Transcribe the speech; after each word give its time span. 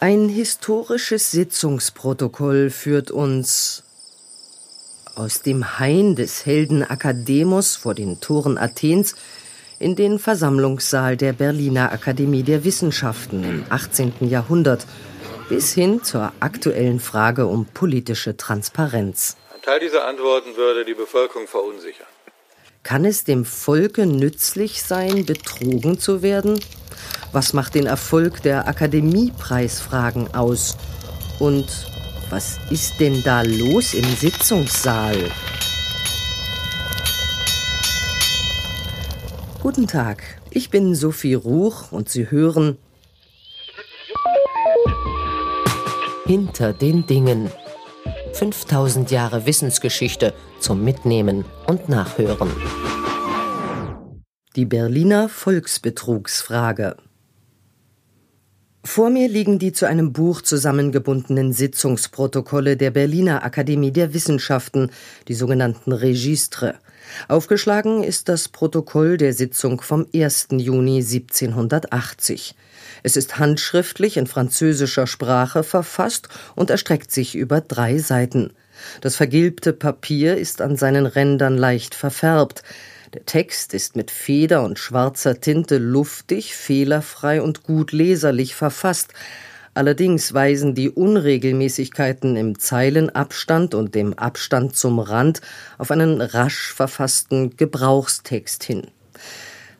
Ein 0.00 0.28
historisches 0.28 1.30
Sitzungsprotokoll 1.30 2.70
führt 2.70 3.10
uns 3.10 3.84
aus 5.14 5.42
dem 5.42 5.78
Hain 5.78 6.16
des 6.16 6.44
Helden 6.44 6.82
Akademos 6.82 7.76
vor 7.76 7.94
den 7.94 8.20
Toren 8.20 8.58
Athens 8.58 9.14
in 9.78 9.96
den 9.96 10.18
Versammlungssaal 10.18 11.16
der 11.16 11.32
Berliner 11.32 11.92
Akademie 11.92 12.42
der 12.42 12.64
Wissenschaften 12.64 13.44
im 13.44 13.64
18. 13.70 14.14
Jahrhundert 14.28 14.86
bis 15.48 15.72
hin 15.72 16.02
zur 16.02 16.32
aktuellen 16.40 17.00
Frage 17.00 17.46
um 17.46 17.66
politische 17.66 18.36
Transparenz. 18.36 19.36
Ein 19.54 19.62
Teil 19.62 19.80
dieser 19.80 20.06
Antworten 20.06 20.56
würde 20.56 20.84
die 20.84 20.94
Bevölkerung 20.94 21.46
verunsichern. 21.46 22.06
Kann 22.82 23.04
es 23.04 23.24
dem 23.24 23.44
Volke 23.44 24.04
nützlich 24.04 24.82
sein, 24.82 25.24
betrogen 25.24 25.98
zu 25.98 26.22
werden? 26.22 26.60
Was 27.32 27.52
macht 27.52 27.74
den 27.74 27.86
Erfolg 27.86 28.42
der 28.42 28.68
Akademiepreisfragen 28.68 30.34
aus? 30.34 30.76
Und 31.38 31.66
was 32.30 32.58
ist 32.70 33.00
denn 33.00 33.22
da 33.22 33.42
los 33.42 33.94
im 33.94 34.04
Sitzungssaal? 34.04 35.16
Guten 39.62 39.86
Tag, 39.86 40.22
ich 40.50 40.70
bin 40.70 40.94
Sophie 40.94 41.34
Ruch 41.34 41.90
und 41.90 42.08
Sie 42.08 42.30
hören 42.30 42.76
Hinter 46.26 46.72
den 46.72 47.06
Dingen. 47.06 47.50
5000 48.32 49.10
Jahre 49.10 49.46
Wissensgeschichte 49.46 50.34
zum 50.58 50.82
Mitnehmen 50.82 51.44
und 51.66 51.88
Nachhören. 51.88 52.50
Die 54.56 54.66
Berliner 54.66 55.28
Volksbetrugsfrage. 55.28 56.94
Vor 58.84 59.10
mir 59.10 59.28
liegen 59.28 59.58
die 59.58 59.72
zu 59.72 59.84
einem 59.84 60.12
Buch 60.12 60.42
zusammengebundenen 60.42 61.52
Sitzungsprotokolle 61.52 62.76
der 62.76 62.92
Berliner 62.92 63.42
Akademie 63.42 63.90
der 63.90 64.14
Wissenschaften, 64.14 64.92
die 65.26 65.34
sogenannten 65.34 65.90
Registre. 65.90 66.76
Aufgeschlagen 67.26 68.04
ist 68.04 68.28
das 68.28 68.48
Protokoll 68.48 69.16
der 69.16 69.32
Sitzung 69.32 69.80
vom 69.80 70.06
1. 70.14 70.46
Juni 70.52 70.98
1780. 70.98 72.54
Es 73.02 73.16
ist 73.16 73.40
handschriftlich 73.40 74.16
in 74.16 74.28
französischer 74.28 75.08
Sprache 75.08 75.64
verfasst 75.64 76.28
und 76.54 76.70
erstreckt 76.70 77.10
sich 77.10 77.34
über 77.34 77.60
drei 77.60 77.98
Seiten. 77.98 78.52
Das 79.00 79.16
vergilbte 79.16 79.72
Papier 79.72 80.36
ist 80.36 80.60
an 80.60 80.76
seinen 80.76 81.06
Rändern 81.06 81.58
leicht 81.58 81.96
verfärbt. 81.96 82.62
Der 83.14 83.24
Text 83.26 83.74
ist 83.74 83.94
mit 83.94 84.10
Feder 84.10 84.64
und 84.64 84.76
schwarzer 84.76 85.40
Tinte 85.40 85.78
luftig, 85.78 86.56
fehlerfrei 86.56 87.40
und 87.40 87.62
gut 87.62 87.92
leserlich 87.92 88.56
verfasst. 88.56 89.12
Allerdings 89.72 90.34
weisen 90.34 90.74
die 90.74 90.90
Unregelmäßigkeiten 90.90 92.34
im 92.34 92.58
Zeilenabstand 92.58 93.76
und 93.76 93.94
dem 93.94 94.14
Abstand 94.14 94.74
zum 94.74 94.98
Rand 94.98 95.42
auf 95.78 95.92
einen 95.92 96.20
rasch 96.20 96.72
verfassten 96.72 97.56
Gebrauchstext 97.56 98.64
hin. 98.64 98.88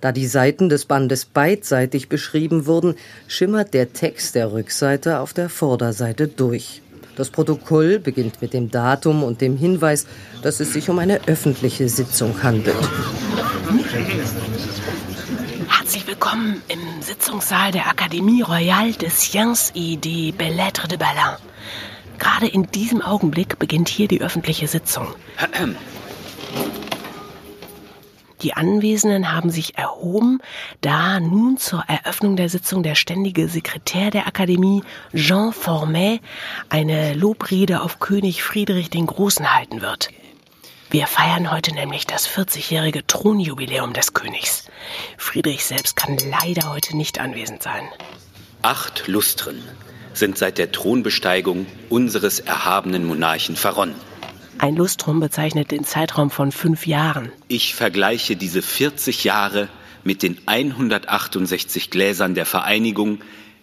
Da 0.01 0.13
die 0.13 0.29
Seiten 0.29 0.69
des 0.69 0.85
Bandes 0.85 1.25
beidseitig 1.25 2.09
beschrieben 2.09 2.67
wurden, 2.67 2.95
schimmert 3.27 3.75
der 3.75 3.93
Text 3.93 4.37
der 4.37 4.53
Rückseite 4.53 5.19
auf 5.19 5.33
der 5.33 5.49
Vorderseite 5.49 6.29
durch. 6.29 6.83
Das 7.17 7.31
Protokoll 7.31 8.01
beginnt 8.01 8.43
mit 8.43 8.53
dem 8.53 8.71
Datum 8.71 9.23
und 9.23 9.41
dem 9.41 9.57
Hinweis, 9.57 10.07
dass 10.43 10.59
es 10.59 10.73
sich 10.73 10.91
um 10.91 10.99
eine 10.99 11.21
öffentliche 11.29 11.89
Sitzung 11.89 12.43
handelt. 12.43 12.75
Herzlich 15.69 16.07
willkommen 16.09 16.61
im 16.67 17.03
Sitzungssaal 17.03 17.71
der 17.71 17.87
Akademie 17.87 18.43
Royale 18.43 18.93
des 18.93 19.21
Sciences 19.21 19.71
et 19.77 20.05
des 20.05 20.33
Belles-Lettres 20.33 20.89
de 20.89 20.99
Berlin. 20.99 21.37
Gerade 22.19 22.49
in 22.49 22.71
diesem 22.73 23.01
Augenblick 23.01 23.61
beginnt 23.61 23.89
hier 23.89 24.09
die 24.09 24.21
öffentliche 24.21 24.67
Sitzung. 24.67 25.07
Die 28.45 28.53
Anwesenden 28.53 29.33
haben 29.33 29.49
sich 29.49 29.79
erhoben, 29.79 30.39
da 30.83 31.19
nun 31.19 31.57
zur 31.57 31.83
Eröffnung 31.89 32.37
der 32.37 32.51
Sitzung 32.51 32.83
der 32.83 32.95
ständige 32.95 33.49
Sekretär 33.49 34.11
der 34.11 34.27
Akademie, 34.27 34.83
Jean 35.15 35.55
Formet, 35.55 36.21
eine 36.69 37.15
Lobrede 37.15 37.81
auf 37.81 38.01
König 38.01 38.43
Friedrich 38.43 38.91
den 38.91 39.07
Großen 39.07 39.55
halten 39.55 39.81
wird. 39.81 40.11
Wir 40.91 41.07
feiern 41.07 41.51
heute 41.51 41.73
nämlich 41.73 42.07
das 42.07 42.29
40-jährige 42.29 43.07
Thronjubiläum 43.07 43.95
des 43.95 44.13
Königs. 44.13 44.67
Friedrich 45.17 45.65
selbst 45.65 45.97
kann 45.97 46.19
leider 46.19 46.69
heute 46.69 46.99
nicht 46.99 47.21
anwesend 47.21 47.63
sein. 47.63 47.89
Acht 48.61 49.09
Lustren 49.09 49.63
sind 50.13 50.37
seit 50.37 50.59
der 50.59 50.71
Thronbesteigung 50.71 51.65
unseres 51.89 52.41
erhabenen 52.41 53.07
Monarchen 53.07 53.57
verronnen. 53.57 53.95
Ein 54.59 54.77
Lustrum 54.77 55.21
bezeichnet 55.21 55.71
den 55.73 55.85
Zeitraum 55.85 56.31
von 56.31 56.53
fünf 56.53 56.87
Jahren. 56.87 57.33
Ich 57.49 57.75
vergleiche 57.75 58.37
diese 58.37 58.63
40 58.63 59.25
Jahre 59.25 59.69
mit 60.05 60.23
den 60.23 60.39
168 60.47 61.91
Gläsern 61.91 62.35
der 62.35 62.47
Vereinigung, 62.47 63.19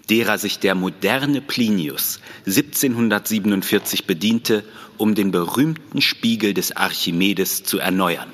derer 0.10 0.38
sich 0.38 0.60
der 0.60 0.76
moderne 0.76 1.42
Plinius 1.42 2.20
1747 2.46 4.06
bediente, 4.06 4.64
um 4.98 5.16
den 5.16 5.32
berühmten 5.32 6.02
Spiegel 6.02 6.54
des 6.54 6.76
Archimedes 6.76 7.64
zu 7.64 7.80
erneuern. 7.80 8.30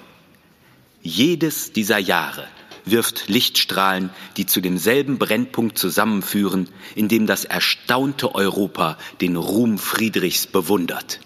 Jedes 1.04 1.74
dieser 1.74 2.00
Jahre 2.00 2.48
wirft 2.86 3.28
Lichtstrahlen, 3.28 4.10
die 4.38 4.46
zu 4.46 4.62
demselben 4.62 5.20
Brennpunkt 5.20 5.78
zusammenführen, 5.78 6.70
in 6.96 7.08
dem 7.08 7.28
das 7.28 7.46
erstaunte 7.46 8.34
Europa 8.34 8.98
den 9.22 9.36
Ruhm 9.36 9.78
Friedrichs 9.78 10.48
bewundert 10.48 11.20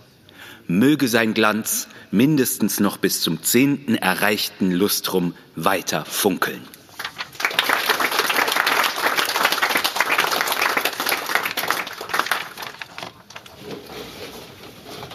möge 0.71 1.07
sein 1.07 1.33
Glanz 1.33 1.87
mindestens 2.11 2.79
noch 2.79 2.97
bis 2.97 3.21
zum 3.21 3.43
zehnten 3.43 3.95
erreichten 3.95 4.71
Lustrum 4.71 5.35
weiter 5.55 6.05
funkeln. 6.05 6.61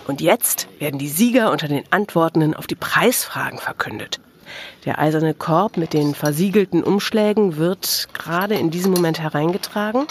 Und 0.06 0.20
jetzt 0.20 0.68
werden 0.78 0.98
die 0.98 1.08
Sieger 1.08 1.50
unter 1.50 1.68
den 1.68 1.84
Antwortenden 1.90 2.54
auf 2.54 2.66
die 2.66 2.76
Preisfragen 2.76 3.58
verkündet. 3.58 4.20
Der 4.84 5.00
eiserne 5.00 5.34
Korb 5.34 5.76
mit 5.76 5.92
den 5.92 6.14
versiegelten 6.14 6.84
Umschlägen 6.84 7.56
wird 7.56 8.08
gerade 8.12 8.54
in 8.54 8.70
diesem 8.70 8.92
Moment 8.92 9.18
hereingetragen. 9.18 10.06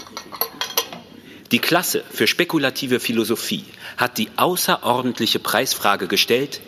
Die 1.52 1.60
Klasse 1.60 2.04
für 2.10 2.26
spekulative 2.26 3.00
Philosophie 3.00 3.66
hat 3.98 4.18
die 4.18 4.30
außerordentliche 4.36 5.40
Preisfrage 5.40 6.08
gestellt, 6.08 6.60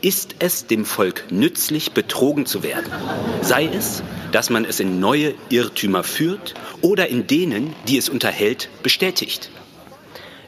ist 0.00 0.36
es 0.38 0.66
dem 0.66 0.84
Volk 0.84 1.24
nützlich, 1.30 1.92
betrogen 1.92 2.46
zu 2.46 2.62
werden? 2.62 2.90
Sei 3.42 3.66
es, 3.66 4.02
dass 4.32 4.50
man 4.50 4.64
es 4.64 4.80
in 4.80 4.98
neue 4.98 5.34
Irrtümer 5.50 6.04
führt 6.04 6.54
oder 6.80 7.08
in 7.08 7.26
denen, 7.26 7.74
die 7.86 7.98
es 7.98 8.08
unterhält, 8.08 8.68
bestätigt. 8.82 9.50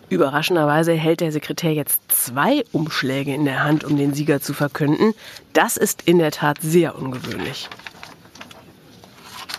Überraschenderweise 0.09 0.93
hält 0.93 1.21
der 1.21 1.33
Sekretär 1.33 1.73
jetzt 1.73 2.01
zwei 2.09 2.65
Umschläge 2.73 3.35
in 3.35 3.45
der 3.45 3.65
Hand, 3.65 3.85
um 3.85 3.97
den 3.97 4.15
Sieger 4.15 4.41
zu 4.41 4.55
verkünden. 4.55 5.15
Das 5.53 5.77
ist 5.77 6.03
in 6.03 6.19
der 6.19 6.31
Tat 6.31 6.59
sehr 6.63 6.97
ungewöhnlich. 6.97 7.69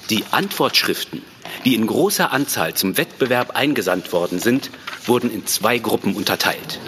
Die 0.10 0.24
Antwortschriften 0.32 1.22
die 1.68 1.76
in 1.76 1.86
großer 1.86 2.32
Anzahl 2.32 2.76
zum 2.76 2.96
Wettbewerb 2.96 3.58
eingesandt 3.58 4.14
worden 4.14 4.40
sind, 4.40 4.72
wurden 5.06 5.30
in 5.30 5.46
zwei 5.46 5.80
Gruppen 5.80 6.16
unterteilt. 6.16 6.80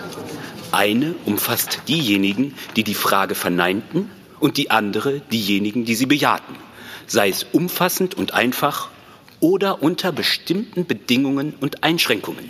Eine 0.71 1.15
umfasst 1.25 1.81
diejenigen, 1.89 2.53
die 2.77 2.85
die 2.85 2.93
Frage 2.93 3.35
verneinten 3.35 4.09
und 4.39 4.55
die 4.55 4.71
andere 4.71 5.19
diejenigen, 5.33 5.83
die 5.83 5.95
sie 5.95 6.05
bejahten, 6.05 6.55
sei 7.07 7.27
es 7.27 7.45
umfassend 7.51 8.15
und 8.15 8.33
einfach 8.33 8.89
oder 9.41 9.83
unter 9.83 10.13
bestimmten 10.13 10.85
Bedingungen 10.85 11.55
und 11.59 11.83
Einschränkungen. 11.83 12.49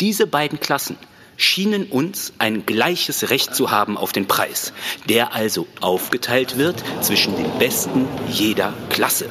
Diese 0.00 0.26
beiden 0.26 0.58
Klassen 0.58 0.96
schienen 1.36 1.84
uns 1.84 2.32
ein 2.38 2.66
gleiches 2.66 3.30
Recht 3.30 3.54
zu 3.54 3.70
haben 3.70 3.96
auf 3.96 4.10
den 4.10 4.26
Preis, 4.26 4.72
der 5.08 5.32
also 5.32 5.68
aufgeteilt 5.80 6.58
wird 6.58 6.82
zwischen 7.02 7.36
den 7.36 7.56
Besten 7.60 8.08
jeder 8.32 8.74
Klasse. 8.88 9.30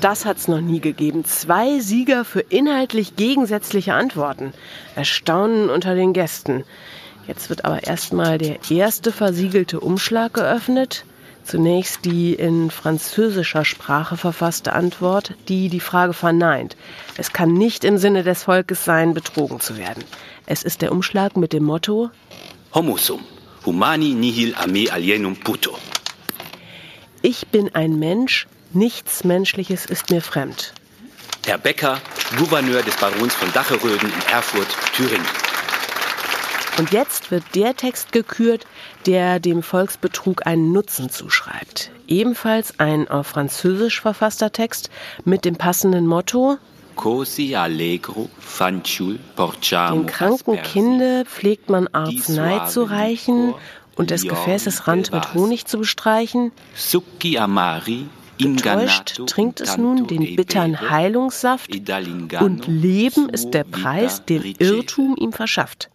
Das 0.00 0.24
hat 0.24 0.36
es 0.36 0.46
noch 0.46 0.60
nie 0.60 0.80
gegeben. 0.80 1.24
Zwei 1.24 1.80
Sieger 1.80 2.24
für 2.24 2.40
inhaltlich 2.40 3.16
gegensätzliche 3.16 3.94
Antworten. 3.94 4.52
Erstaunen 4.94 5.70
unter 5.70 5.94
den 5.94 6.12
Gästen. 6.12 6.64
Jetzt 7.26 7.50
wird 7.50 7.64
aber 7.64 7.82
erstmal 7.84 8.38
der 8.38 8.58
erste 8.70 9.10
versiegelte 9.10 9.80
Umschlag 9.80 10.34
geöffnet. 10.34 11.04
Zunächst 11.42 12.04
die 12.04 12.34
in 12.34 12.70
französischer 12.70 13.64
Sprache 13.64 14.16
verfasste 14.16 14.72
Antwort, 14.72 15.34
die 15.48 15.68
die 15.68 15.80
Frage 15.80 16.12
verneint. 16.12 16.76
Es 17.16 17.32
kann 17.32 17.54
nicht 17.54 17.84
im 17.84 17.98
Sinne 17.98 18.22
des 18.22 18.44
Volkes 18.44 18.84
sein, 18.84 19.14
betrogen 19.14 19.58
zu 19.58 19.78
werden. 19.78 20.04
Es 20.46 20.62
ist 20.62 20.82
der 20.82 20.92
Umschlag 20.92 21.36
mit 21.36 21.52
dem 21.52 21.64
Motto 21.64 22.10
Homo 22.74 22.98
sum, 22.98 23.20
humani 23.64 24.12
nihil 24.12 24.54
a 24.54 24.66
me 24.66 24.92
alienum 24.92 25.36
puto. 25.36 25.78
Ich 27.22 27.48
bin 27.48 27.74
ein 27.74 27.98
Mensch, 27.98 28.46
Nichts 28.72 29.24
Menschliches 29.24 29.86
ist 29.86 30.10
mir 30.10 30.20
fremd. 30.20 30.74
Herr 31.46 31.56
Becker 31.56 31.98
Gouverneur 32.36 32.82
des 32.82 32.96
Barons 32.96 33.34
von 33.34 33.50
Dacheröden 33.52 34.12
in 34.12 34.32
Erfurt, 34.32 34.68
Thüringen. 34.94 35.26
Und 36.78 36.92
jetzt 36.92 37.30
wird 37.30 37.44
der 37.54 37.74
Text 37.74 38.12
gekürt, 38.12 38.66
der 39.06 39.40
dem 39.40 39.62
Volksbetrug 39.62 40.46
einen 40.46 40.72
Nutzen 40.72 41.08
zuschreibt. 41.08 41.90
Ebenfalls 42.06 42.78
ein 42.78 43.08
auf 43.08 43.28
Französisch 43.28 44.00
verfasster 44.00 44.52
Text 44.52 44.90
mit 45.24 45.46
dem 45.46 45.56
passenden 45.56 46.06
Motto 46.06 46.58
Cosi 46.94 47.54
allegro 47.54 48.28
fanciul 48.40 49.18
porciamo 49.36 50.00
Dem 50.00 50.06
kranken 50.06 50.60
Kinde 50.62 51.24
pflegt 51.24 51.70
man 51.70 51.86
Arznei 51.88 52.58
zu 52.66 52.82
reichen 52.82 53.54
und 53.94 54.10
des 54.10 54.24
Gefäßes 54.24 54.86
Rand 54.86 55.12
mit 55.12 55.32
Honig 55.32 55.66
zu 55.66 55.78
bestreichen. 55.78 56.52
Succhi 56.74 57.38
amari 57.38 58.06
Getäuscht 58.38 59.20
trinkt 59.26 59.60
es 59.60 59.76
nun 59.76 60.06
den 60.06 60.36
bittern 60.36 60.80
Heilungssaft 60.90 61.70
und 62.40 62.66
Leben 62.66 63.28
ist 63.28 63.50
der 63.50 63.64
Preis, 63.64 64.24
den 64.24 64.54
Irrtum 64.58 65.16
ihm 65.18 65.32
verschafft. 65.32 65.90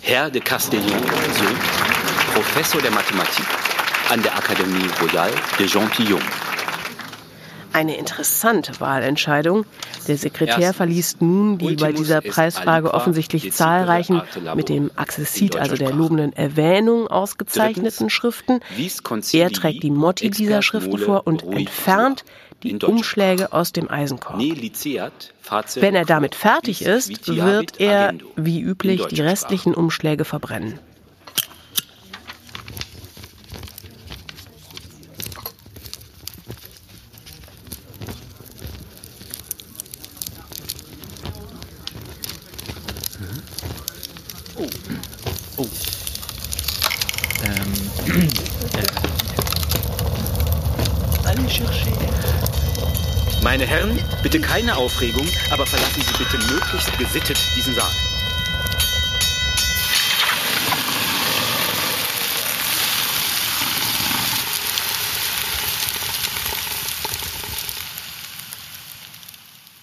Herr 0.00 0.30
de 0.30 0.40
Castellion, 0.40 1.02
Sohn, 1.38 1.58
Professor 2.32 2.80
der 2.80 2.90
Mathematik 2.92 3.44
an 4.10 4.22
der 4.22 4.34
Akademie 4.34 4.88
Royale 5.02 5.34
de 5.58 5.66
Gentilhomme. 5.66 6.24
Eine 7.72 7.96
interessante 7.96 8.80
Wahlentscheidung. 8.80 9.64
Der 10.06 10.16
Sekretär 10.16 10.72
verliest 10.72 11.20
nun 11.22 11.58
die 11.58 11.76
bei 11.76 11.92
dieser 11.92 12.20
Preisfrage 12.20 12.94
offensichtlich 12.94 13.52
zahlreichen, 13.52 14.22
mit 14.54 14.68
dem 14.68 14.90
Accessit, 14.96 15.56
also 15.56 15.76
der 15.76 15.92
lobenden 15.92 16.32
Erwähnung, 16.32 17.08
ausgezeichneten 17.08 18.10
Schriften. 18.10 18.60
Er 19.32 19.50
trägt 19.50 19.82
die 19.82 19.90
Motti 19.90 20.30
dieser 20.30 20.62
Schriften 20.62 20.98
vor 20.98 21.26
und 21.26 21.42
entfernt 21.44 22.24
die 22.62 22.76
Umschläge 22.76 23.52
aus 23.52 23.72
dem 23.72 23.88
Eisenkorb. 23.90 24.40
Wenn 24.40 25.94
er 25.94 26.04
damit 26.04 26.34
fertig 26.34 26.82
ist, 26.82 27.28
wird 27.28 27.80
er, 27.80 28.14
wie 28.36 28.60
üblich, 28.60 29.06
die 29.06 29.20
restlichen 29.20 29.74
Umschläge 29.74 30.24
verbrennen. 30.24 30.78
Meine 53.50 53.66
Herren, 53.66 53.98
bitte 54.22 54.40
keine 54.40 54.76
Aufregung, 54.76 55.26
aber 55.50 55.64
verlassen 55.64 56.02
Sie 56.02 56.22
bitte 56.22 56.36
möglichst 56.52 56.98
gesittet 56.98 57.38
diesen 57.56 57.74
Saal. 57.74 57.90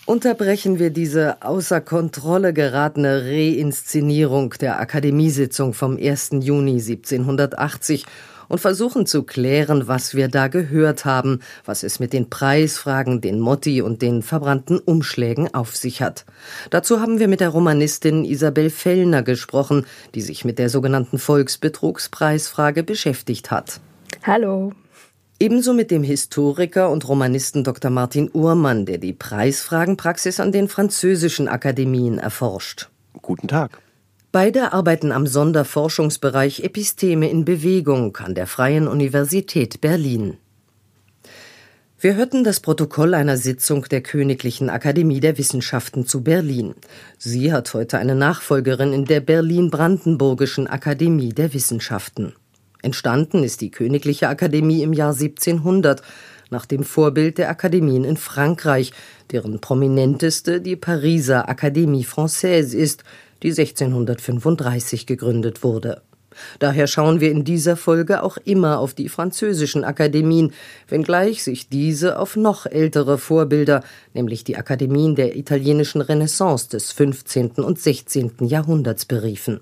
Unterbrechen 0.06 0.78
wir 0.78 0.92
diese 0.92 1.42
außer 1.42 1.82
Kontrolle 1.82 2.54
geratene 2.54 3.26
Reinszenierung 3.26 4.52
der 4.62 4.80
Akademiesitzung 4.80 5.74
vom 5.74 5.98
1. 5.98 6.30
Juni 6.42 6.74
1780 6.74 8.06
und 8.48 8.60
versuchen 8.60 9.06
zu 9.06 9.24
klären, 9.24 9.88
was 9.88 10.16
wir 10.16 10.28
da 10.28 10.48
gehört 10.48 11.06
haben, 11.06 11.40
was 11.66 11.84
es 11.84 12.00
mit 12.00 12.14
den 12.14 12.30
Preisfragen, 12.30 13.22
den 13.22 13.40
Motti 13.40 13.82
und 13.82 14.02
den 14.02 14.22
verbrannten 14.22 14.80
Umschlägen 14.80 15.54
auf 15.54 15.76
sich 15.76 16.02
hat. 16.02 16.26
Dazu 16.70 17.00
haben 17.00 17.20
wir 17.20 17.28
mit 17.28 17.40
der 17.40 17.50
Romanistin 17.50 18.26
Isabel 18.26 18.70
Fellner 18.70 19.24
gesprochen, 19.24 19.86
die 20.14 20.22
sich 20.22 20.46
mit 20.46 20.60
der 20.60 20.70
sogenannten 20.70 21.20
Volksbetrugspreisfrage 21.20 22.84
beschäftigt 22.84 23.52
hat. 23.52 23.80
Hallo. 24.24 24.74
Ebenso 25.38 25.74
mit 25.74 25.92
dem 25.92 26.02
Historiker 26.02 26.90
und 26.90 27.08
Romanisten 27.10 27.66
Dr. 27.66 27.92
Martin 27.92 28.30
Uhrmann, 28.34 28.86
der 28.86 29.00
die 29.00 29.12
Preisfragenpraxis 29.12 30.40
an 30.40 30.54
den 30.54 30.70
französischen 30.70 31.50
Akademien 31.50 32.20
erforscht. 32.20 32.90
Guten 33.22 33.50
Tag. 33.50 33.82
Beide 34.36 34.74
arbeiten 34.74 35.14
am 35.14 35.28
Sonderforschungsbereich 35.28 36.60
Episteme 36.60 37.30
in 37.30 37.46
Bewegung 37.46 38.18
an 38.18 38.36
der 38.36 38.48
Freien 38.48 38.90
Universität 38.90 39.80
Berlin. 39.80 40.36
Wir 42.02 42.16
hörten 42.16 42.44
das 42.44 42.60
Protokoll 42.60 43.14
einer 43.14 43.38
Sitzung 43.38 43.84
der 43.84 44.02
Königlichen 44.02 44.70
Akademie 44.70 45.22
der 45.22 45.38
Wissenschaften 45.38 46.06
zu 46.06 46.22
Berlin. 46.22 46.76
Sie 47.18 47.54
hat 47.54 47.74
heute 47.74 47.98
eine 47.98 48.14
Nachfolgerin 48.14 48.92
in 48.92 49.06
der 49.06 49.22
Berlin-Brandenburgischen 49.22 50.68
Akademie 50.68 51.32
der 51.32 51.54
Wissenschaften. 51.54 52.34
Entstanden 52.82 53.42
ist 53.42 53.62
die 53.62 53.72
Königliche 53.72 54.28
Akademie 54.28 54.84
im 54.84 54.92
Jahr 54.92 55.14
1700 55.14 56.02
nach 56.50 56.66
dem 56.66 56.84
Vorbild 56.84 57.38
der 57.38 57.50
Akademien 57.50 58.04
in 58.04 58.18
Frankreich, 58.18 58.92
deren 59.32 59.62
prominenteste 59.62 60.60
die 60.60 60.76
Pariser 60.76 61.50
Académie 61.50 62.06
Française 62.06 62.76
ist, 62.76 63.06
die 63.46 63.52
1635 63.52 65.06
gegründet 65.06 65.64
wurde. 65.64 66.02
Daher 66.60 66.88
schauen 66.88 67.22
wir 67.22 67.32
in 67.32 67.44
dieser 67.44 67.78
Folge 67.78 68.24
auch 68.24 68.38
immer 68.38 68.80
auf 68.80 68.94
die 68.94 69.08
französischen 69.08 69.84
Akademien, 69.84 70.52
wenngleich 70.90 71.44
sich 71.44 71.70
diese 71.70 72.20
auf 72.20 72.36
noch 72.36 72.66
ältere 72.66 73.18
Vorbilder, 73.18 73.84
nämlich 74.14 74.44
die 74.44 74.58
Akademien 74.58 75.16
der 75.16 75.38
italienischen 75.38 76.02
Renaissance 76.02 76.68
des 76.70 76.92
15. 76.92 77.52
und 77.52 77.80
16. 77.80 78.34
Jahrhunderts 78.42 79.06
beriefen. 79.06 79.62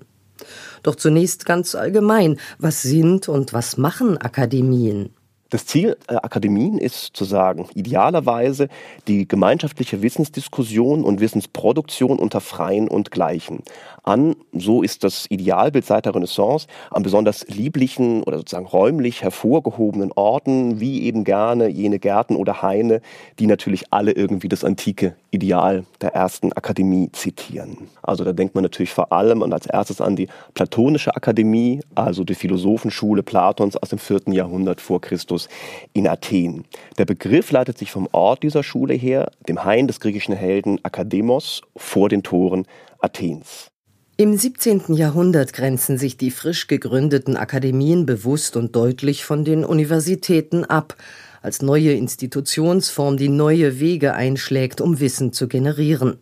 Doch 0.82 0.96
zunächst 0.96 1.44
ganz 1.44 1.74
allgemein, 1.74 2.38
was 2.58 2.82
sind 2.82 3.28
und 3.28 3.52
was 3.52 3.76
machen 3.76 4.18
Akademien? 4.18 5.10
Das 5.50 5.66
Ziel 5.66 5.96
der 6.10 6.24
Akademien 6.24 6.78
ist 6.78 7.16
zu 7.16 7.24
sagen, 7.24 7.68
idealerweise 7.74 8.68
die 9.06 9.28
gemeinschaftliche 9.28 10.02
Wissensdiskussion 10.02 11.04
und 11.04 11.20
Wissensproduktion 11.20 12.18
unter 12.18 12.40
Freien 12.40 12.88
und 12.88 13.10
Gleichen 13.10 13.62
an, 14.04 14.36
so 14.52 14.82
ist 14.82 15.04
das 15.04 15.26
Idealbild 15.28 15.84
seit 15.84 16.06
der 16.06 16.14
Renaissance, 16.14 16.66
an 16.90 17.02
besonders 17.02 17.46
lieblichen 17.48 18.22
oder 18.22 18.38
sozusagen 18.38 18.66
räumlich 18.66 19.22
hervorgehobenen 19.22 20.12
Orten, 20.12 20.80
wie 20.80 21.02
eben 21.02 21.24
gerne 21.24 21.68
jene 21.68 21.98
Gärten 21.98 22.36
oder 22.36 22.62
Haine, 22.62 23.00
die 23.38 23.46
natürlich 23.46 23.92
alle 23.92 24.12
irgendwie 24.12 24.48
das 24.48 24.64
antike 24.64 25.16
Ideal 25.30 25.84
der 26.00 26.14
ersten 26.14 26.52
Akademie 26.52 27.10
zitieren. 27.12 27.88
Also 28.02 28.24
da 28.24 28.32
denkt 28.32 28.54
man 28.54 28.62
natürlich 28.62 28.92
vor 28.92 29.12
allem 29.12 29.42
und 29.42 29.52
als 29.52 29.66
erstes 29.66 30.00
an 30.00 30.16
die 30.16 30.28
Platonische 30.54 31.16
Akademie, 31.16 31.80
also 31.94 32.24
die 32.24 32.34
Philosophenschule 32.34 33.22
Platons 33.22 33.76
aus 33.76 33.88
dem 33.88 33.98
vierten 33.98 34.32
Jahrhundert 34.32 34.80
vor 34.80 35.00
Christus 35.00 35.48
in 35.92 36.06
Athen. 36.06 36.64
Der 36.98 37.04
Begriff 37.04 37.50
leitet 37.50 37.78
sich 37.78 37.90
vom 37.90 38.08
Ort 38.12 38.42
dieser 38.42 38.62
Schule 38.62 38.94
her, 38.94 39.30
dem 39.48 39.64
Hain 39.64 39.86
des 39.86 40.00
griechischen 40.00 40.34
Helden 40.34 40.78
Akademos 40.84 41.62
vor 41.76 42.08
den 42.08 42.22
Toren 42.22 42.66
Athens. 43.00 43.73
Im 44.16 44.36
17. 44.36 44.94
Jahrhundert 44.94 45.52
grenzen 45.52 45.98
sich 45.98 46.16
die 46.16 46.30
frisch 46.30 46.68
gegründeten 46.68 47.36
Akademien 47.36 48.06
bewusst 48.06 48.56
und 48.56 48.76
deutlich 48.76 49.24
von 49.24 49.44
den 49.44 49.64
Universitäten 49.64 50.64
ab, 50.64 50.94
als 51.42 51.62
neue 51.62 51.94
Institutionsform, 51.94 53.16
die 53.16 53.28
neue 53.28 53.80
Wege 53.80 54.14
einschlägt, 54.14 54.80
um 54.80 55.00
Wissen 55.00 55.32
zu 55.32 55.48
generieren. 55.48 56.18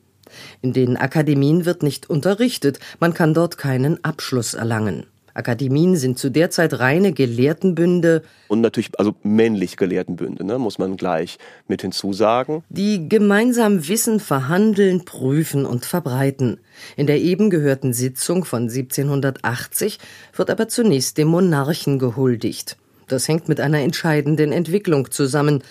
In 0.63 0.73
den 0.73 0.97
Akademien 0.97 1.67
wird 1.67 1.83
nicht 1.83 2.09
unterrichtet, 2.09 2.79
man 2.99 3.13
kann 3.13 3.35
dort 3.35 3.59
keinen 3.59 4.03
Abschluss 4.03 4.55
erlangen. 4.55 5.05
Akademien 5.35 5.97
sind 5.97 6.19
zu 6.19 6.31
der 6.31 6.51
Zeit 6.51 6.79
reine 6.79 7.13
Gelehrtenbünde. 7.13 8.23
Und 8.49 8.61
natürlich, 8.61 8.91
also 8.99 9.15
männlich 9.23 9.77
Gelehrtenbünde, 9.77 10.45
ne, 10.45 10.59
muss 10.59 10.79
man 10.79 10.97
gleich 10.97 11.39
mit 11.69 11.83
hinzusagen. 11.83 12.63
Die 12.69 13.09
gemeinsam 13.09 13.89
Wissen 13.89 14.21
verhandeln, 14.21 15.05
prüfen 15.05 15.65
und 15.65 15.87
verbreiten. 15.87 16.61
In 16.97 17.07
der 17.07 17.21
eben 17.21 17.51
gehörten 17.51 17.93
Sitzung 17.93 18.45
von 18.45 18.63
1780 18.63 19.99
wird 20.35 20.51
aber 20.51 20.69
zunächst 20.69 21.19
dem 21.19 21.29
Monarchen 21.29 21.99
gehuldigt. 21.99 22.77
Das 23.09 23.29
hängt 23.29 23.49
mit 23.49 23.61
einer 23.61 23.81
entscheidenden 23.81 24.53
Entwicklung 24.53 25.11
zusammen. 25.11 25.63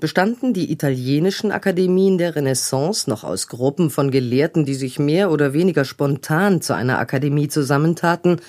Bestanden 0.00 0.54
die 0.54 0.72
italienischen 0.72 1.52
Akademien 1.52 2.16
der 2.16 2.34
Renaissance 2.34 3.08
noch 3.08 3.22
aus 3.22 3.48
Gruppen 3.48 3.90
von 3.90 4.10
Gelehrten, 4.10 4.64
die 4.64 4.74
sich 4.74 4.98
mehr 4.98 5.30
oder 5.30 5.52
weniger 5.52 5.84
spontan 5.84 6.62
zu 6.62 6.74
einer 6.74 6.98
Akademie 6.98 7.48
zusammentaten, 7.48 8.40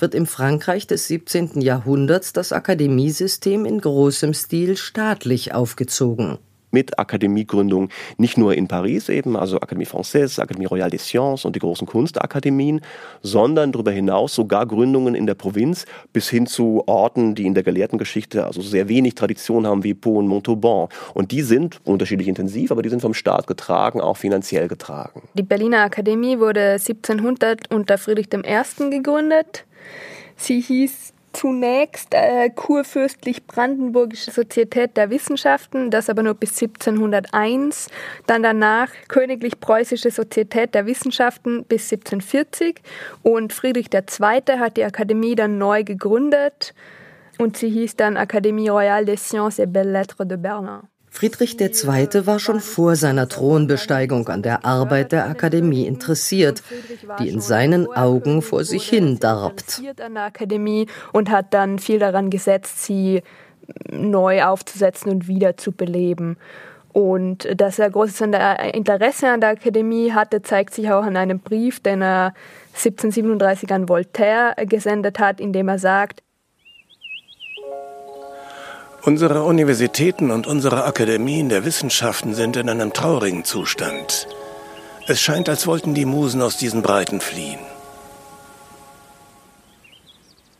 wird 0.00 0.14
im 0.14 0.26
Frankreich 0.26 0.86
des 0.86 1.08
17. 1.08 1.60
Jahrhunderts 1.60 2.32
das 2.32 2.52
Akademiesystem 2.52 3.64
in 3.64 3.80
großem 3.80 4.34
Stil 4.34 4.76
staatlich 4.76 5.54
aufgezogen. 5.54 6.38
mit 6.70 6.98
Akademiegründung 6.98 7.88
nicht 8.16 8.38
nur 8.38 8.54
in 8.54 8.68
Paris 8.68 9.08
eben, 9.08 9.36
also 9.36 9.58
Académie 9.58 9.88
Française, 9.88 10.40
Académie 10.40 10.68
Royale 10.68 10.90
des 10.90 11.04
Sciences 11.04 11.44
und 11.44 11.56
die 11.56 11.60
großen 11.60 11.86
Kunstakademien, 11.86 12.80
sondern 13.22 13.72
darüber 13.72 13.90
hinaus 13.90 14.34
sogar 14.34 14.66
Gründungen 14.66 15.14
in 15.14 15.26
der 15.26 15.34
Provinz 15.34 15.84
bis 16.12 16.28
hin 16.28 16.46
zu 16.46 16.84
Orten, 16.86 17.34
die 17.34 17.46
in 17.46 17.54
der 17.54 17.62
Gelehrtengeschichte 17.62 18.46
also 18.46 18.60
sehr 18.60 18.88
wenig 18.88 19.14
Tradition 19.14 19.66
haben 19.66 19.84
wie 19.84 19.94
Pau 19.94 20.12
und 20.12 20.28
Montauban. 20.28 20.88
Und 21.14 21.32
die 21.32 21.42
sind 21.42 21.80
unterschiedlich 21.84 22.28
intensiv, 22.28 22.70
aber 22.70 22.82
die 22.82 22.88
sind 22.88 23.00
vom 23.00 23.14
Staat 23.14 23.46
getragen, 23.46 24.00
auch 24.00 24.16
finanziell 24.16 24.68
getragen. 24.68 25.22
Die 25.34 25.42
Berliner 25.42 25.80
Akademie 25.80 26.38
wurde 26.38 26.72
1700 26.72 27.70
unter 27.72 27.98
Friedrich 27.98 28.28
I. 28.32 28.90
gegründet. 28.90 29.64
Sie 30.40 30.60
hieß 30.60 31.12
zunächst 31.34 32.14
äh, 32.14 32.48
kurfürstlich-brandenburgische 32.48 34.30
Sozietät 34.30 34.96
der 34.96 35.10
Wissenschaften, 35.10 35.90
das 35.90 36.08
aber 36.08 36.22
nur 36.22 36.32
bis 36.32 36.60
1701, 36.62 37.88
dann 38.26 38.42
danach 38.42 38.88
königlich-preußische 39.08 40.10
Sozietät 40.10 40.74
der 40.74 40.86
Wissenschaften 40.86 41.64
bis 41.64 41.92
1740 41.92 42.80
und 43.22 43.52
Friedrich 43.52 43.88
II. 43.92 44.58
hat 44.58 44.78
die 44.78 44.84
Akademie 44.84 45.34
dann 45.34 45.58
neu 45.58 45.84
gegründet 45.84 46.74
und 47.36 47.58
sie 47.58 47.68
hieß 47.68 47.96
dann 47.96 48.16
Académie 48.16 48.70
Royale 48.70 49.04
des 49.04 49.28
Sciences 49.28 49.58
et 49.58 49.70
Belles 49.70 49.92
Lettres 49.92 50.26
de 50.26 50.38
Berlin. 50.38 50.89
Friedrich 51.10 51.60
II. 51.60 52.26
war 52.26 52.38
schon 52.38 52.60
vor 52.60 52.96
seiner 52.96 53.28
Thronbesteigung 53.28 54.28
an 54.28 54.42
der 54.42 54.64
Arbeit 54.64 55.12
der 55.12 55.26
Akademie 55.26 55.86
interessiert, 55.86 56.62
die 57.18 57.28
in 57.28 57.40
seinen 57.40 57.92
Augen 57.92 58.42
vor 58.42 58.64
sich 58.64 58.88
hin 58.88 59.18
darbt. 59.18 59.82
An 60.00 60.16
und 61.12 61.30
hat 61.30 61.52
dann 61.52 61.78
viel 61.78 61.98
daran 61.98 62.30
gesetzt, 62.30 62.84
sie 62.84 63.22
neu 63.90 64.44
aufzusetzen 64.44 65.10
und 65.10 65.28
wieder 65.28 65.56
zu 65.56 65.72
beleben. 65.72 66.36
Und 66.92 67.46
dass 67.54 67.78
er 67.78 67.90
großes 67.90 68.20
Interesse 68.20 69.28
an 69.28 69.40
der 69.40 69.50
Akademie 69.50 70.12
hatte, 70.12 70.42
zeigt 70.42 70.74
sich 70.74 70.90
auch 70.90 71.04
an 71.04 71.16
einem 71.16 71.40
Brief, 71.40 71.80
den 71.80 72.02
er 72.02 72.34
1737 72.74 73.72
an 73.72 73.88
Voltaire 73.88 74.54
gesendet 74.66 75.18
hat, 75.18 75.40
in 75.40 75.52
dem 75.52 75.68
er 75.68 75.78
sagt, 75.78 76.22
Unsere 79.02 79.44
Universitäten 79.44 80.30
und 80.30 80.46
unsere 80.46 80.84
Akademien 80.84 81.48
der 81.48 81.64
Wissenschaften 81.64 82.34
sind 82.34 82.56
in 82.56 82.68
einem 82.68 82.92
traurigen 82.92 83.44
Zustand. 83.46 84.28
Es 85.06 85.22
scheint, 85.22 85.48
als 85.48 85.66
wollten 85.66 85.94
die 85.94 86.04
Musen 86.04 86.42
aus 86.42 86.58
diesen 86.58 86.82
Breiten 86.82 87.20
fliehen. 87.20 87.60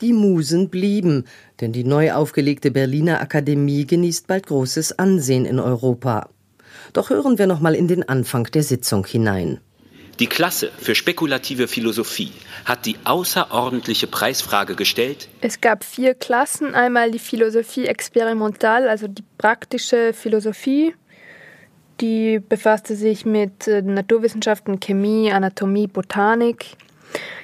Die 0.00 0.14
Musen 0.14 0.70
blieben, 0.70 1.26
denn 1.60 1.72
die 1.72 1.84
neu 1.84 2.12
aufgelegte 2.14 2.70
Berliner 2.70 3.20
Akademie 3.20 3.86
genießt 3.86 4.26
bald 4.26 4.46
großes 4.46 4.98
Ansehen 4.98 5.44
in 5.44 5.60
Europa. 5.60 6.30
Doch 6.94 7.10
hören 7.10 7.38
wir 7.38 7.46
noch 7.46 7.60
mal 7.60 7.74
in 7.74 7.88
den 7.88 8.08
Anfang 8.08 8.44
der 8.44 8.62
Sitzung 8.62 9.04
hinein. 9.04 9.60
Die 10.20 10.26
Klasse 10.26 10.70
für 10.76 10.94
spekulative 10.94 11.66
Philosophie 11.66 12.32
hat 12.66 12.84
die 12.84 12.96
außerordentliche 13.04 14.06
Preisfrage 14.06 14.74
gestellt. 14.74 15.28
Es 15.40 15.62
gab 15.62 15.82
vier 15.82 16.12
Klassen. 16.12 16.74
Einmal 16.74 17.10
die 17.10 17.18
Philosophie 17.18 17.86
experimental, 17.86 18.86
also 18.86 19.08
die 19.08 19.24
praktische 19.38 20.12
Philosophie. 20.12 20.94
Die 22.02 22.38
befasste 22.38 22.96
sich 22.96 23.24
mit 23.24 23.66
äh, 23.66 23.80
Naturwissenschaften, 23.80 24.78
Chemie, 24.78 25.32
Anatomie, 25.32 25.86
Botanik. 25.86 26.66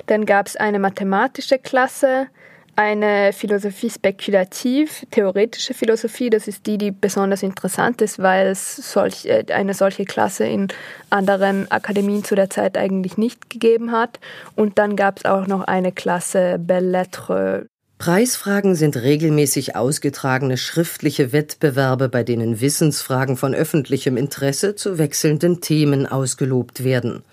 Dann 0.04 0.26
gab 0.26 0.46
es 0.46 0.56
eine 0.56 0.78
mathematische 0.78 1.58
Klasse, 1.58 2.28
eine 2.76 3.32
Philosophie 3.32 3.90
spekulativ, 3.90 5.06
theoretische 5.10 5.74
Philosophie. 5.74 6.30
Das 6.30 6.46
ist 6.46 6.66
die, 6.66 6.78
die 6.78 6.90
besonders 6.92 7.42
interessant 7.42 8.02
ist, 8.02 8.18
weil 8.18 8.48
es 8.48 8.76
solch, 8.76 9.26
äh, 9.26 9.44
eine 9.52 9.74
solche 9.74 10.04
Klasse 10.04 10.44
in 10.46 10.68
anderen 11.10 11.70
Akademien 11.70 12.22
zu 12.22 12.34
der 12.34 12.50
Zeit 12.50 12.76
eigentlich 12.78 13.18
nicht 13.18 13.50
gegeben 13.50 13.92
hat. 13.92 14.20
Und 14.54 14.78
dann 14.78 14.94
gab 14.94 15.18
es 15.18 15.24
auch 15.24 15.46
noch 15.46 15.62
eine 15.62 15.92
Klasse 15.92 16.58
Belles 16.58 16.92
Lettres. 16.92 17.66
Preisfragen 17.98 18.74
sind 18.74 18.98
regelmäßig 18.98 19.74
ausgetragene 19.74 20.58
schriftliche 20.58 21.32
Wettbewerbe, 21.32 22.10
bei 22.10 22.24
denen 22.24 22.60
Wissensfragen 22.60 23.38
von 23.38 23.54
öffentlichem 23.54 24.18
Interesse 24.18 24.74
zu 24.74 24.98
wechselnden 24.98 25.62
Themen 25.62 26.06
ausgelobt 26.06 26.84
werden. 26.84 27.24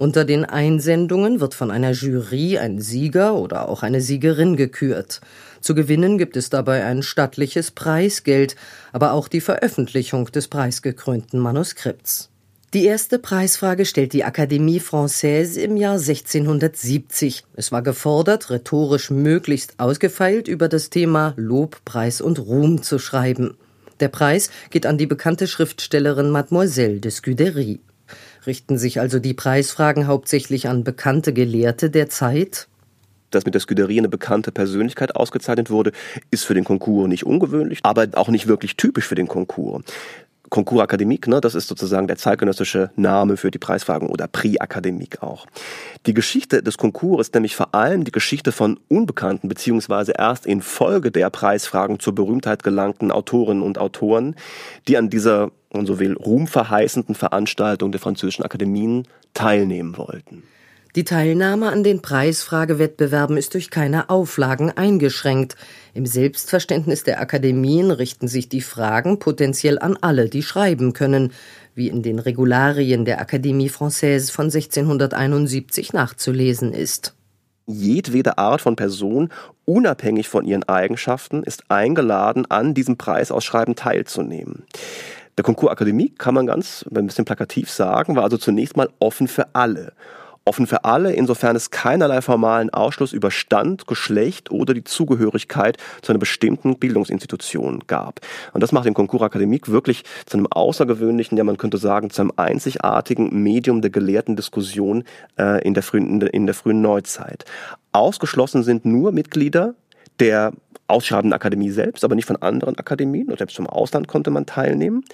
Unter 0.00 0.24
den 0.24 0.46
Einsendungen 0.46 1.40
wird 1.40 1.52
von 1.52 1.70
einer 1.70 1.90
Jury 1.90 2.56
ein 2.56 2.80
Sieger 2.80 3.34
oder 3.34 3.68
auch 3.68 3.82
eine 3.82 4.00
Siegerin 4.00 4.56
gekürt. 4.56 5.20
Zu 5.60 5.74
gewinnen 5.74 6.16
gibt 6.16 6.38
es 6.38 6.48
dabei 6.48 6.86
ein 6.86 7.02
stattliches 7.02 7.70
Preisgeld, 7.70 8.56
aber 8.94 9.12
auch 9.12 9.28
die 9.28 9.42
Veröffentlichung 9.42 10.32
des 10.32 10.48
preisgekrönten 10.48 11.38
Manuskripts. 11.38 12.30
Die 12.72 12.86
erste 12.86 13.18
Preisfrage 13.18 13.84
stellt 13.84 14.14
die 14.14 14.24
Académie 14.24 14.80
Française 14.80 15.58
im 15.58 15.76
Jahr 15.76 15.98
1670. 15.98 17.44
Es 17.56 17.70
war 17.70 17.82
gefordert, 17.82 18.48
rhetorisch 18.48 19.10
möglichst 19.10 19.74
ausgefeilt 19.78 20.48
über 20.48 20.68
das 20.68 20.88
Thema 20.88 21.34
Lob, 21.36 21.84
Preis 21.84 22.22
und 22.22 22.38
Ruhm 22.38 22.82
zu 22.82 22.98
schreiben. 22.98 23.54
Der 24.00 24.08
Preis 24.08 24.48
geht 24.70 24.86
an 24.86 24.96
die 24.96 25.06
bekannte 25.06 25.46
Schriftstellerin 25.46 26.30
Mademoiselle 26.30 27.00
de 27.00 27.10
Scudéry. 27.10 27.80
Richten 28.50 28.78
sich 28.78 28.98
also 28.98 29.20
die 29.20 29.32
Preisfragen 29.32 30.08
hauptsächlich 30.08 30.66
an 30.66 30.82
bekannte 30.82 31.32
Gelehrte 31.32 31.88
der 31.88 32.08
Zeit? 32.10 32.66
dass 33.30 33.44
mit 33.44 33.54
der 33.54 33.60
Scuderie 33.60 33.98
eine 33.98 34.08
bekannte 34.08 34.50
Persönlichkeit 34.50 35.14
ausgezeichnet 35.14 35.70
wurde, 35.70 35.92
ist 36.32 36.42
für 36.42 36.54
den 36.54 36.64
Konkurs 36.64 37.06
nicht 37.06 37.24
ungewöhnlich, 37.24 37.78
aber 37.84 38.08
auch 38.14 38.26
nicht 38.26 38.48
wirklich 38.48 38.76
typisch 38.76 39.06
für 39.06 39.14
den 39.14 39.28
Konkurs. 39.28 39.84
Concours 40.48 40.82
Académique, 40.82 41.30
ne, 41.30 41.40
das 41.40 41.54
ist 41.54 41.68
sozusagen 41.68 42.08
der 42.08 42.16
zeitgenössische 42.16 42.90
Name 42.96 43.36
für 43.36 43.52
die 43.52 43.58
Preisfragen 43.58 44.08
oder 44.08 44.26
Prix 44.26 44.60
Académique 44.60 45.22
auch. 45.22 45.46
Die 46.06 46.14
Geschichte 46.14 46.60
des 46.60 46.76
Concours 46.76 47.28
ist 47.28 47.34
nämlich 47.34 47.54
vor 47.54 47.72
allem 47.72 48.02
die 48.02 48.10
Geschichte 48.10 48.50
von 48.50 48.80
unbekannten 48.88 49.46
beziehungsweise 49.46 50.12
erst 50.18 50.46
in 50.46 50.60
Folge 50.60 51.12
der 51.12 51.30
Preisfragen 51.30 52.00
zur 52.00 52.16
Berühmtheit 52.16 52.64
gelangten 52.64 53.12
Autorinnen 53.12 53.62
und 53.62 53.78
Autoren, 53.78 54.34
die 54.88 54.96
an 54.96 55.08
dieser, 55.08 55.52
man 55.72 55.86
so 55.86 55.98
will, 55.98 56.14
ruhmverheißenden 56.14 57.14
Veranstaltung 57.14 57.92
der 57.92 58.00
französischen 58.00 58.44
Akademien 58.44 59.06
teilnehmen 59.34 59.96
wollten. 59.96 60.42
Die 60.96 61.04
Teilnahme 61.04 61.70
an 61.70 61.84
den 61.84 62.02
Preisfragewettbewerben 62.02 63.36
ist 63.36 63.54
durch 63.54 63.70
keine 63.70 64.10
Auflagen 64.10 64.72
eingeschränkt. 64.76 65.54
Im 65.94 66.04
Selbstverständnis 66.04 67.04
der 67.04 67.20
Akademien 67.20 67.92
richten 67.92 68.26
sich 68.26 68.48
die 68.48 68.60
Fragen 68.60 69.20
potenziell 69.20 69.78
an 69.78 69.96
alle, 70.00 70.28
die 70.28 70.42
schreiben 70.42 70.92
können, 70.92 71.32
wie 71.76 71.86
in 71.86 72.02
den 72.02 72.18
Regularien 72.18 73.04
der 73.04 73.24
Académie 73.24 73.70
Française 73.70 74.32
von 74.32 74.46
1671 74.46 75.92
nachzulesen 75.92 76.72
ist. 76.72 77.14
Jedwede 77.66 78.38
Art 78.38 78.60
von 78.60 78.74
Person, 78.74 79.28
unabhängig 79.64 80.28
von 80.28 80.44
ihren 80.44 80.64
Eigenschaften, 80.64 81.44
ist 81.44 81.70
eingeladen, 81.70 82.46
an 82.50 82.74
diesem 82.74 82.96
Preisausschreiben 82.96 83.76
teilzunehmen. 83.76 84.64
Der 85.36 85.44
Concours 85.44 85.72
Académique, 85.72 86.18
kann 86.18 86.34
man 86.34 86.46
ganz 86.46 86.84
ein 86.94 87.06
bisschen 87.06 87.24
plakativ 87.24 87.70
sagen, 87.70 88.16
war 88.16 88.24
also 88.24 88.36
zunächst 88.36 88.76
mal 88.76 88.88
offen 88.98 89.28
für 89.28 89.54
alle 89.54 89.92
offen 90.44 90.66
für 90.66 90.84
alle, 90.84 91.12
insofern 91.12 91.54
es 91.54 91.70
keinerlei 91.70 92.22
formalen 92.22 92.70
Ausschluss 92.70 93.12
über 93.12 93.30
Stand, 93.30 93.86
Geschlecht 93.86 94.50
oder 94.50 94.74
die 94.74 94.84
Zugehörigkeit 94.84 95.76
zu 96.02 96.12
einer 96.12 96.18
bestimmten 96.18 96.78
Bildungsinstitution 96.78 97.84
gab. 97.86 98.20
Und 98.52 98.62
das 98.62 98.72
macht 98.72 98.86
den 98.86 98.94
Concours 98.94 99.22
Académique 99.22 99.68
wirklich 99.68 100.04
zu 100.26 100.36
einem 100.36 100.46
außergewöhnlichen, 100.48 101.36
ja 101.36 101.44
man 101.44 101.58
könnte 101.58 101.78
sagen, 101.78 102.10
zu 102.10 102.22
einem 102.22 102.32
einzigartigen 102.36 103.42
Medium 103.42 103.82
der 103.82 103.90
gelehrten 103.90 104.34
Diskussion 104.34 105.04
äh, 105.38 105.62
in, 105.62 105.74
der 105.74 105.82
frühen, 105.82 106.20
in 106.20 106.46
der 106.46 106.54
frühen 106.54 106.80
Neuzeit. 106.80 107.44
Ausgeschlossen 107.92 108.62
sind 108.62 108.84
nur 108.84 109.12
Mitglieder 109.12 109.74
der 110.20 110.52
ausschreibenden 110.90 111.32
Akademie 111.32 111.70
selbst, 111.70 112.04
aber 112.04 112.14
nicht 112.14 112.26
von 112.26 112.36
anderen 112.36 112.76
Akademien. 112.78 113.28
Und 113.30 113.38
selbst 113.38 113.56
vom 113.56 113.66
Ausland 113.66 114.08
konnte 114.08 114.30
man 114.30 114.46
teilnehmen. 114.46 115.04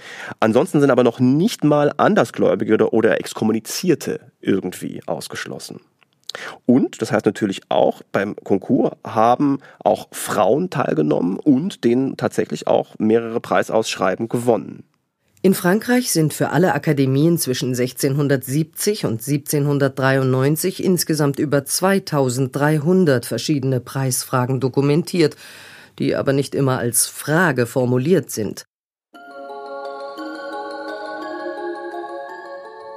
Ansonsten 0.40 0.80
sind 0.80 0.90
aber 0.90 1.04
noch 1.04 1.20
nicht 1.20 1.64
mal 1.64 1.92
Andersgläubige 1.96 2.74
oder, 2.74 2.92
oder 2.92 3.20
Exkommunizierte 3.20 4.20
irgendwie 4.40 5.02
ausgeschlossen. 5.06 5.80
Und 6.66 7.00
das 7.00 7.12
heißt 7.12 7.24
natürlich 7.24 7.62
auch, 7.68 8.02
beim 8.12 8.36
Konkurs 8.36 8.92
haben 9.04 9.60
auch 9.78 10.08
Frauen 10.12 10.70
teilgenommen 10.70 11.38
und 11.38 11.84
denen 11.84 12.16
tatsächlich 12.16 12.66
auch 12.66 12.94
mehrere 12.98 13.40
Preisausschreiben 13.40 14.28
gewonnen. 14.28 14.84
In 15.46 15.54
Frankreich 15.54 16.10
sind 16.10 16.34
für 16.34 16.50
alle 16.50 16.74
Akademien 16.74 17.38
zwischen 17.38 17.68
1670 17.68 19.04
und 19.04 19.24
1793 19.24 20.82
insgesamt 20.82 21.38
über 21.38 21.64
2300 21.64 23.24
verschiedene 23.24 23.78
Preisfragen 23.78 24.58
dokumentiert, 24.58 25.36
die 26.00 26.16
aber 26.16 26.32
nicht 26.32 26.56
immer 26.56 26.80
als 26.80 27.06
Frage 27.06 27.66
formuliert 27.66 28.32
sind. 28.32 28.64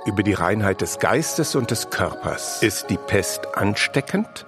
Über 0.07 0.23
die 0.23 0.33
Reinheit 0.33 0.81
des 0.81 0.97
Geistes 0.97 1.53
und 1.53 1.69
des 1.69 1.91
Körpers 1.91 2.63
ist 2.63 2.89
die 2.89 2.97
Pest 2.97 3.41
ansteckend? 3.53 4.47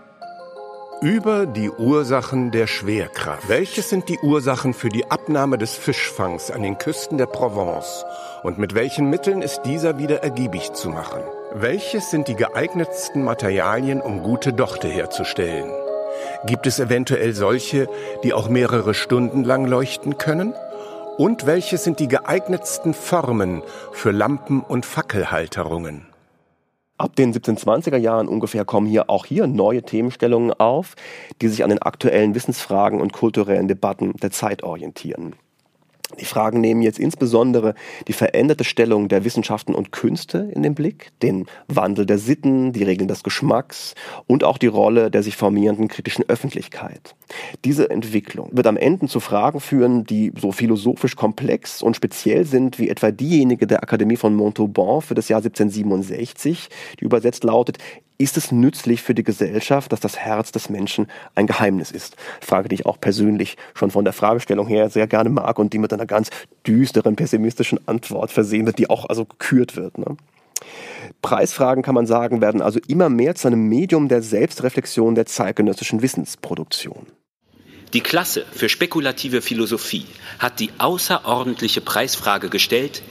Über 1.01 1.47
die 1.47 1.71
Ursachen 1.71 2.51
der 2.51 2.67
Schwerkraft. 2.67 3.49
Welches 3.49 3.89
sind 3.89 4.07
die 4.07 4.19
Ursachen 4.19 4.75
für 4.75 4.89
die 4.89 5.09
Abnahme 5.09 5.57
des 5.57 5.73
Fischfangs 5.73 6.51
an 6.51 6.61
den 6.61 6.77
Küsten 6.77 7.17
der 7.17 7.25
Provence? 7.25 8.05
Und 8.43 8.59
mit 8.59 8.75
welchen 8.75 9.09
Mitteln 9.09 9.41
ist 9.41 9.63
dieser 9.63 9.97
wieder 9.97 10.21
ergiebig 10.21 10.73
zu 10.73 10.89
machen? 10.89 11.23
Welches 11.55 12.11
sind 12.11 12.27
die 12.27 12.35
geeignetsten 12.35 13.23
Materialien, 13.23 13.99
um 13.99 14.21
gute 14.21 14.53
Dochte 14.53 14.87
herzustellen? 14.87 15.71
Gibt 16.45 16.67
es 16.67 16.79
eventuell 16.79 17.33
solche, 17.33 17.89
die 18.23 18.33
auch 18.33 18.47
mehrere 18.47 18.93
Stunden 18.93 19.43
lang 19.43 19.65
leuchten 19.65 20.19
können? 20.19 20.53
Und 21.17 21.47
welche 21.47 21.79
sind 21.79 21.99
die 21.99 22.09
geeignetsten 22.09 22.93
Formen 22.93 23.63
für 23.91 24.11
Lampen 24.11 24.61
und 24.61 24.85
Fackelhalterungen? 24.85 26.10
Ab 27.01 27.15
den 27.15 27.33
1720er 27.33 27.97
Jahren 27.97 28.27
ungefähr 28.27 28.63
kommen 28.63 28.85
hier 28.85 29.09
auch 29.09 29.25
hier 29.25 29.47
neue 29.47 29.81
Themenstellungen 29.81 30.53
auf, 30.53 30.93
die 31.41 31.47
sich 31.47 31.63
an 31.63 31.71
den 31.71 31.81
aktuellen 31.81 32.35
Wissensfragen 32.35 33.01
und 33.01 33.11
kulturellen 33.11 33.67
Debatten 33.67 34.13
der 34.21 34.29
Zeit 34.29 34.61
orientieren. 34.61 35.33
Die 36.19 36.25
Fragen 36.25 36.61
nehmen 36.61 36.83
jetzt 36.83 36.99
insbesondere 36.99 37.73
die 38.07 38.13
veränderte 38.13 38.63
Stellung 38.63 39.07
der 39.07 39.25
Wissenschaften 39.25 39.73
und 39.73 39.91
Künste 39.91 40.51
in 40.53 40.61
den 40.61 40.75
Blick, 40.75 41.09
den 41.23 41.47
Wandel 41.67 42.05
der 42.05 42.19
Sitten, 42.19 42.71
die 42.71 42.83
Regeln 42.83 43.07
des 43.07 43.23
Geschmacks 43.23 43.95
und 44.27 44.43
auch 44.43 44.59
die 44.59 44.67
Rolle 44.67 45.09
der 45.09 45.23
sich 45.23 45.35
formierenden 45.35 45.87
kritischen 45.87 46.29
Öffentlichkeit. 46.29 47.15
Diese 47.65 47.89
Entwicklung 47.89 48.49
wird 48.51 48.67
am 48.67 48.77
Ende 48.77 49.07
zu 49.07 49.19
Fragen 49.19 49.59
führen, 49.59 50.03
die 50.03 50.31
so 50.39 50.51
philosophisch 50.51 51.15
komplex 51.15 51.81
und 51.81 51.95
speziell 51.95 52.45
sind 52.45 52.79
wie 52.79 52.89
etwa 52.89 53.11
diejenige 53.11 53.67
der 53.67 53.83
Akademie 53.83 54.17
von 54.17 54.35
Montauban 54.35 55.01
für 55.01 55.15
das 55.15 55.29
Jahr 55.29 55.39
1767, 55.39 56.69
die 56.99 57.05
übersetzt 57.05 57.43
lautet, 57.43 57.77
ist 58.21 58.37
es 58.37 58.51
nützlich 58.51 59.01
für 59.01 59.15
die 59.15 59.23
Gesellschaft, 59.23 59.91
dass 59.91 59.99
das 59.99 60.19
Herz 60.19 60.51
des 60.51 60.69
Menschen 60.69 61.07
ein 61.33 61.47
Geheimnis 61.47 61.89
ist? 61.89 62.17
Frage, 62.39 62.69
die 62.69 62.75
ich 62.75 62.85
auch 62.85 62.99
persönlich 63.01 63.57
schon 63.73 63.89
von 63.89 64.05
der 64.05 64.13
Fragestellung 64.13 64.67
her 64.67 64.89
sehr 64.89 65.07
gerne 65.07 65.29
mag 65.29 65.57
und 65.57 65.73
die 65.73 65.79
mit 65.79 65.91
einer 65.91 66.05
ganz 66.05 66.29
düsteren, 66.67 67.15
pessimistischen 67.15 67.79
Antwort 67.87 68.31
versehen 68.31 68.67
wird, 68.67 68.77
die 68.77 68.89
auch 68.89 69.09
also 69.09 69.25
gekürt 69.25 69.75
wird. 69.75 69.97
Ne? 69.97 70.17
Preisfragen, 71.23 71.83
kann 71.83 71.95
man 71.95 72.05
sagen, 72.05 72.41
werden 72.41 72.61
also 72.61 72.79
immer 72.87 73.09
mehr 73.09 73.33
zu 73.35 73.47
einem 73.47 73.67
Medium 73.67 74.07
der 74.07 74.21
Selbstreflexion 74.21 75.15
der 75.15 75.25
zeitgenössischen 75.25 76.03
Wissensproduktion. 76.03 77.07
Die 77.93 78.01
Klasse 78.01 78.45
für 78.53 78.69
spekulative 78.69 79.41
Philosophie 79.41 80.05
hat 80.39 80.61
die 80.61 80.71
außerordentliche 80.77 81.81
Preisfrage 81.81 82.47
gestellt, 82.47 83.03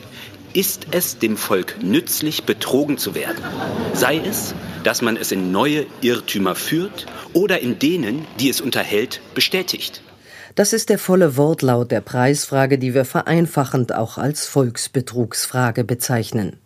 ist 0.55 0.87
es 0.91 1.19
dem 1.19 1.37
Volk 1.37 1.83
nützlich, 1.83 2.45
betrogen 2.45 2.97
zu 2.97 3.15
werden? 3.15 3.45
Sei 3.93 4.17
es, 4.19 4.55
dass 4.83 5.03
man 5.03 5.19
es 5.19 5.33
in 5.33 5.53
neue 5.53 5.85
Irrtümer 6.01 6.55
führt 6.55 7.07
oder 7.35 7.61
in 7.61 7.79
denen, 7.79 8.27
die 8.39 8.49
es 8.49 8.63
unterhält, 8.63 9.21
bestätigt. 9.35 10.03
Das 10.55 10.73
ist 10.73 10.89
der 10.89 10.99
volle 10.99 11.37
Wortlaut 11.37 11.91
der 11.91 12.01
Preisfrage, 12.01 12.79
die 12.79 12.95
wir 12.95 13.05
vereinfachend 13.05 13.95
auch 13.95 14.17
als 14.17 14.47
Volksbetrugsfrage 14.47 15.85
bezeichnen. 15.85 16.57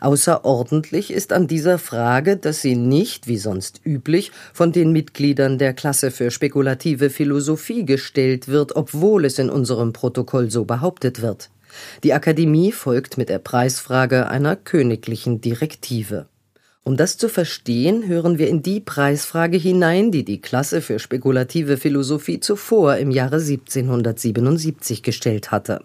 Außerordentlich 0.00 1.12
ist 1.12 1.32
an 1.32 1.46
dieser 1.46 1.78
Frage, 1.78 2.36
dass 2.36 2.62
sie 2.62 2.76
nicht, 2.76 3.26
wie 3.26 3.38
sonst 3.38 3.80
üblich, 3.84 4.32
von 4.52 4.72
den 4.72 4.92
Mitgliedern 4.92 5.58
der 5.58 5.74
Klasse 5.74 6.10
für 6.10 6.30
spekulative 6.30 7.10
Philosophie 7.10 7.84
gestellt 7.84 8.48
wird, 8.48 8.76
obwohl 8.76 9.24
es 9.24 9.38
in 9.38 9.50
unserem 9.50 9.92
Protokoll 9.92 10.50
so 10.50 10.64
behauptet 10.64 11.22
wird. 11.22 11.50
Die 12.04 12.14
Akademie 12.14 12.72
folgt 12.72 13.18
mit 13.18 13.28
der 13.28 13.38
Preisfrage 13.38 14.28
einer 14.28 14.56
königlichen 14.56 15.40
Direktive. 15.40 16.26
Um 16.86 16.96
das 16.96 17.18
zu 17.18 17.28
verstehen, 17.28 18.06
hören 18.06 18.38
wir 18.38 18.48
in 18.48 18.62
die 18.62 18.78
Preisfrage 18.78 19.56
hinein, 19.56 20.12
die 20.12 20.24
die 20.24 20.40
Klasse 20.40 20.80
für 20.80 21.00
spekulative 21.00 21.78
Philosophie 21.78 22.38
zuvor 22.38 22.96
im 22.96 23.10
Jahre 23.10 23.40
1777 23.40 25.02
gestellt 25.02 25.50
hatte. 25.50 25.84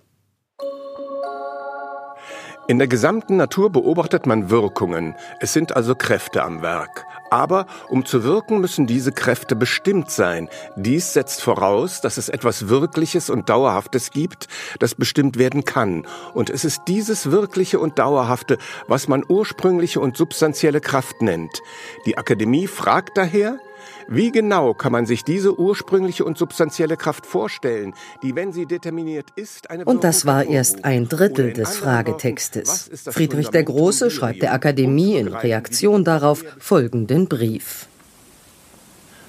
In 2.68 2.78
der 2.78 2.88
gesamten 2.88 3.38
Natur 3.38 3.72
beobachtet 3.72 4.28
man 4.28 4.50
Wirkungen, 4.50 5.16
es 5.40 5.52
sind 5.52 5.76
also 5.76 5.96
Kräfte 5.96 6.44
am 6.44 6.62
Werk. 6.62 7.06
Aber 7.32 7.66
um 7.90 8.06
zu 8.06 8.24
wirken, 8.24 8.62
müssen 8.62 8.88
diese 8.88 9.12
Kräfte 9.12 9.56
bestimmt 9.56 10.12
sein. 10.12 10.48
Dies 10.76 11.14
setzt 11.14 11.42
voraus, 11.42 12.02
dass 12.02 12.18
es 12.18 12.30
etwas 12.30 12.68
Wirkliches 12.68 13.30
und 13.30 13.50
Dauerhaftes 13.50 14.12
gibt, 14.12 14.48
das 14.80 14.96
bestimmt 14.96 15.40
werden 15.40 15.66
kann. 15.66 16.06
Und 16.34 16.50
es 16.50 16.66
ist 16.66 16.84
dieses 16.88 17.32
Wirkliche 17.32 17.80
und 17.80 17.98
Dauerhafte, 18.00 18.58
was 18.88 19.08
man 19.08 19.24
ursprüngliche 19.28 20.00
und 20.00 20.16
substanzielle 20.16 20.82
Kraft 20.82 21.22
nennt. 21.22 21.62
Die 22.06 22.18
Akademie 22.18 22.68
fragt 22.68 23.18
daher, 23.18 23.60
wie 24.12 24.32
genau 24.32 24.74
kann 24.74 24.92
man 24.92 25.06
sich 25.06 25.24
diese 25.24 25.58
ursprüngliche 25.58 26.26
und 26.26 26.38
substanzielle 26.38 26.98
Kraft 26.98 27.26
vorstellen, 27.26 27.94
die, 28.22 28.36
wenn 28.36 28.52
sie 28.52 28.66
determiniert 28.66 29.30
ist, 29.36 29.70
eine 29.70 29.86
Und 29.86 30.04
das 30.04 30.26
war 30.26 30.44
erst 30.44 30.84
ein 30.84 31.08
Drittel 31.08 31.54
des 31.54 31.78
Fragetextes. 31.78 32.92
Friedrich 33.10 33.50
der 33.50 33.64
Große 33.64 34.12
schreibt 34.12 34.42
der 34.42 34.54
Akademie 34.54 35.16
in 35.16 35.30
Reaktion 35.30 36.04
darauf 36.04 36.44
folgenden 36.60 37.28
Brief. 37.28 37.88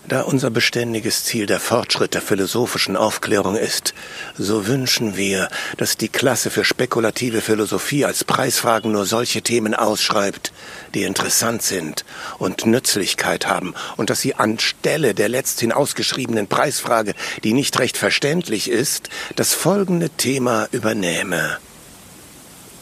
Da 0.09 0.23
unser 0.23 0.51
beständiges 0.51 1.23
Ziel 1.25 1.47
der 1.47 1.61
Fortschritt 1.61 2.15
der 2.15 2.23
philosophischen 2.23 2.97
Aufklärung 2.97 3.55
ist, 3.55 3.95
so 4.37 4.67
wünschen 4.67 5.17
wir, 5.17 5.49
dass 5.77 5.97
die 5.97 6.09
Klasse 6.09 6.51
für 6.51 6.65
spekulative 6.65 7.41
Philosophie 7.41 8.05
als 8.05 8.25
Preisfragen 8.25 8.91
nur 8.91 9.07
solche 9.07 9.43
Themen 9.43 9.75
ausschreibt, 9.75 10.53
die 10.95 11.05
interessant 11.05 11.63
sind 11.63 12.05
und 12.39 12.67
Nützlichkeit 12.67 13.47
haben, 13.47 13.75
und 13.97 14.11
dass 14.11 14.21
sie 14.21 14.35
anstelle 14.35 15.15
der 15.15 15.29
letzthin 15.29 15.71
ausgeschriebenen 15.71 16.49
Preisfrage, 16.49 17.15
die 17.45 17.53
nicht 17.53 17.79
recht 17.79 17.97
verständlich 17.97 18.69
ist, 18.69 19.09
das 19.37 19.55
folgende 19.55 20.11
Thema 20.11 20.67
übernehme. 20.73 21.59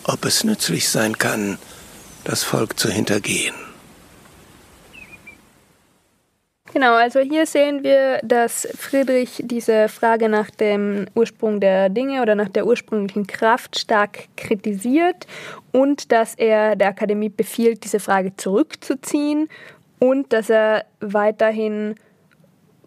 Ob 0.04 0.24
es 0.24 0.42
nützlich 0.42 0.88
sein 0.88 1.18
kann, 1.18 1.58
das 2.24 2.44
Volk 2.44 2.78
zu 2.78 2.88
hintergehen. 2.88 3.54
Genau, 6.72 6.94
also 6.94 7.18
hier 7.18 7.46
sehen 7.46 7.82
wir, 7.82 8.20
dass 8.22 8.68
Friedrich 8.78 9.42
diese 9.44 9.88
Frage 9.88 10.28
nach 10.28 10.50
dem 10.50 11.06
Ursprung 11.14 11.58
der 11.58 11.88
Dinge 11.88 12.22
oder 12.22 12.36
nach 12.36 12.48
der 12.48 12.64
ursprünglichen 12.64 13.26
Kraft 13.26 13.78
stark 13.78 14.28
kritisiert 14.36 15.26
und 15.72 16.12
dass 16.12 16.36
er 16.36 16.76
der 16.76 16.88
Akademie 16.88 17.28
befiehlt, 17.28 17.82
diese 17.82 17.98
Frage 17.98 18.36
zurückzuziehen 18.36 19.48
und 19.98 20.32
dass 20.32 20.48
er 20.48 20.84
weiterhin 21.00 21.96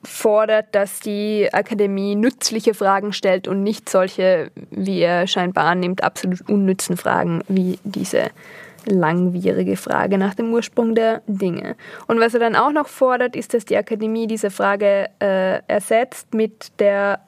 fordert, 0.02 0.74
dass 0.74 1.00
die 1.00 1.50
Akademie 1.52 2.16
nützliche 2.16 2.74
Fragen 2.74 3.12
stellt 3.12 3.48
und 3.48 3.64
nicht 3.64 3.90
solche, 3.90 4.52
wie 4.72 5.00
er 5.00 5.28
scheinbar 5.28 5.66
annimmt, 5.66 6.04
absolut 6.04 6.48
unnützen 6.50 6.96
Fragen 6.96 7.42
wie 7.48 7.80
diese 7.84 8.30
langwierige 8.86 9.78
Frage 9.78 10.18
nach 10.18 10.34
dem 10.34 10.54
Ursprung 10.54 10.96
der 10.96 11.22
Dinge. 11.28 11.76
Und 12.08 12.20
was 12.20 12.34
er 12.34 12.40
dann 12.40 12.56
auch 12.56 12.72
noch 12.72 12.88
fordert, 12.88 13.36
ist, 13.36 13.54
dass 13.54 13.66
die 13.66 13.78
Akademie 13.78 14.28
diese 14.28 14.50
Frage 14.50 15.10
äh, 15.20 15.60
ersetzt 15.68 16.34
mit 16.34 16.72
der 16.80 17.20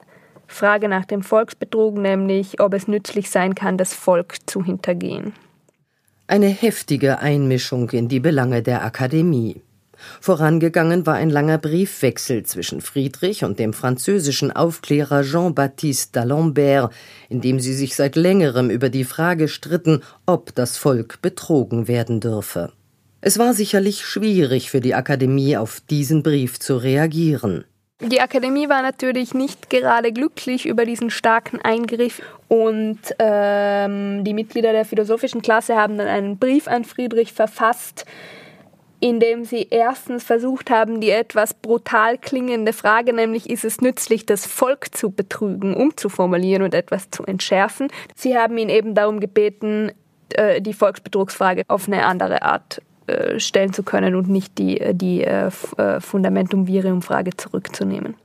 Frage 0.46 0.88
nach 0.88 1.04
dem 1.04 1.22
Volksbetrug, 1.22 1.96
nämlich 1.96 2.60
ob 2.60 2.74
es 2.74 2.88
nützlich 2.88 3.30
sein 3.30 3.54
kann, 3.54 3.76
das 3.76 3.94
Volk 3.94 4.36
zu 4.46 4.64
hintergehen. 4.64 5.32
Eine 6.28 6.48
heftige 6.48 7.20
Einmischung 7.20 7.90
in 7.90 8.08
die 8.08 8.20
Belange 8.20 8.62
der 8.62 8.84
Akademie. 8.84 9.62
Vorangegangen 10.20 11.06
war 11.06 11.14
ein 11.14 11.30
langer 11.30 11.58
Briefwechsel 11.58 12.44
zwischen 12.44 12.80
Friedrich 12.80 13.44
und 13.44 13.58
dem 13.58 13.72
französischen 13.72 14.50
Aufklärer 14.50 15.22
Jean-Baptiste 15.22 16.20
d'Alembert, 16.20 16.90
in 17.28 17.40
dem 17.40 17.60
sie 17.60 17.74
sich 17.74 17.96
seit 17.96 18.16
längerem 18.16 18.70
über 18.70 18.88
die 18.88 19.04
Frage 19.04 19.48
stritten, 19.48 20.02
ob 20.26 20.54
das 20.54 20.76
Volk 20.76 21.20
betrogen 21.22 21.88
werden 21.88 22.20
dürfe. 22.20 22.72
Es 23.20 23.38
war 23.38 23.54
sicherlich 23.54 24.04
schwierig 24.04 24.70
für 24.70 24.80
die 24.80 24.94
Akademie, 24.94 25.56
auf 25.56 25.80
diesen 25.80 26.22
Brief 26.22 26.60
zu 26.60 26.76
reagieren. 26.76 27.64
Die 28.00 28.20
Akademie 28.20 28.68
war 28.68 28.82
natürlich 28.82 29.32
nicht 29.32 29.70
gerade 29.70 30.12
glücklich 30.12 30.66
über 30.66 30.84
diesen 30.84 31.08
starken 31.08 31.58
Eingriff 31.62 32.20
und 32.46 32.98
ähm, 33.18 34.22
die 34.22 34.34
Mitglieder 34.34 34.72
der 34.72 34.84
philosophischen 34.84 35.40
Klasse 35.40 35.76
haben 35.76 35.96
dann 35.96 36.06
einen 36.06 36.38
Brief 36.38 36.68
an 36.68 36.84
Friedrich 36.84 37.32
verfasst, 37.32 38.04
indem 39.00 39.44
sie 39.44 39.68
erstens 39.70 40.24
versucht 40.24 40.70
haben, 40.70 41.00
die 41.00 41.10
etwas 41.10 41.54
brutal 41.54 42.18
klingende 42.18 42.72
Frage, 42.72 43.12
nämlich 43.12 43.50
ist 43.50 43.64
es 43.64 43.80
nützlich, 43.80 44.26
das 44.26 44.46
Volk 44.46 44.94
zu 44.94 45.10
betrügen, 45.10 45.74
umzuformulieren 45.74 46.62
und 46.62 46.74
etwas 46.74 47.10
zu 47.10 47.24
entschärfen. 47.24 47.88
Sie 48.14 48.36
haben 48.36 48.56
ihn 48.58 48.68
eben 48.68 48.94
darum 48.94 49.20
gebeten, 49.20 49.92
äh, 50.30 50.60
die 50.60 50.72
Volksbetrugsfrage 50.72 51.62
auf 51.68 51.86
eine 51.86 52.06
andere 52.06 52.42
Art 52.42 52.82
äh, 53.06 53.38
stellen 53.38 53.72
zu 53.72 53.82
können 53.82 54.14
und 54.14 54.28
nicht 54.28 54.58
die, 54.58 54.80
die 54.92 55.22
äh, 55.24 55.50
Fundamentum 56.00 56.66
Virium 56.66 57.02
Frage 57.02 57.36
zurückzunehmen. 57.36 58.16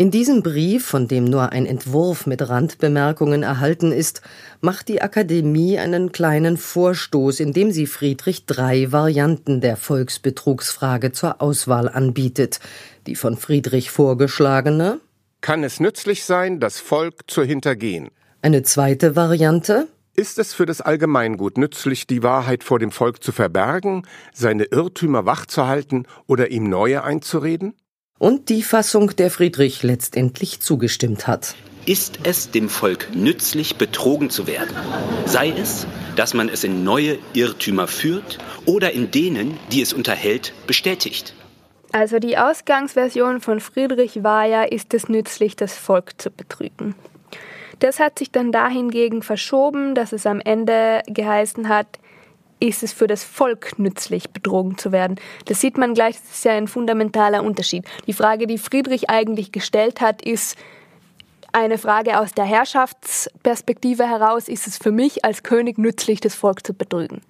In 0.00 0.12
diesem 0.12 0.44
Brief, 0.44 0.86
von 0.86 1.08
dem 1.08 1.24
nur 1.24 1.50
ein 1.50 1.66
Entwurf 1.66 2.24
mit 2.24 2.48
Randbemerkungen 2.48 3.42
erhalten 3.42 3.90
ist, 3.90 4.22
macht 4.60 4.86
die 4.86 5.02
Akademie 5.02 5.76
einen 5.76 6.12
kleinen 6.12 6.56
Vorstoß, 6.56 7.40
in 7.40 7.52
dem 7.52 7.72
sie 7.72 7.88
Friedrich 7.88 8.46
drei 8.46 8.92
Varianten 8.92 9.60
der 9.60 9.76
Volksbetrugsfrage 9.76 11.10
zur 11.10 11.42
Auswahl 11.42 11.88
anbietet. 11.88 12.60
Die 13.08 13.16
von 13.16 13.36
Friedrich 13.36 13.90
vorgeschlagene 13.90 15.00
Kann 15.40 15.64
es 15.64 15.80
nützlich 15.80 16.22
sein, 16.22 16.60
das 16.60 16.78
Volk 16.78 17.28
zu 17.28 17.42
hintergehen? 17.42 18.10
Eine 18.40 18.62
zweite 18.62 19.16
Variante 19.16 19.88
ist 20.14 20.38
es 20.38 20.54
für 20.54 20.64
das 20.64 20.80
Allgemeingut 20.80 21.58
nützlich, 21.58 22.06
die 22.06 22.22
Wahrheit 22.22 22.62
vor 22.62 22.78
dem 22.78 22.92
Volk 22.92 23.20
zu 23.24 23.32
verbergen, 23.32 24.04
seine 24.32 24.62
Irrtümer 24.66 25.26
wachzuhalten 25.26 26.06
oder 26.28 26.52
ihm 26.52 26.70
neue 26.70 27.02
einzureden? 27.02 27.74
Und 28.18 28.48
die 28.48 28.62
Fassung, 28.62 29.14
der 29.16 29.30
Friedrich 29.30 29.82
letztendlich 29.82 30.60
zugestimmt 30.60 31.26
hat. 31.26 31.54
Ist 31.86 32.18
es 32.24 32.50
dem 32.50 32.68
Volk 32.68 33.08
nützlich, 33.14 33.76
betrogen 33.76 34.28
zu 34.28 34.46
werden? 34.46 34.76
Sei 35.24 35.50
es, 35.50 35.86
dass 36.16 36.34
man 36.34 36.48
es 36.48 36.64
in 36.64 36.84
neue 36.84 37.18
Irrtümer 37.32 37.86
führt 37.86 38.38
oder 38.66 38.92
in 38.92 39.10
denen, 39.10 39.58
die 39.72 39.80
es 39.80 39.92
unterhält, 39.92 40.52
bestätigt? 40.66 41.34
Also 41.92 42.18
die 42.18 42.36
Ausgangsversion 42.36 43.40
von 43.40 43.60
Friedrich 43.60 44.22
war 44.22 44.44
ja, 44.44 44.64
ist 44.64 44.92
es 44.92 45.08
nützlich, 45.08 45.56
das 45.56 45.72
Volk 45.78 46.20
zu 46.20 46.30
betrügen. 46.30 46.94
Das 47.78 48.00
hat 48.00 48.18
sich 48.18 48.30
dann 48.30 48.52
dahingegen 48.52 49.22
verschoben, 49.22 49.94
dass 49.94 50.12
es 50.12 50.26
am 50.26 50.40
Ende 50.40 51.02
geheißen 51.06 51.68
hat, 51.68 51.86
ist 52.60 52.82
es 52.82 52.92
für 52.92 53.06
das 53.06 53.24
Volk 53.24 53.78
nützlich, 53.78 54.30
betrogen 54.30 54.78
zu 54.78 54.92
werden. 54.92 55.16
Das 55.46 55.60
sieht 55.60 55.78
man 55.78 55.94
gleich, 55.94 56.16
das 56.16 56.38
ist 56.38 56.44
ja 56.44 56.52
ein 56.52 56.68
fundamentaler 56.68 57.42
Unterschied. 57.44 57.84
Die 58.06 58.12
Frage, 58.12 58.46
die 58.46 58.58
Friedrich 58.58 59.10
eigentlich 59.10 59.52
gestellt 59.52 60.00
hat, 60.00 60.22
ist 60.22 60.56
eine 61.52 61.78
Frage 61.78 62.20
aus 62.20 62.32
der 62.32 62.44
Herrschaftsperspektive 62.44 64.06
heraus, 64.06 64.48
ist 64.48 64.66
es 64.66 64.76
für 64.76 64.92
mich 64.92 65.24
als 65.24 65.42
König 65.42 65.78
nützlich, 65.78 66.20
das 66.20 66.34
Volk 66.34 66.66
zu 66.66 66.74
betrügen. 66.74 67.22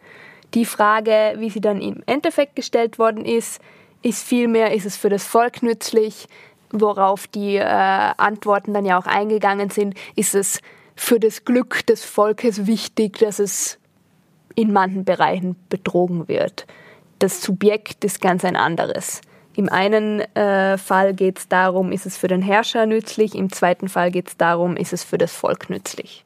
Die 0.55 0.65
Frage, 0.65 1.35
wie 1.39 1.51
sie 1.51 1.61
dann 1.61 1.81
im 1.81 2.03
Endeffekt 2.07 2.57
gestellt 2.57 2.99
worden 2.99 3.25
ist, 3.25 3.61
ist 4.03 4.27
vielmehr, 4.27 4.75
ist 4.75 4.87
es 4.87 4.97
für 4.97 5.09
das 5.09 5.25
Volk 5.25 5.63
nützlich, 5.63 6.27
worauf 6.71 7.27
die 7.27 7.57
äh, 7.57 7.63
Antworten 7.63 8.75
dann 8.75 8.85
ja 8.85 8.99
auch 8.99 9.07
eingegangen 9.07 9.71
sind, 9.71 9.95
ist 10.17 10.35
es 10.35 10.61
für 10.97 11.21
das 11.21 11.45
Glück 11.45 11.87
des 11.87 12.05
Volkes 12.05 12.67
wichtig, 12.67 13.19
dass 13.19 13.39
es 13.39 13.79
in 14.59 14.73
manchen 14.73 15.05
Bereichen 15.05 15.55
betrogen 15.69 16.27
wird. 16.27 16.67
Das 17.21 17.43
Subjekt 17.43 18.05
ist 18.05 18.21
ganz 18.21 18.45
ein 18.45 18.57
anderes. 18.57 19.21
Im 19.55 19.69
einen 19.69 20.21
äh, 20.35 20.77
Fall 20.79 21.15
geht 21.15 21.39
es 21.39 21.49
darum, 21.49 21.93
ist 21.93 22.07
es 22.07 22.17
für 22.17 22.29
den 22.29 22.43
Herrscher 22.43 22.87
nützlich, 22.87 23.37
im 23.37 23.53
zweiten 23.53 23.89
Fall 23.89 24.11
geht 24.11 24.29
es 24.29 24.37
darum, 24.37 24.77
ist 24.77 24.93
es 24.93 25.05
für 25.05 25.19
das 25.19 25.33
Volk 25.33 25.71
nützlich. 25.71 26.25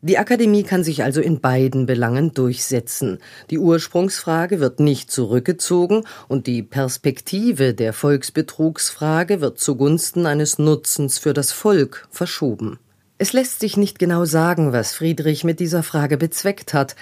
Die 0.00 0.18
Akademie 0.18 0.62
kann 0.62 0.84
sich 0.84 1.02
also 1.04 1.20
in 1.20 1.40
beiden 1.40 1.86
Belangen 1.86 2.34
durchsetzen. 2.34 3.18
Die 3.50 3.58
Ursprungsfrage 3.58 4.58
wird 4.58 4.78
nicht 4.80 5.10
zurückgezogen 5.10 6.04
und 6.28 6.46
die 6.46 6.62
Perspektive 6.62 7.74
der 7.74 7.92
Volksbetrugsfrage 7.92 9.40
wird 9.40 9.58
zugunsten 9.58 10.26
eines 10.26 10.58
Nutzens 10.58 11.18
für 11.18 11.32
das 11.32 11.52
Volk 11.52 12.08
verschoben. 12.10 12.78
Es 13.20 13.32
lässt 13.32 13.58
sich 13.58 13.76
nicht 13.76 13.98
genau 13.98 14.24
sagen, 14.24 14.72
was 14.72 14.94
Friedrich 14.94 15.42
mit 15.42 15.58
dieser 15.58 15.82
Frage 15.82 16.16
bezweckt 16.16 16.72
hat. 16.72 16.94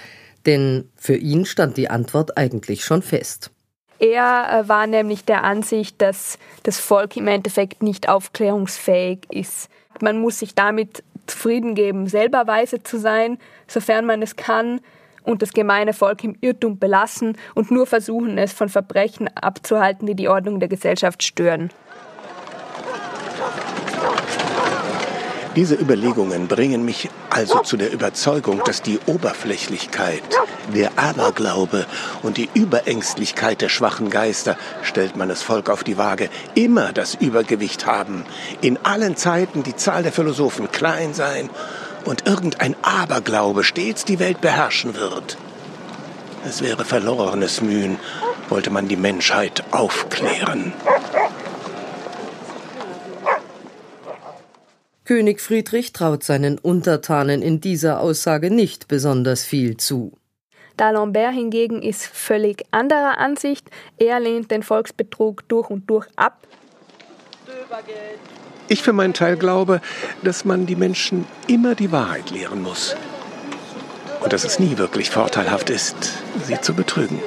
Denn 0.47 0.89
für 0.95 1.15
ihn 1.15 1.45
stand 1.45 1.77
die 1.77 1.89
Antwort 1.89 2.37
eigentlich 2.37 2.83
schon 2.83 3.03
fest. 3.03 3.51
Er 3.99 4.63
äh, 4.63 4.67
war 4.67 4.87
nämlich 4.87 5.25
der 5.25 5.43
Ansicht, 5.43 6.01
dass 6.01 6.39
das 6.63 6.79
Volk 6.79 7.17
im 7.17 7.27
Endeffekt 7.27 7.83
nicht 7.83 8.09
aufklärungsfähig 8.09 9.19
ist. 9.29 9.69
Man 10.01 10.19
muss 10.19 10.39
sich 10.39 10.55
damit 10.55 11.03
zufrieden 11.25 11.75
geben, 11.75 12.07
selber 12.07 12.47
weise 12.47 12.81
zu 12.81 12.97
sein, 12.97 13.37
sofern 13.67 14.05
man 14.05 14.21
es 14.21 14.35
kann, 14.35 14.79
und 15.27 15.41
das 15.41 15.51
gemeine 15.51 15.91
Volk 15.91 16.23
im 16.23 16.37
Irrtum 16.39 16.79
belassen 16.79 17.37
und 17.53 17.69
nur 17.69 17.85
versuchen, 17.85 18.37
es 18.37 18.53
von 18.53 18.69
Verbrechen 18.69 19.27
abzuhalten, 19.35 20.07
die 20.07 20.15
die 20.15 20.29
Ordnung 20.29 20.61
der 20.61 20.69
Gesellschaft 20.69 21.21
stören. 21.21 21.69
Diese 25.57 25.73
Überlegungen 25.73 26.47
bringen 26.47 26.85
mich 26.85 27.09
also 27.31 27.61
zu 27.63 27.77
der 27.77 27.91
Überzeugung, 27.91 28.61
dass 28.63 28.83
die 28.83 28.99
Oberflächlichkeit, 29.07 30.21
der 30.75 30.91
Aberglaube 30.99 31.87
und 32.21 32.37
die 32.37 32.47
Überängstlichkeit 32.53 33.61
der 33.61 33.69
schwachen 33.69 34.11
Geister, 34.11 34.55
stellt 34.83 35.17
man 35.17 35.29
das 35.29 35.41
Volk 35.41 35.71
auf 35.71 35.83
die 35.83 35.97
Waage, 35.97 36.29
immer 36.53 36.93
das 36.93 37.15
Übergewicht 37.15 37.87
haben, 37.87 38.23
in 38.61 38.77
allen 38.83 39.17
Zeiten 39.17 39.63
die 39.63 39.75
Zahl 39.75 40.03
der 40.03 40.11
Philosophen 40.11 40.71
klein 40.71 41.15
sein 41.15 41.49
und 42.05 42.27
irgendein 42.27 42.75
Aberglaube 42.83 43.63
stets 43.63 44.05
die 44.05 44.19
Welt 44.19 44.41
beherrschen 44.41 44.93
wird. 44.93 45.39
Es 46.47 46.61
wäre 46.61 46.85
verlorenes 46.85 47.61
Mühen, 47.61 47.97
wollte 48.49 48.69
man 48.69 48.87
die 48.87 48.95
Menschheit 48.95 49.63
aufklären. 49.71 50.73
König 55.07 55.39
Friedrich 55.39 55.93
traut 55.93 56.21
seinen 56.21 56.57
Untertanen 56.57 57.41
in 57.41 57.61
dieser 57.61 58.01
Aussage 58.01 58.51
nicht 58.51 58.89
besonders 58.89 59.45
viel 59.45 59.77
zu. 59.77 60.11
D'Alembert 60.77 61.31
hingegen 61.31 61.81
ist 61.81 62.05
völlig 62.05 62.65
anderer 62.71 63.17
Ansicht. 63.17 63.69
Er 63.97 64.19
lehnt 64.19 64.51
den 64.51 64.63
Volksbetrug 64.63 65.47
durch 65.47 65.69
und 65.69 65.89
durch 65.89 66.07
ab. 66.17 66.45
Ich 68.67 68.83
für 68.83 68.91
meinen 68.91 69.13
Teil 69.13 69.37
glaube, 69.37 69.79
dass 70.23 70.43
man 70.43 70.65
die 70.65 70.75
Menschen 70.75 71.25
immer 71.47 71.73
die 71.73 71.93
Wahrheit 71.93 72.29
lehren 72.29 72.61
muss. 72.61 72.93
Und 74.21 74.33
dass 74.33 74.43
es 74.43 74.59
nie 74.59 74.77
wirklich 74.77 75.09
vorteilhaft 75.09 75.69
ist, 75.69 75.95
sie 76.43 76.59
zu 76.59 76.73
betrügen. 76.73 77.21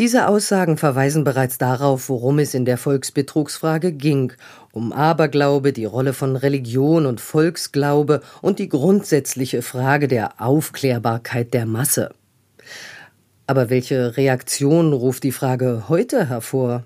Diese 0.00 0.28
Aussagen 0.28 0.78
verweisen 0.78 1.24
bereits 1.24 1.58
darauf, 1.58 2.08
worum 2.08 2.38
es 2.38 2.54
in 2.54 2.64
der 2.64 2.78
Volksbetrugsfrage 2.78 3.92
ging, 3.92 4.32
um 4.72 4.94
Aberglaube, 4.94 5.74
die 5.74 5.84
Rolle 5.84 6.14
von 6.14 6.36
Religion 6.36 7.04
und 7.04 7.20
Volksglaube 7.20 8.22
und 8.40 8.58
die 8.58 8.70
grundsätzliche 8.70 9.60
Frage 9.60 10.08
der 10.08 10.40
Aufklärbarkeit 10.40 11.52
der 11.52 11.66
Masse. 11.66 12.14
Aber 13.46 13.68
welche 13.68 14.16
Reaktion 14.16 14.94
ruft 14.94 15.22
die 15.22 15.32
Frage 15.32 15.90
heute 15.90 16.30
hervor? 16.30 16.84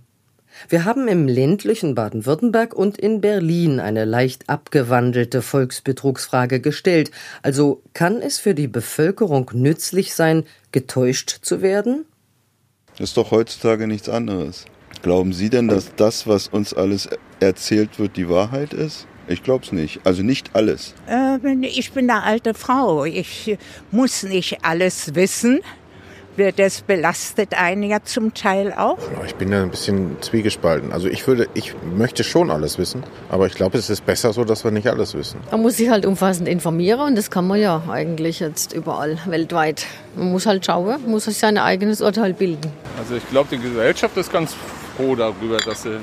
Wir 0.68 0.84
haben 0.84 1.06
im 1.06 1.28
ländlichen 1.28 1.94
Baden-Württemberg 1.94 2.74
und 2.74 2.98
in 2.98 3.20
Berlin 3.20 3.78
eine 3.78 4.06
leicht 4.06 4.50
abgewandelte 4.50 5.40
Volksbetrugsfrage 5.40 6.58
gestellt. 6.58 7.12
Also 7.42 7.80
kann 7.92 8.20
es 8.20 8.40
für 8.40 8.56
die 8.56 8.66
Bevölkerung 8.66 9.52
nützlich 9.54 10.16
sein, 10.16 10.42
getäuscht 10.72 11.38
zu 11.42 11.62
werden? 11.62 12.06
Ist 12.98 13.16
doch 13.16 13.30
heutzutage 13.30 13.86
nichts 13.86 14.08
anderes. 14.08 14.66
Glauben 15.02 15.32
Sie 15.32 15.50
denn, 15.50 15.68
dass 15.68 15.94
das, 15.96 16.26
was 16.26 16.48
uns 16.48 16.72
alles 16.72 17.08
erzählt 17.40 17.98
wird, 17.98 18.16
die 18.16 18.28
Wahrheit 18.28 18.72
ist? 18.72 19.06
Ich 19.26 19.42
glaube 19.42 19.64
es 19.64 19.72
nicht. 19.72 20.00
Also 20.04 20.22
nicht 20.22 20.50
alles. 20.54 20.94
Äh, 21.08 21.38
ich 21.66 21.92
bin 21.92 22.08
eine 22.08 22.22
alte 22.22 22.54
Frau. 22.54 23.04
Ich 23.04 23.56
muss 23.90 24.22
nicht 24.22 24.64
alles 24.64 25.14
wissen 25.14 25.60
wird 26.36 26.58
das 26.58 26.82
belastet 26.82 27.54
einen 27.54 27.84
ja 27.84 27.98
zum 28.02 28.34
Teil 28.34 28.72
auch. 28.72 28.98
Ich 29.26 29.34
bin 29.34 29.50
da 29.50 29.62
ein 29.62 29.70
bisschen 29.70 30.16
zwiegespalten. 30.20 30.92
Also 30.92 31.08
ich 31.08 31.26
würde, 31.26 31.48
ich 31.54 31.74
möchte 31.96 32.24
schon 32.24 32.50
alles 32.50 32.78
wissen, 32.78 33.02
aber 33.28 33.46
ich 33.46 33.54
glaube, 33.54 33.78
es 33.78 33.90
ist 33.90 34.04
besser 34.04 34.32
so, 34.32 34.44
dass 34.44 34.64
wir 34.64 34.70
nicht 34.70 34.88
alles 34.88 35.14
wissen. 35.14 35.40
Man 35.50 35.62
muss 35.62 35.76
sich 35.76 35.88
halt 35.90 36.06
umfassend 36.06 36.48
informieren 36.48 37.00
und 37.00 37.16
das 37.16 37.30
kann 37.30 37.46
man 37.46 37.60
ja 37.60 37.82
eigentlich 37.88 38.40
jetzt 38.40 38.72
überall 38.72 39.18
weltweit. 39.26 39.86
Man 40.16 40.32
muss 40.32 40.46
halt 40.46 40.64
schauen, 40.66 40.98
muss 41.06 41.24
sich 41.24 41.38
sein 41.38 41.58
eigenes 41.58 42.00
Urteil 42.00 42.34
bilden. 42.34 42.72
Also 42.98 43.16
ich 43.16 43.28
glaube, 43.30 43.48
die 43.50 43.62
Gesellschaft 43.62 44.16
ist 44.16 44.32
ganz 44.32 44.54
froh 44.96 45.14
darüber, 45.14 45.58
dass 45.58 45.82
sie 45.82 45.98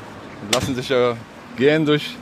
lassen 0.54 0.76
sich 0.76 0.90
ja 0.90 1.16
gern 1.58 1.86
durch 1.86 2.16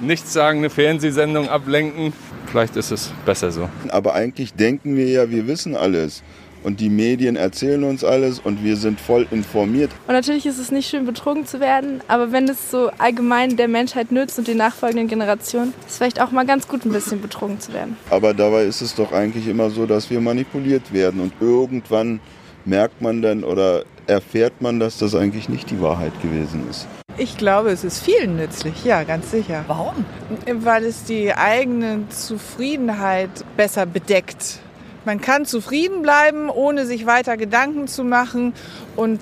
nichtssagende 0.00 0.70
Fernsehsendung 0.70 1.48
ablenken. 1.48 2.12
Vielleicht 2.46 2.76
ist 2.76 2.90
es 2.90 3.12
besser 3.24 3.50
so. 3.50 3.68
Aber 3.88 4.14
eigentlich 4.14 4.54
denken 4.54 4.96
wir 4.96 5.08
ja, 5.08 5.30
wir 5.30 5.46
wissen 5.46 5.76
alles 5.76 6.22
und 6.62 6.80
die 6.80 6.88
Medien 6.88 7.36
erzählen 7.36 7.84
uns 7.84 8.04
alles 8.04 8.38
und 8.38 8.64
wir 8.64 8.76
sind 8.76 9.00
voll 9.00 9.26
informiert. 9.30 9.90
Und 10.06 10.14
natürlich 10.14 10.46
ist 10.46 10.58
es 10.58 10.70
nicht 10.70 10.88
schön, 10.88 11.06
betrogen 11.06 11.46
zu 11.46 11.60
werden, 11.60 12.00
aber 12.08 12.32
wenn 12.32 12.48
es 12.48 12.70
so 12.70 12.90
allgemein 12.98 13.56
der 13.56 13.68
Menschheit 13.68 14.12
nützt 14.12 14.38
und 14.38 14.48
die 14.48 14.54
nachfolgenden 14.54 15.08
Generationen, 15.08 15.74
ist 15.80 15.90
es 15.90 15.96
vielleicht 15.98 16.20
auch 16.20 16.30
mal 16.30 16.46
ganz 16.46 16.68
gut, 16.68 16.84
ein 16.84 16.92
bisschen 16.92 17.20
betrogen 17.20 17.60
zu 17.60 17.72
werden. 17.72 17.96
Aber 18.10 18.34
dabei 18.34 18.64
ist 18.64 18.80
es 18.80 18.94
doch 18.94 19.12
eigentlich 19.12 19.48
immer 19.48 19.70
so, 19.70 19.86
dass 19.86 20.10
wir 20.10 20.20
manipuliert 20.20 20.92
werden 20.92 21.20
und 21.20 21.32
irgendwann 21.40 22.20
merkt 22.64 23.02
man 23.02 23.22
dann 23.22 23.44
oder 23.44 23.84
erfährt 24.06 24.60
man, 24.60 24.80
dass 24.80 24.98
das 24.98 25.14
eigentlich 25.14 25.48
nicht 25.48 25.70
die 25.70 25.80
Wahrheit 25.80 26.12
gewesen 26.22 26.64
ist. 26.68 26.86
Ich 27.18 27.36
glaube, 27.36 27.70
es 27.70 27.84
ist 27.84 28.02
vielen 28.02 28.36
nützlich, 28.36 28.84
ja, 28.84 29.04
ganz 29.04 29.30
sicher. 29.30 29.64
Warum? 29.66 30.04
Weil 30.46 30.84
es 30.84 31.04
die 31.04 31.34
eigene 31.34 32.08
Zufriedenheit 32.08 33.30
besser 33.56 33.84
bedeckt 33.84 34.60
Man 35.04 35.20
kann 35.20 35.46
zufrieden 35.46 36.02
bleiben, 36.02 36.48
ohne 36.48 36.86
sich 36.86 37.06
weiter 37.06 37.36
Gedanken 37.36 37.88
zu 37.88 38.04
machen 38.04 38.52
und 38.96 39.20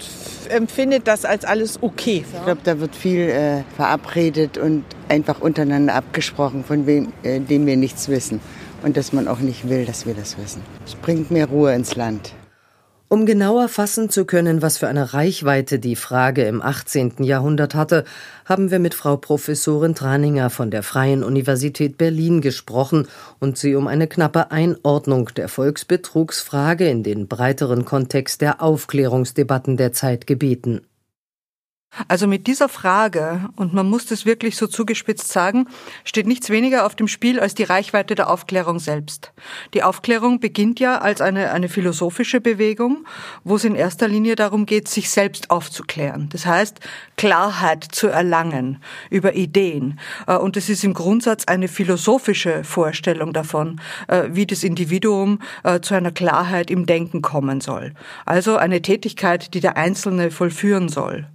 empfindet 0.48 1.06
das 1.06 1.24
als 1.24 1.44
alles 1.44 1.82
okay. 1.82 2.24
Ich 2.32 2.44
glaube, 2.44 2.60
da 2.64 2.80
wird 2.80 2.94
viel 2.94 3.28
äh, 3.30 3.62
verabredet 3.76 4.58
und 4.58 4.84
einfach 5.08 5.40
untereinander 5.40 5.94
abgesprochen, 5.94 6.64
von 6.64 6.86
wem, 6.86 7.12
äh, 7.22 7.40
dem 7.40 7.66
wir 7.66 7.76
nichts 7.76 8.08
wissen. 8.08 8.40
Und 8.82 8.96
dass 8.96 9.12
man 9.12 9.28
auch 9.28 9.40
nicht 9.40 9.68
will, 9.68 9.84
dass 9.84 10.06
wir 10.06 10.14
das 10.14 10.38
wissen. 10.38 10.62
Es 10.86 10.94
bringt 10.94 11.30
mehr 11.30 11.46
Ruhe 11.46 11.74
ins 11.74 11.96
Land. 11.96 12.32
Um 13.12 13.26
genauer 13.26 13.68
fassen 13.68 14.08
zu 14.08 14.24
können, 14.24 14.62
was 14.62 14.78
für 14.78 14.86
eine 14.86 15.12
Reichweite 15.12 15.80
die 15.80 15.96
Frage 15.96 16.44
im 16.44 16.62
18. 16.62 17.24
Jahrhundert 17.24 17.74
hatte, 17.74 18.04
haben 18.44 18.70
wir 18.70 18.78
mit 18.78 18.94
Frau 18.94 19.16
Professorin 19.16 19.96
Traninger 19.96 20.48
von 20.48 20.70
der 20.70 20.84
Freien 20.84 21.24
Universität 21.24 21.98
Berlin 21.98 22.40
gesprochen 22.40 23.08
und 23.40 23.58
sie 23.58 23.74
um 23.74 23.88
eine 23.88 24.06
knappe 24.06 24.52
Einordnung 24.52 25.30
der 25.34 25.48
Volksbetrugsfrage 25.48 26.88
in 26.88 27.02
den 27.02 27.26
breiteren 27.26 27.84
Kontext 27.84 28.42
der 28.42 28.62
Aufklärungsdebatten 28.62 29.76
der 29.76 29.92
Zeit 29.92 30.28
gebeten. 30.28 30.82
Also 32.06 32.28
mit 32.28 32.46
dieser 32.46 32.68
Frage, 32.68 33.48
und 33.56 33.74
man 33.74 33.88
muss 33.88 34.06
das 34.06 34.24
wirklich 34.24 34.56
so 34.56 34.68
zugespitzt 34.68 35.32
sagen, 35.32 35.66
steht 36.04 36.26
nichts 36.26 36.48
weniger 36.48 36.86
auf 36.86 36.94
dem 36.94 37.08
Spiel 37.08 37.40
als 37.40 37.54
die 37.54 37.64
Reichweite 37.64 38.14
der 38.14 38.30
Aufklärung 38.30 38.78
selbst. 38.78 39.32
Die 39.74 39.82
Aufklärung 39.82 40.38
beginnt 40.38 40.78
ja 40.78 40.98
als 40.98 41.20
eine, 41.20 41.50
eine 41.50 41.68
philosophische 41.68 42.40
Bewegung, 42.40 43.06
wo 43.42 43.56
es 43.56 43.64
in 43.64 43.74
erster 43.74 44.06
Linie 44.06 44.36
darum 44.36 44.66
geht, 44.66 44.86
sich 44.86 45.10
selbst 45.10 45.50
aufzuklären. 45.50 46.28
Das 46.32 46.46
heißt, 46.46 46.78
Klarheit 47.16 47.84
zu 47.90 48.06
erlangen 48.06 48.80
über 49.10 49.34
Ideen. 49.34 49.98
Äh, 50.28 50.36
und 50.36 50.56
es 50.56 50.68
ist 50.68 50.84
im 50.84 50.94
Grundsatz 50.94 51.46
eine 51.46 51.66
philosophische 51.66 52.62
Vorstellung 52.62 53.32
davon, 53.32 53.80
äh, 54.06 54.28
wie 54.30 54.46
das 54.46 54.62
Individuum 54.62 55.40
äh, 55.64 55.80
zu 55.80 55.94
einer 55.94 56.12
Klarheit 56.12 56.70
im 56.70 56.86
Denken 56.86 57.20
kommen 57.20 57.60
soll. 57.60 57.94
Also 58.26 58.56
eine 58.56 58.80
Tätigkeit, 58.80 59.54
die 59.54 59.60
der 59.60 59.76
Einzelne 59.76 60.30
vollführen 60.30 60.88
soll 60.88 61.26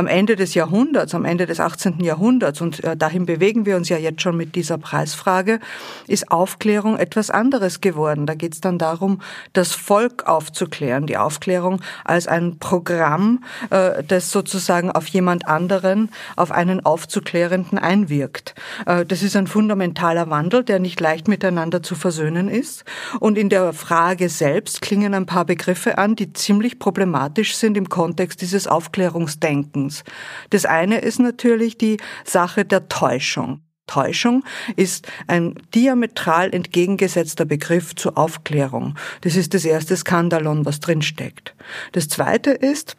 am 0.00 0.06
Ende 0.06 0.34
des 0.34 0.54
Jahrhunderts, 0.54 1.14
am 1.14 1.26
Ende 1.26 1.44
des 1.44 1.60
18. 1.60 2.00
Jahrhunderts, 2.00 2.62
und 2.62 2.82
äh, 2.82 2.96
dahin 2.96 3.26
bewegen 3.26 3.66
wir 3.66 3.76
uns 3.76 3.90
ja 3.90 3.98
jetzt 3.98 4.22
schon 4.22 4.34
mit 4.34 4.54
dieser 4.54 4.78
Preisfrage, 4.78 5.60
ist 6.06 6.30
Aufklärung 6.30 6.96
etwas 6.96 7.28
anderes 7.30 7.82
geworden. 7.82 8.24
Da 8.24 8.34
geht 8.34 8.54
es 8.54 8.62
dann 8.62 8.78
darum, 8.78 9.20
das 9.52 9.74
Volk 9.74 10.26
aufzuklären, 10.26 11.06
die 11.06 11.18
Aufklärung 11.18 11.82
als 12.02 12.26
ein 12.28 12.58
Programm, 12.58 13.44
äh, 13.68 14.02
das 14.02 14.30
sozusagen 14.30 14.90
auf 14.90 15.06
jemand 15.08 15.46
anderen, 15.46 16.08
auf 16.34 16.50
einen 16.50 16.84
Aufzuklärenden 16.86 17.78
einwirkt. 17.78 18.54
Äh, 18.86 19.04
das 19.04 19.22
ist 19.22 19.36
ein 19.36 19.48
fundamentaler 19.48 20.30
Wandel, 20.30 20.64
der 20.64 20.78
nicht 20.78 20.98
leicht 20.98 21.28
miteinander 21.28 21.82
zu 21.82 21.94
versöhnen 21.94 22.48
ist. 22.48 22.84
Und 23.20 23.36
in 23.36 23.50
der 23.50 23.74
Frage 23.74 24.30
selbst 24.30 24.80
klingen 24.80 25.12
ein 25.12 25.26
paar 25.26 25.44
Begriffe 25.44 25.98
an, 25.98 26.16
die 26.16 26.32
ziemlich 26.32 26.78
problematisch 26.78 27.54
sind 27.54 27.76
im 27.76 27.90
Kontext 27.90 28.40
dieses 28.40 28.66
Aufklärungsdenkens. 28.66 29.89
Lebens. 29.90 30.04
Das 30.50 30.64
eine 30.64 30.98
ist 30.98 31.18
natürlich 31.18 31.76
die 31.78 31.98
Sache 32.24 32.64
der 32.64 32.88
Täuschung. 32.88 33.62
Täuschung 33.86 34.44
ist 34.76 35.08
ein 35.26 35.54
diametral 35.74 36.54
entgegengesetzter 36.54 37.44
Begriff 37.44 37.96
zur 37.96 38.16
Aufklärung. 38.16 38.94
Das 39.22 39.34
ist 39.34 39.52
das 39.52 39.64
erste 39.64 39.96
Skandalon, 39.96 40.64
was 40.64 40.78
drinsteckt. 40.78 41.56
Das 41.90 42.08
zweite 42.08 42.50
ist, 42.50 42.94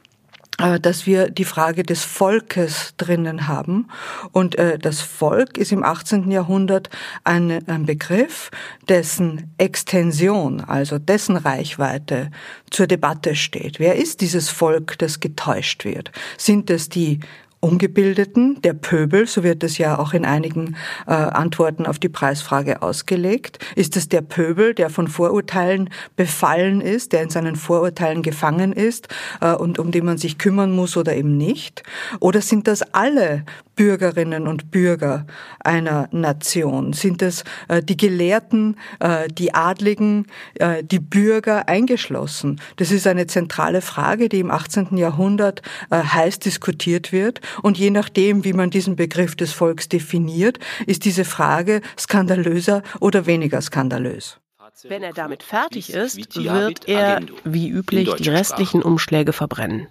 dass 0.80 1.06
wir 1.06 1.30
die 1.30 1.46
Frage 1.46 1.84
des 1.84 2.04
Volkes 2.04 2.94
drinnen 2.98 3.48
haben. 3.48 3.88
Und 4.32 4.58
äh, 4.58 4.78
das 4.78 5.02
Volk 5.02 5.58
ist 5.58 5.72
im 5.72 5.84
18. 5.84 6.32
Jahrhundert 6.32 6.90
ein 7.24 7.86
Begriff, 7.86 8.52
dessen 8.88 9.54
Extension, 9.58 10.62
also 10.62 11.00
dessen 11.00 11.38
Reichweite 11.38 12.32
zur 12.70 12.88
Debatte 12.88 13.36
steht. 13.36 13.80
Wer 13.80 13.96
ist 13.96 14.22
dieses 14.22 14.50
Volk, 14.50 14.98
das 15.00 15.20
getäuscht 15.20 15.86
wird? 15.86 16.12
Sind 16.38 16.70
es 16.70 16.90
die 16.90 17.20
Ungebildeten, 17.62 18.60
der 18.64 18.74
Pöbel, 18.74 19.28
so 19.28 19.44
wird 19.44 19.64
es 19.64 19.78
ja 19.78 20.00
auch 20.00 20.14
in 20.14 20.26
einigen 20.26 20.76
äh, 21.06 21.12
Antworten 21.12 21.86
auf 21.86 22.00
die 22.00 22.10
Preisfrage 22.10 22.82
ausgelegt. 22.82 23.60
Ist 23.76 23.96
es 23.96 24.10
der 24.10 24.22
Pöbel, 24.22 24.74
der 24.74 24.90
von 24.90 25.08
Vorurteilen 25.08 25.92
befallen 26.16 26.82
ist, 26.82 27.14
der 27.14 27.22
in 27.22 27.30
seinen 27.30 27.56
Vorurteilen 27.56 28.24
gefangen 28.24 28.74
ist 28.74 29.10
äh, 29.42 29.54
und 29.54 29.78
um 29.78 29.92
den 29.92 30.06
man 30.06 30.18
sich 30.18 30.40
kümmern 30.40 30.72
muss 30.72 30.98
oder 30.98 31.16
eben 31.16 31.38
nicht? 31.38 31.84
Oder 32.20 32.42
sind 32.42 32.68
das 32.68 32.82
alle 32.94 33.46
Bürgerinnen 33.82 34.48
und 34.48 34.70
Bürger 34.70 35.26
einer 35.60 36.08
Nation? 36.12 36.94
Sind 36.94 37.24
es 37.24 37.44
äh, 37.68 37.82
die 37.82 37.98
Gelehrten, 37.98 38.78
äh, 39.00 39.28
die 39.28 39.56
Adligen, 39.56 40.28
äh, 40.60 40.84
die 40.84 41.00
Bürger 41.00 41.68
eingeschlossen? 41.68 42.62
Das 42.76 42.92
ist 42.92 43.08
eine 43.08 43.26
zentrale 43.26 43.82
Frage, 43.82 44.30
die 44.30 44.40
im 44.40 44.52
18. 44.52 44.98
Jahrhundert 44.98 45.64
heiß 45.92 46.38
diskutiert 46.38 47.12
wird 47.12 47.42
und 47.64 47.80
je 47.80 47.90
nachdem, 47.90 48.44
wie 48.44 48.54
man 48.54 48.70
diesen 48.70 48.96
Begriff 48.96 49.36
des 49.36 49.52
Volks 49.52 49.90
definiert, 49.90 50.60
ist 50.86 51.04
diese 51.06 51.26
Frage 51.26 51.82
skandalöser 51.98 52.84
oder 53.00 53.26
weniger 53.26 53.62
skandalös. 53.62 54.38
Wenn 54.84 55.02
er 55.02 55.14
damit 55.14 55.42
fertig 55.42 55.92
ist, 55.92 56.36
wird 56.36 56.88
er, 56.88 57.22
wie 57.44 57.68
üblich, 57.68 58.14
die 58.14 58.30
restlichen 58.30 58.84
Umschläge 58.84 59.34
verbrennen. 59.34 59.88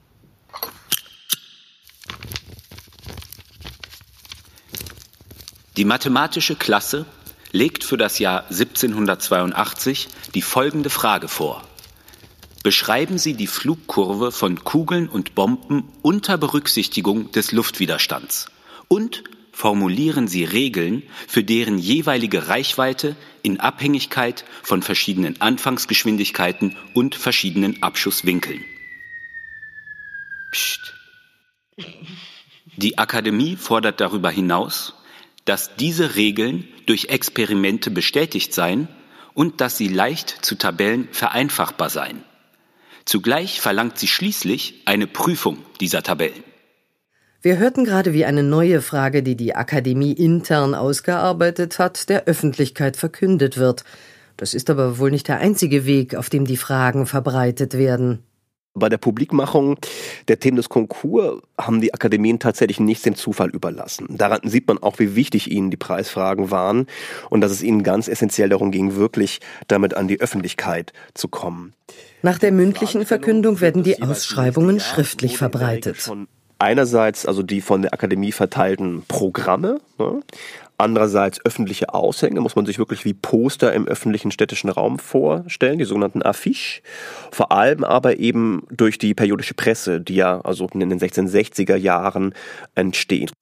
Die 5.80 5.86
mathematische 5.86 6.56
Klasse 6.56 7.06
legt 7.52 7.84
für 7.84 7.96
das 7.96 8.18
Jahr 8.18 8.42
1782 8.50 10.08
die 10.34 10.42
folgende 10.42 10.90
Frage 10.90 11.26
vor. 11.26 11.66
Beschreiben 12.62 13.16
Sie 13.16 13.32
die 13.32 13.46
Flugkurve 13.46 14.30
von 14.30 14.62
Kugeln 14.62 15.08
und 15.08 15.34
Bomben 15.34 15.88
unter 16.02 16.36
Berücksichtigung 16.36 17.32
des 17.32 17.52
Luftwiderstands 17.52 18.50
und 18.88 19.24
formulieren 19.52 20.28
Sie 20.28 20.44
Regeln 20.44 21.02
für 21.26 21.42
deren 21.42 21.78
jeweilige 21.78 22.48
Reichweite 22.48 23.16
in 23.40 23.58
Abhängigkeit 23.58 24.44
von 24.62 24.82
verschiedenen 24.82 25.40
Anfangsgeschwindigkeiten 25.40 26.76
und 26.92 27.14
verschiedenen 27.14 27.82
Abschusswinkeln. 27.82 28.62
Psst. 30.52 30.92
Die 32.76 32.98
Akademie 32.98 33.56
fordert 33.56 34.02
darüber 34.02 34.30
hinaus, 34.30 34.92
dass 35.44 35.76
diese 35.76 36.16
Regeln 36.16 36.68
durch 36.86 37.06
Experimente 37.06 37.90
bestätigt 37.90 38.54
seien 38.54 38.88
und 39.34 39.60
dass 39.60 39.76
sie 39.76 39.88
leicht 39.88 40.44
zu 40.44 40.56
Tabellen 40.56 41.08
vereinfachbar 41.12 41.90
seien. 41.90 42.24
Zugleich 43.04 43.60
verlangt 43.60 43.98
sie 43.98 44.06
schließlich 44.06 44.82
eine 44.84 45.06
Prüfung 45.06 45.58
dieser 45.80 46.02
Tabellen. 46.02 46.44
Wir 47.42 47.56
hörten 47.56 47.84
gerade, 47.84 48.12
wie 48.12 48.26
eine 48.26 48.42
neue 48.42 48.82
Frage, 48.82 49.22
die 49.22 49.34
die 49.34 49.54
Akademie 49.54 50.12
intern 50.12 50.74
ausgearbeitet 50.74 51.78
hat, 51.78 52.10
der 52.10 52.26
Öffentlichkeit 52.26 52.98
verkündet 52.98 53.56
wird. 53.56 53.84
Das 54.36 54.52
ist 54.52 54.68
aber 54.68 54.98
wohl 54.98 55.10
nicht 55.10 55.28
der 55.28 55.38
einzige 55.38 55.86
Weg, 55.86 56.14
auf 56.14 56.28
dem 56.28 56.44
die 56.44 56.58
Fragen 56.58 57.06
verbreitet 57.06 57.74
werden. 57.74 58.22
Bei 58.74 58.88
der 58.88 58.98
Publikmachung 58.98 59.78
der 60.28 60.38
Themen 60.38 60.56
des 60.56 60.68
Konkurs 60.68 61.42
haben 61.58 61.80
die 61.80 61.92
Akademien 61.92 62.38
tatsächlich 62.38 62.78
nicht 62.78 63.04
den 63.04 63.16
Zufall 63.16 63.50
überlassen. 63.50 64.06
Daran 64.10 64.40
sieht 64.44 64.68
man 64.68 64.78
auch, 64.78 65.00
wie 65.00 65.16
wichtig 65.16 65.50
ihnen 65.50 65.70
die 65.70 65.76
Preisfragen 65.76 66.52
waren 66.52 66.86
und 67.30 67.40
dass 67.40 67.50
es 67.50 67.62
ihnen 67.62 67.82
ganz 67.82 68.06
essentiell 68.06 68.48
darum 68.48 68.70
ging, 68.70 68.94
wirklich 68.94 69.40
damit 69.66 69.94
an 69.94 70.06
die 70.06 70.20
Öffentlichkeit 70.20 70.92
zu 71.14 71.26
kommen. 71.26 71.72
Nach 72.22 72.38
der 72.38 72.52
mündlichen 72.52 73.04
Verkündung 73.06 73.60
werden 73.60 73.82
die 73.82 74.00
Ausschreibungen 74.02 74.78
schriftlich 74.78 75.36
verbreitet. 75.36 76.08
Einerseits 76.60 77.26
also 77.26 77.42
die 77.42 77.62
von 77.62 77.82
der 77.82 77.94
Akademie 77.94 78.32
verteilten 78.32 79.02
Programme, 79.08 79.80
ne? 79.98 80.20
Andererseits 80.80 81.44
öffentliche 81.44 81.92
Aushänge, 81.92 82.40
muss 82.40 82.56
man 82.56 82.64
sich 82.64 82.78
wirklich 82.78 83.04
wie 83.04 83.12
Poster 83.12 83.74
im 83.74 83.86
öffentlichen 83.86 84.30
städtischen 84.30 84.70
Raum 84.70 84.98
vorstellen, 84.98 85.78
die 85.78 85.84
sogenannten 85.84 86.22
Affiches. 86.22 86.82
Vor 87.30 87.52
allem 87.52 87.84
aber 87.84 88.18
eben 88.18 88.62
durch 88.70 88.96
die 88.96 89.12
periodische 89.12 89.52
Presse, 89.52 90.00
die 90.00 90.14
ja 90.14 90.40
also 90.40 90.66
in 90.72 90.80
den 90.80 90.98
1660er 90.98 91.76
Jahren 91.76 92.34
entsteht. 92.74 93.32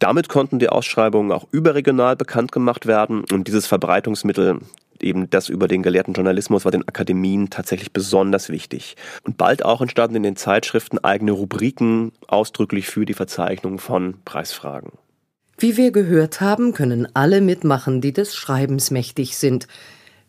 Damit 0.00 0.28
konnten 0.28 0.58
die 0.58 0.68
Ausschreibungen 0.68 1.30
auch 1.30 1.46
überregional 1.52 2.16
bekannt 2.16 2.50
gemacht 2.50 2.86
werden 2.86 3.22
und 3.30 3.46
dieses 3.46 3.68
Verbreitungsmittel 3.68 4.58
eben 5.00 5.30
das 5.30 5.48
über 5.48 5.68
den 5.68 5.84
gelehrten 5.84 6.14
Journalismus 6.14 6.64
war 6.64 6.72
den 6.72 6.88
Akademien 6.88 7.48
tatsächlich 7.48 7.92
besonders 7.92 8.48
wichtig. 8.48 8.96
Und 9.22 9.38
bald 9.38 9.64
auch 9.64 9.80
entstanden 9.80 10.16
in 10.16 10.22
den 10.24 10.36
Zeitschriften 10.36 10.98
eigene 10.98 11.30
Rubriken 11.30 12.10
ausdrücklich 12.26 12.88
für 12.88 13.06
die 13.06 13.14
Verzeichnung 13.14 13.78
von 13.78 14.16
Preisfragen. 14.24 14.90
Wie 15.60 15.76
wir 15.76 15.90
gehört 15.90 16.40
haben, 16.40 16.72
können 16.72 17.08
alle 17.14 17.40
mitmachen, 17.40 18.00
die 18.00 18.12
des 18.12 18.36
Schreibens 18.36 18.92
mächtig 18.92 19.36
sind. 19.36 19.66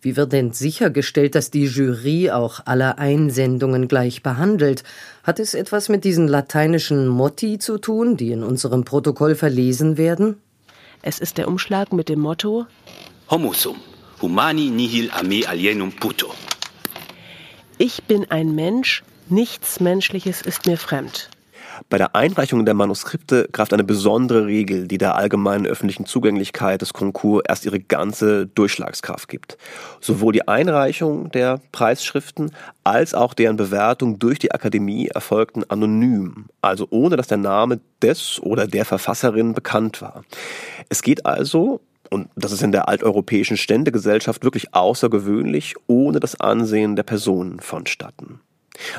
Wie 0.02 0.16
wird 0.18 0.34
denn 0.34 0.54
sichergestellt, 0.54 1.36
dass 1.36 1.52
die 1.52 1.66
Jury 1.66 2.32
auch 2.32 2.62
alle 2.66 2.98
Einsendungen 2.98 3.88
gleich 3.88 4.24
behandelt? 4.24 4.84
Hat 5.24 5.40
es 5.40 5.54
etwas 5.54 5.88
mit 5.88 6.04
diesen 6.04 6.28
lateinischen 6.28 7.08
Motti 7.08 7.60
zu 7.60 7.78
tun, 7.78 8.18
die 8.18 8.32
in 8.32 8.42
unserem 8.42 8.86
Protokoll 8.86 9.36
verlesen 9.36 9.98
werden? 9.98 10.38
Es 11.04 11.20
ist 11.20 11.38
der 11.38 11.48
Umschlag 11.48 11.94
mit 11.94 12.10
dem 12.10 12.22
Motto 12.22 12.66
Homo 13.30 13.54
sum, 13.54 13.76
humani 14.24 14.72
nihil 14.72 15.12
a 15.12 15.22
me 15.22 15.48
alienum 15.48 15.92
puto. 15.92 16.34
Ich 17.78 18.02
bin 18.06 18.32
ein 18.32 18.56
Mensch, 18.56 19.04
nichts 19.30 19.80
Menschliches 19.80 20.42
ist 20.42 20.66
mir 20.66 20.78
fremd. 20.78 21.30
Bei 21.90 21.98
der 21.98 22.16
Einreichung 22.16 22.66
der 22.66 22.74
Manuskripte 22.74 23.48
greift 23.52 23.74
eine 23.74 23.84
besondere 23.84 24.46
Regel, 24.46 24.88
die 24.88 24.98
der 24.98 25.16
allgemeinen 25.16 25.66
öffentlichen 25.66 26.06
Zugänglichkeit 26.06 26.82
des 26.82 26.94
Konkurs 26.94 27.44
erst 27.48 27.66
ihre 27.66 27.80
ganze 27.80 28.48
Durchschlagskraft 28.48 29.30
gibt. 29.30 29.58
Sowohl 30.02 30.34
die 30.34 30.48
Einreichung 30.48 31.32
der 31.32 31.62
Preisschriften 31.72 32.52
als 32.84 33.14
auch 33.14 33.34
deren 33.34 33.58
Bewertung 33.58 34.20
durch 34.20 34.40
die 34.40 34.52
Akademie 34.52 35.08
erfolgten 35.08 35.64
anonym, 35.70 36.46
also 36.62 36.88
ohne 36.90 37.16
dass 37.16 37.28
der 37.28 37.38
Name 37.38 37.80
des 38.02 38.40
oder 38.42 38.68
der 38.68 38.86
Verfasserin 38.86 39.54
bekannt 39.54 40.02
war. 40.02 40.24
Es 40.90 41.02
geht 41.02 41.26
also 41.26 41.82
und 42.10 42.30
das 42.36 42.52
ist 42.52 42.64
in 42.64 42.72
der 42.72 42.90
alteuropäischen 42.90 43.58
Ständegesellschaft 43.58 44.44
wirklich 44.44 44.74
außergewöhnlich, 44.74 45.76
ohne 45.88 46.20
das 46.20 46.40
Ansehen 46.40 46.96
der 46.96 47.04
Personen 47.04 47.60
vonstatten. 47.60 48.40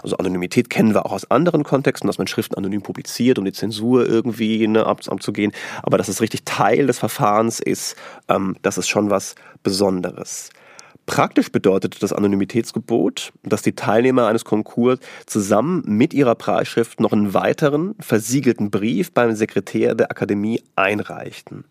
Also 0.03 0.17
Anonymität 0.17 0.71
kennen 0.71 0.95
wir 0.95 1.07
auch 1.07 1.13
aus 1.13 1.31
anderen 1.31 1.65
Kontexten, 1.65 2.07
dass 2.07 2.19
man 2.19 2.27
Schriften 2.27 2.57
anonym 2.57 2.83
publiziert, 2.83 3.39
um 3.39 3.45
die 3.45 3.53
Zensur 3.53 4.07
irgendwie 4.07 4.67
ne, 4.67 4.87
abzugehen. 4.87 5.53
Aber 5.83 5.99
dass 5.99 6.09
es 6.09 6.21
richtig 6.21 6.45
Teil 6.45 6.87
des 6.87 6.99
Verfahrens 6.99 7.61
ist, 7.61 7.97
ähm, 8.29 8.57
das 8.63 8.79
ist 8.79 8.89
schon 8.89 9.11
was 9.11 9.35
Besonderes. 9.63 10.51
Praktisch 11.11 11.51
bedeutet 11.51 12.05
das 12.05 12.13
Anonymitätsgebot, 12.13 13.33
dass 13.43 13.63
die 13.63 13.75
Teilnehmer 13.75 14.29
eines 14.29 14.45
Konkurs 14.45 15.01
zusammen 15.27 15.83
mit 15.85 16.15
ihrer 16.15 16.37
Preisschrift 16.37 17.01
noch 17.01 17.13
einen 17.13 17.35
weiteren 17.35 17.97
versiegelten 17.99 18.71
Brief 18.71 19.11
beim 19.13 19.35
Sekretär 19.35 19.97
der 19.97 20.13
Akademie 20.13 20.63
einreichten. 20.77 21.65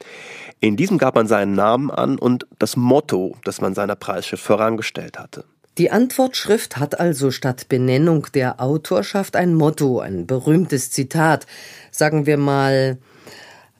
In 0.60 0.76
diesem 0.76 0.98
gab 0.98 1.15
man 1.15 1.28
seinen 1.28 1.54
Namen 1.54 1.89
an 1.89 2.19
und 2.19 2.48
das 2.60 2.76
Motto, 2.76 3.38
das 3.45 3.62
man 3.62 3.74
seiner 3.74 3.95
Preisschrift 3.95 4.43
vorangestellt 4.43 5.17
hatte. 5.17 5.45
Die 5.80 5.92
Antwortschrift 5.92 6.76
hat 6.76 7.00
also 7.00 7.32
statt 7.32 7.70
Benennung 7.70 8.28
der 8.34 8.60
Autorschaft 8.60 9.38
ein 9.38 9.54
Motto, 9.54 10.02
ein 10.02 10.28
berühmtes 10.28 10.92
Zitat. 10.92 11.48
Sagen 11.89 12.26
wir 12.26 12.36
mal, 12.36 12.98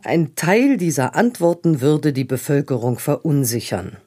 ein 0.02 0.34
Teil 0.34 0.78
dieser 0.78 1.14
Antworten 1.14 1.82
würde 1.82 2.14
die 2.14 2.24
Bevölkerung 2.24 3.00
verunsichern. 3.00 3.98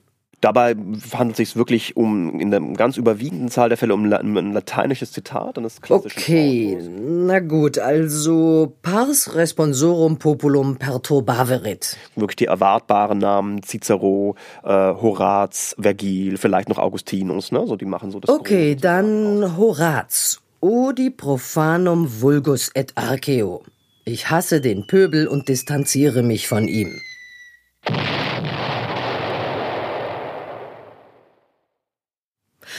Dabei 0.42 0.74
handelt 1.14 1.31
es 1.33 1.37
sich 1.37 1.57
wirklich 1.57 1.96
um 1.96 2.40
in 2.40 2.50
der 2.50 2.61
ganz 2.61 2.96
überwiegenden 2.96 3.48
Zahl 3.48 3.68
der 3.68 3.78
Fälle 3.78 3.94
um 3.94 4.12
ein 4.12 4.52
lateinisches 4.52 5.12
Zitat 5.12 5.57
eines 5.57 5.81
klassischen 5.81 6.18
Okay, 6.18 6.76
Autos. 6.76 6.88
na 6.98 7.38
gut, 7.38 7.78
also 7.78 8.74
pars 8.83 9.37
responsorum 9.37 10.18
populum 10.18 10.76
perturbaverit. 10.78 11.96
Wirklich 12.16 12.37
die 12.37 12.46
erwartbaren 12.46 13.18
Namen 13.18 13.62
Cicero, 13.62 14.35
äh, 14.64 14.68
Horaz, 14.68 15.76
Vergil, 15.78 16.37
vielleicht 16.38 16.68
noch 16.68 16.78
Augustinus, 16.78 17.52
ne? 17.52 17.64
So 17.68 17.76
die 17.76 17.85
machen 17.85 18.11
so 18.11 18.18
das. 18.18 18.28
Okay, 18.28 18.74
dann 18.74 19.57
Horaz. 19.57 20.40
Odi 20.61 21.11
profanum 21.11 22.20
vulgus 22.20 22.72
et 22.74 22.92
arceo. 22.96 23.62
Ich 24.05 24.28
hasse 24.31 24.61
den 24.61 24.88
Pöbel 24.88 25.28
und 25.28 25.48
distanziere 25.48 26.24
mich 26.24 26.48
von 26.48 26.66
ihm. 26.66 27.00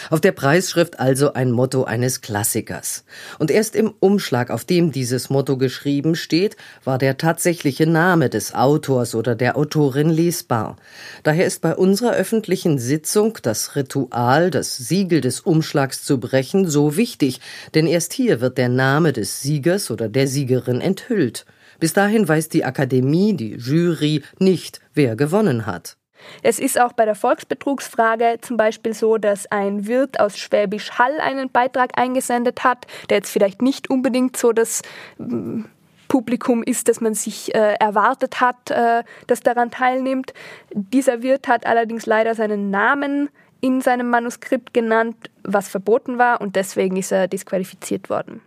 Auf 0.09 0.21
der 0.21 0.31
Preisschrift 0.31 0.99
also 0.99 1.33
ein 1.33 1.51
Motto 1.51 1.83
eines 1.83 2.21
Klassikers. 2.21 3.05
Und 3.39 3.51
erst 3.51 3.75
im 3.75 3.93
Umschlag, 3.99 4.49
auf 4.49 4.65
dem 4.65 4.91
dieses 4.91 5.29
Motto 5.29 5.57
geschrieben 5.57 6.15
steht, 6.15 6.57
war 6.83 6.97
der 6.97 7.17
tatsächliche 7.17 7.87
Name 7.87 8.29
des 8.29 8.53
Autors 8.53 9.15
oder 9.15 9.35
der 9.35 9.57
Autorin 9.57 10.09
lesbar. 10.09 10.77
Daher 11.23 11.45
ist 11.45 11.61
bei 11.61 11.75
unserer 11.75 12.13
öffentlichen 12.13 12.79
Sitzung 12.79 13.37
das 13.41 13.75
Ritual, 13.75 14.51
das 14.51 14.77
Siegel 14.77 15.21
des 15.21 15.39
Umschlags 15.41 16.03
zu 16.03 16.19
brechen, 16.19 16.67
so 16.67 16.97
wichtig, 16.97 17.39
denn 17.73 17.87
erst 17.87 18.13
hier 18.13 18.41
wird 18.41 18.57
der 18.57 18.69
Name 18.69 19.13
des 19.13 19.41
Siegers 19.41 19.91
oder 19.91 20.09
der 20.09 20.27
Siegerin 20.27 20.81
enthüllt. 20.81 21.45
Bis 21.79 21.93
dahin 21.93 22.27
weiß 22.27 22.49
die 22.49 22.65
Akademie, 22.65 23.35
die 23.35 23.55
Jury 23.55 24.23
nicht, 24.39 24.79
wer 24.93 25.15
gewonnen 25.15 25.65
hat. 25.65 25.97
Es 26.41 26.59
ist 26.59 26.79
auch 26.79 26.93
bei 26.93 27.05
der 27.05 27.15
Volksbetrugsfrage 27.15 28.37
zum 28.41 28.57
Beispiel 28.57 28.93
so, 28.93 29.17
dass 29.17 29.51
ein 29.51 29.87
Wirt 29.87 30.19
aus 30.19 30.37
Schwäbisch 30.37 30.91
Hall 30.91 31.19
einen 31.19 31.49
Beitrag 31.49 31.97
eingesendet 31.97 32.63
hat, 32.63 32.85
der 33.09 33.17
jetzt 33.17 33.31
vielleicht 33.31 33.61
nicht 33.61 33.89
unbedingt 33.89 34.37
so 34.37 34.51
das 34.53 34.81
mm, 35.17 35.63
Publikum 36.07 36.61
ist, 36.61 36.89
das 36.89 37.01
man 37.01 37.15
sich 37.15 37.55
äh, 37.55 37.73
erwartet 37.79 38.39
hat, 38.39 38.69
äh, 38.69 39.03
das 39.25 39.39
daran 39.39 39.71
teilnimmt. 39.71 40.33
Dieser 40.71 41.23
Wirt 41.23 41.47
hat 41.47 41.65
allerdings 41.65 42.05
leider 42.05 42.35
seinen 42.35 42.69
Namen 42.69 43.29
in 43.61 43.81
seinem 43.81 44.09
Manuskript 44.09 44.73
genannt, 44.73 45.15
was 45.43 45.69
verboten 45.69 46.19
war 46.19 46.39
und 46.41 46.55
deswegen 46.55 46.97
ist 46.97 47.11
er 47.11 47.27
disqualifiziert 47.27 48.11
worden. 48.11 48.41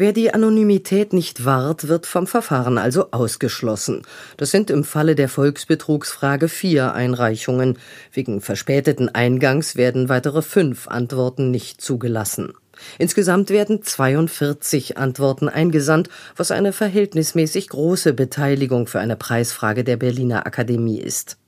Wer 0.00 0.12
die 0.12 0.32
Anonymität 0.32 1.12
nicht 1.12 1.44
wahrt, 1.44 1.88
wird 1.88 2.06
vom 2.06 2.28
Verfahren 2.28 2.78
also 2.78 3.10
ausgeschlossen. 3.10 4.02
Das 4.36 4.52
sind 4.52 4.70
im 4.70 4.84
Falle 4.84 5.16
der 5.16 5.28
Volksbetrugsfrage 5.28 6.46
vier 6.48 6.94
Einreichungen. 6.94 7.76
Wegen 8.12 8.40
verspäteten 8.40 9.08
Eingangs 9.12 9.74
werden 9.74 10.08
weitere 10.08 10.42
fünf 10.42 10.86
Antworten 10.86 11.50
nicht 11.50 11.80
zugelassen. 11.80 12.52
Insgesamt 12.98 13.50
werden 13.50 13.82
42 13.82 14.96
Antworten 14.98 15.48
eingesandt, 15.48 16.10
was 16.36 16.52
eine 16.52 16.72
verhältnismäßig 16.72 17.68
große 17.68 18.12
Beteiligung 18.12 18.86
für 18.86 19.00
eine 19.00 19.16
Preisfrage 19.16 19.82
der 19.82 19.96
Berliner 19.96 20.46
Akademie 20.46 21.00
ist. 21.00 21.38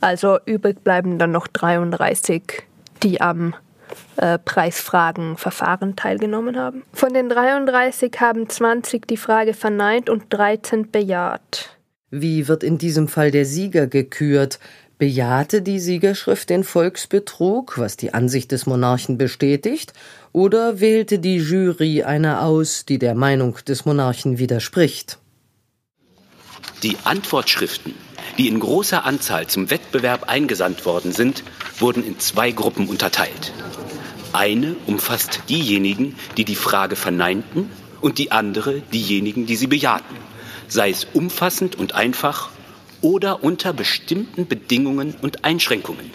Also 0.00 0.38
übrig 0.46 0.82
bleiben 0.82 1.18
dann 1.18 1.32
noch 1.32 1.48
33, 1.48 2.62
die 3.02 3.20
am 3.20 3.52
äh, 4.16 4.38
Preisfragen, 4.38 5.36
Verfahren 5.36 5.96
teilgenommen 5.96 6.56
haben. 6.56 6.82
Von 6.92 7.14
den 7.14 7.28
33 7.28 8.12
haben 8.20 8.48
20 8.48 9.06
die 9.06 9.16
Frage 9.16 9.54
verneint 9.54 10.10
und 10.10 10.24
13 10.30 10.90
bejaht. 10.90 11.76
Wie 12.10 12.48
wird 12.48 12.64
in 12.64 12.78
diesem 12.78 13.06
Fall 13.06 13.30
der 13.30 13.44
Sieger 13.44 13.86
gekürt? 13.86 14.58
Bejahte 14.98 15.62
die 15.62 15.78
Siegerschrift 15.78 16.50
den 16.50 16.64
Volksbetrug, 16.64 17.78
was 17.78 17.96
die 17.96 18.12
Ansicht 18.12 18.52
des 18.52 18.66
Monarchen 18.66 19.16
bestätigt, 19.16 19.94
oder 20.32 20.80
wählte 20.80 21.18
die 21.20 21.38
Jury 21.38 22.02
eine 22.02 22.42
aus, 22.42 22.84
die 22.84 22.98
der 22.98 23.14
Meinung 23.14 23.56
des 23.66 23.86
Monarchen 23.86 24.38
widerspricht? 24.38 25.19
Die 26.82 26.96
Antwortschriften, 27.04 27.94
die 28.38 28.48
in 28.48 28.60
großer 28.60 29.04
Anzahl 29.04 29.46
zum 29.46 29.70
Wettbewerb 29.70 30.28
eingesandt 30.28 30.86
worden 30.86 31.12
sind, 31.12 31.42
wurden 31.78 32.04
in 32.04 32.18
zwei 32.18 32.52
Gruppen 32.52 32.88
unterteilt. 32.88 33.52
Eine 34.32 34.76
umfasst 34.86 35.42
diejenigen, 35.48 36.16
die 36.36 36.44
die 36.44 36.54
Frage 36.54 36.96
verneinten 36.96 37.70
und 38.00 38.18
die 38.18 38.32
andere 38.32 38.80
diejenigen, 38.80 39.46
die 39.46 39.56
sie 39.56 39.66
bejahten, 39.66 40.16
sei 40.68 40.90
es 40.90 41.06
umfassend 41.12 41.76
und 41.76 41.94
einfach 41.94 42.50
oder 43.02 43.42
unter 43.42 43.72
bestimmten 43.72 44.46
Bedingungen 44.46 45.14
und 45.20 45.44
Einschränkungen. 45.44 46.10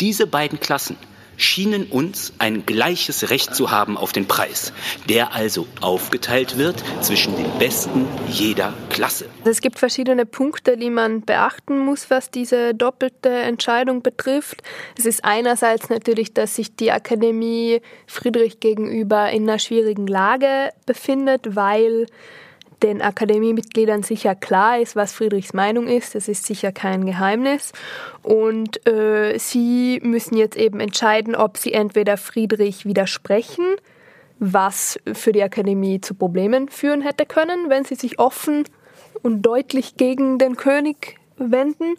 Diese 0.00 0.26
beiden 0.26 0.60
Klassen 0.60 0.96
schienen 1.36 1.86
uns 1.86 2.32
ein 2.38 2.66
gleiches 2.66 3.30
Recht 3.30 3.54
zu 3.54 3.70
haben 3.70 3.96
auf 3.96 4.12
den 4.12 4.26
Preis, 4.26 4.72
der 5.08 5.34
also 5.34 5.66
aufgeteilt 5.80 6.58
wird 6.58 6.82
zwischen 7.00 7.36
den 7.36 7.50
Besten 7.58 8.06
jeder 8.28 8.72
Klasse. 8.90 9.26
Es 9.44 9.60
gibt 9.60 9.78
verschiedene 9.78 10.26
Punkte, 10.26 10.76
die 10.76 10.90
man 10.90 11.22
beachten 11.22 11.78
muss, 11.78 12.10
was 12.10 12.30
diese 12.30 12.74
doppelte 12.74 13.28
Entscheidung 13.28 14.02
betrifft. 14.02 14.62
Es 14.98 15.06
ist 15.06 15.24
einerseits 15.24 15.88
natürlich, 15.88 16.34
dass 16.34 16.56
sich 16.56 16.76
die 16.76 16.90
Akademie 16.90 17.80
Friedrich 18.06 18.60
gegenüber 18.60 19.30
in 19.30 19.48
einer 19.48 19.58
schwierigen 19.58 20.06
Lage 20.06 20.70
befindet, 20.86 21.56
weil 21.56 22.06
den 22.82 23.00
Akademiemitgliedern 23.00 24.02
sicher 24.02 24.34
klar 24.34 24.78
ist, 24.78 24.96
was 24.96 25.12
Friedrichs 25.12 25.54
Meinung 25.54 25.88
ist. 25.88 26.14
Das 26.14 26.28
ist 26.28 26.44
sicher 26.44 26.72
kein 26.72 27.06
Geheimnis. 27.06 27.72
Und 28.22 28.86
äh, 28.86 29.38
sie 29.38 30.00
müssen 30.02 30.36
jetzt 30.36 30.56
eben 30.56 30.80
entscheiden, 30.80 31.34
ob 31.34 31.56
sie 31.56 31.72
entweder 31.72 32.16
Friedrich 32.16 32.84
widersprechen, 32.84 33.64
was 34.38 35.00
für 35.14 35.32
die 35.32 35.42
Akademie 35.42 36.00
zu 36.00 36.14
Problemen 36.14 36.68
führen 36.68 37.00
hätte 37.00 37.24
können, 37.24 37.70
wenn 37.70 37.84
sie 37.84 37.94
sich 37.94 38.18
offen 38.18 38.64
und 39.22 39.42
deutlich 39.42 39.96
gegen 39.96 40.38
den 40.38 40.56
König 40.56 41.18
wenden. 41.38 41.96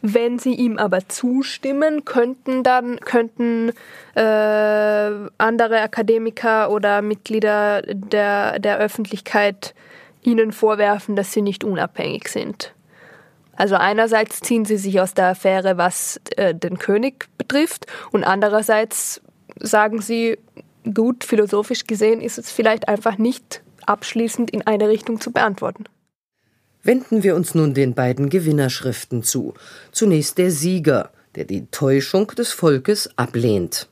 Wenn 0.00 0.38
sie 0.38 0.54
ihm 0.54 0.78
aber 0.78 1.08
zustimmen, 1.08 2.04
könnten 2.04 2.62
dann 2.62 3.00
könnten 3.00 3.72
äh, 4.14 4.20
andere 4.20 5.80
Akademiker 5.80 6.70
oder 6.70 7.02
Mitglieder 7.02 7.82
der, 7.82 8.60
der 8.60 8.78
Öffentlichkeit 8.78 9.74
ihnen 10.22 10.52
vorwerfen, 10.52 11.16
dass 11.16 11.32
sie 11.32 11.42
nicht 11.42 11.64
unabhängig 11.64 12.28
sind. 12.28 12.74
Also 13.56 13.74
einerseits 13.74 14.40
ziehen 14.40 14.64
sie 14.64 14.76
sich 14.76 15.00
aus 15.00 15.14
der 15.14 15.26
Affäre, 15.26 15.76
was 15.78 16.20
äh, 16.36 16.54
den 16.54 16.78
König 16.78 17.26
betrifft, 17.38 17.86
und 18.12 18.24
andererseits 18.24 19.20
sagen 19.58 20.00
sie, 20.00 20.38
gut, 20.94 21.24
philosophisch 21.24 21.86
gesehen 21.86 22.20
ist 22.20 22.38
es 22.38 22.52
vielleicht 22.52 22.88
einfach 22.88 23.18
nicht 23.18 23.62
abschließend 23.84 24.50
in 24.50 24.66
eine 24.66 24.88
Richtung 24.88 25.20
zu 25.20 25.32
beantworten. 25.32 25.84
Wenden 26.82 27.22
wir 27.22 27.34
uns 27.34 27.54
nun 27.54 27.74
den 27.74 27.94
beiden 27.94 28.30
Gewinnerschriften 28.30 29.22
zu. 29.22 29.54
Zunächst 29.90 30.38
der 30.38 30.50
Sieger, 30.50 31.10
der 31.34 31.44
die 31.44 31.66
Täuschung 31.66 32.28
des 32.28 32.52
Volkes 32.52 33.10
ablehnt. 33.16 33.88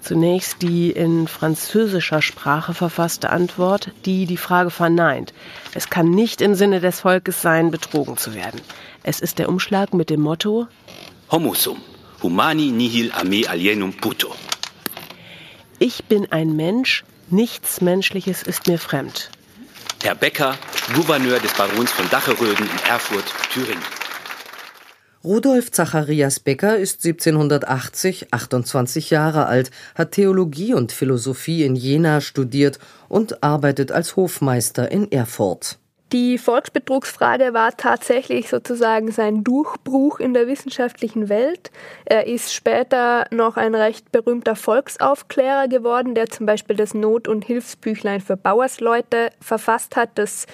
Zunächst 0.00 0.62
die 0.62 0.90
in 0.90 1.28
französischer 1.28 2.22
Sprache 2.22 2.72
verfasste 2.72 3.30
Antwort, 3.30 3.90
die 4.06 4.26
die 4.26 4.38
Frage 4.38 4.70
verneint. 4.70 5.34
Es 5.74 5.90
kann 5.90 6.10
nicht 6.10 6.40
im 6.40 6.54
Sinne 6.54 6.80
des 6.80 7.00
Volkes 7.00 7.42
sein, 7.42 7.70
betrogen 7.70 8.16
zu 8.16 8.34
werden. 8.34 8.60
Es 9.02 9.20
ist 9.20 9.38
der 9.38 9.48
Umschlag 9.48 9.92
mit 9.94 10.10
dem 10.10 10.20
Motto 10.20 10.66
Homo 11.30 11.54
sum, 11.54 11.80
humani 12.22 12.72
nihil 12.72 13.12
a 13.12 13.24
me 13.24 13.48
alienum 13.48 13.92
puto. 13.92 14.34
Ich 15.78 16.04
bin 16.04 16.30
ein 16.32 16.56
Mensch, 16.56 17.04
nichts 17.28 17.80
Menschliches 17.80 18.42
ist 18.42 18.66
mir 18.66 18.78
fremd. 18.78 19.30
Herr 20.02 20.14
Becker, 20.14 20.56
Gouverneur 20.94 21.38
des 21.38 21.52
Barons 21.52 21.92
von 21.92 22.08
Dacheröden 22.10 22.66
in 22.66 22.90
Erfurt, 22.90 23.24
Thüringen. 23.52 23.99
Rudolf 25.22 25.70
Zacharias 25.70 26.40
Becker 26.40 26.78
ist 26.78 27.04
1780 27.04 28.32
28 28.32 29.10
Jahre 29.10 29.44
alt, 29.44 29.70
hat 29.94 30.12
Theologie 30.12 30.72
und 30.72 30.92
Philosophie 30.92 31.64
in 31.64 31.76
Jena 31.76 32.22
studiert 32.22 32.78
und 33.10 33.42
arbeitet 33.42 33.92
als 33.92 34.16
Hofmeister 34.16 34.90
in 34.90 35.12
Erfurt. 35.12 35.78
Die 36.12 36.38
Volksbetrugsfrage 36.38 37.52
war 37.52 37.76
tatsächlich 37.76 38.48
sozusagen 38.48 39.12
sein 39.12 39.44
Durchbruch 39.44 40.20
in 40.20 40.32
der 40.32 40.46
wissenschaftlichen 40.46 41.28
Welt. 41.28 41.70
Er 42.06 42.26
ist 42.26 42.54
später 42.54 43.26
noch 43.30 43.58
ein 43.58 43.74
recht 43.74 44.10
berühmter 44.10 44.56
Volksaufklärer 44.56 45.68
geworden, 45.68 46.14
der 46.14 46.30
zum 46.30 46.46
Beispiel 46.46 46.76
das 46.76 46.94
Not- 46.94 47.28
und 47.28 47.44
Hilfsbüchlein 47.44 48.22
für 48.22 48.38
Bauersleute 48.38 49.30
verfasst 49.40 49.96
hat, 49.96 50.10
das 50.14 50.46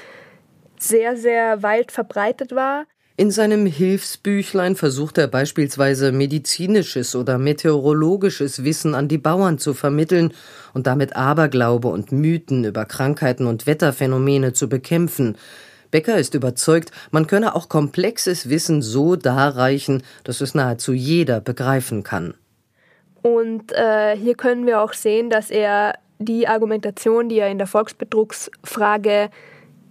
sehr, 0.78 1.16
sehr 1.16 1.62
weit 1.62 1.92
verbreitet 1.92 2.52
war. 2.52 2.84
In 3.18 3.30
seinem 3.30 3.64
Hilfsbüchlein 3.64 4.76
versucht 4.76 5.16
er 5.16 5.26
beispielsweise 5.26 6.12
medizinisches 6.12 7.16
oder 7.16 7.38
meteorologisches 7.38 8.62
Wissen 8.62 8.94
an 8.94 9.08
die 9.08 9.16
Bauern 9.16 9.56
zu 9.56 9.72
vermitteln 9.72 10.34
und 10.74 10.86
damit 10.86 11.16
Aberglaube 11.16 11.88
und 11.88 12.12
Mythen 12.12 12.64
über 12.64 12.84
Krankheiten 12.84 13.46
und 13.46 13.66
Wetterphänomene 13.66 14.52
zu 14.52 14.68
bekämpfen. 14.68 15.38
Becker 15.90 16.18
ist 16.18 16.34
überzeugt, 16.34 16.90
man 17.10 17.26
könne 17.26 17.54
auch 17.54 17.70
komplexes 17.70 18.50
Wissen 18.50 18.82
so 18.82 19.16
darreichen, 19.16 20.02
dass 20.24 20.42
es 20.42 20.54
nahezu 20.54 20.92
jeder 20.92 21.40
begreifen 21.40 22.02
kann. 22.02 22.34
Und 23.22 23.72
äh, 23.72 24.14
hier 24.14 24.34
können 24.34 24.66
wir 24.66 24.82
auch 24.82 24.92
sehen, 24.92 25.30
dass 25.30 25.50
er 25.50 25.94
die 26.18 26.48
Argumentation, 26.48 27.30
die 27.30 27.38
er 27.38 27.48
in 27.48 27.56
der 27.56 27.66
Volksbetrugsfrage 27.66 29.30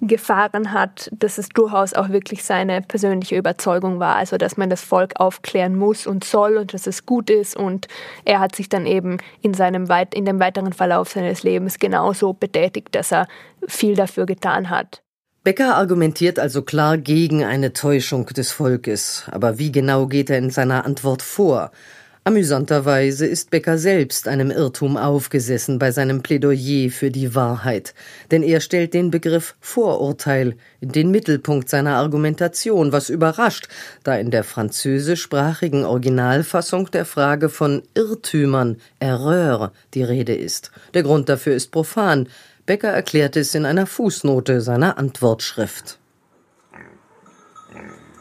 gefahren 0.01 0.71
hat, 0.71 1.09
dass 1.17 1.37
es 1.37 1.49
durchaus 1.49 1.93
auch 1.93 2.09
wirklich 2.09 2.43
seine 2.43 2.81
persönliche 2.81 3.37
Überzeugung 3.37 3.99
war, 3.99 4.15
also 4.15 4.37
dass 4.37 4.57
man 4.57 4.69
das 4.69 4.81
Volk 4.81 5.13
aufklären 5.19 5.75
muss 5.75 6.05
und 6.05 6.23
soll 6.23 6.57
und 6.57 6.73
dass 6.73 6.87
es 6.87 7.05
gut 7.05 7.29
ist 7.29 7.55
und 7.55 7.87
er 8.25 8.39
hat 8.39 8.55
sich 8.55 8.69
dann 8.69 8.85
eben 8.85 9.17
in 9.41 9.53
seinem 9.53 9.89
weit 9.89 10.13
in 10.13 10.25
dem 10.25 10.39
weiteren 10.39 10.73
Verlauf 10.73 11.09
seines 11.09 11.43
Lebens 11.43 11.79
genauso 11.79 12.33
betätigt, 12.33 12.93
dass 12.93 13.11
er 13.11 13.27
viel 13.67 13.95
dafür 13.95 14.25
getan 14.25 14.69
hat. 14.69 15.01
Becker 15.43 15.75
argumentiert 15.75 16.39
also 16.39 16.63
klar 16.63 16.97
gegen 16.97 17.43
eine 17.43 17.71
Täuschung 17.71 18.25
des 18.25 18.51
Volkes, 18.51 19.25
aber 19.31 19.59
wie 19.59 19.71
genau 19.71 20.07
geht 20.07 20.31
er 20.31 20.39
in 20.39 20.49
seiner 20.49 20.85
Antwort 20.85 21.21
vor? 21.21 21.71
Amüsanterweise 22.28 23.28
ist 23.28 23.51
Becker 23.51 23.78
selbst 23.78 24.28
einem 24.28 24.49
Irrtum 24.49 24.97
aufgesessen 24.97 25.78
bei 25.78 25.91
seinem 25.91 26.23
Plädoyer 26.23 26.89
für 26.89 27.11
die 27.11 27.36
Wahrheit, 27.36 27.93
denn 28.32 28.41
er 28.41 28.61
stellt 28.61 28.95
den 28.95 29.11
Begriff 29.11 29.53
Vorurteil 29.59 30.55
in 30.82 30.91
den 30.91 31.11
Mittelpunkt 31.11 31.69
seiner 31.69 31.97
Argumentation, 31.97 32.91
was 32.91 33.11
überrascht, 33.11 33.67
da 34.03 34.15
in 34.15 34.32
der 34.32 34.43
französischsprachigen 34.43 35.86
Originalfassung 35.86 36.89
der 36.89 37.05
Frage 37.05 37.47
von 37.47 37.84
Irrtümern, 37.93 38.78
Erreur, 38.97 39.71
die 39.93 40.01
Rede 40.01 40.34
ist. 40.34 40.71
Der 40.95 41.03
Grund 41.03 41.30
dafür 41.30 41.53
ist 41.53 41.69
profan. 41.69 42.28
Becker 42.65 42.89
erklärt 42.89 43.38
es 43.38 43.53
in 43.53 43.67
einer 43.67 43.86
Fußnote 43.86 44.61
seiner 44.61 44.97
Antwortschrift. 44.97 45.99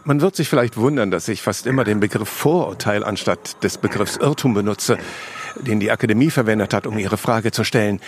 Man 0.06 0.20
wird 0.20 0.36
sich 0.36 0.50
vielleicht 0.50 0.76
wundern, 0.76 1.10
dass 1.10 1.28
ich 1.28 1.40
fast 1.40 1.66
immer 1.66 1.82
den 1.82 1.98
Begriff 1.98 2.28
Vorurteil 2.28 3.02
anstatt 3.02 3.62
des 3.64 3.78
Begriffs 3.78 4.18
Irrtum 4.18 4.52
benutze, 4.52 4.98
den 5.56 5.80
die 5.80 5.90
Akademie 5.90 6.30
verwendet 6.30 6.74
hat, 6.74 6.86
um 6.86 6.98
ihre 6.98 7.16
Frage 7.16 7.52
zu 7.52 7.64
stellen. 7.64 8.00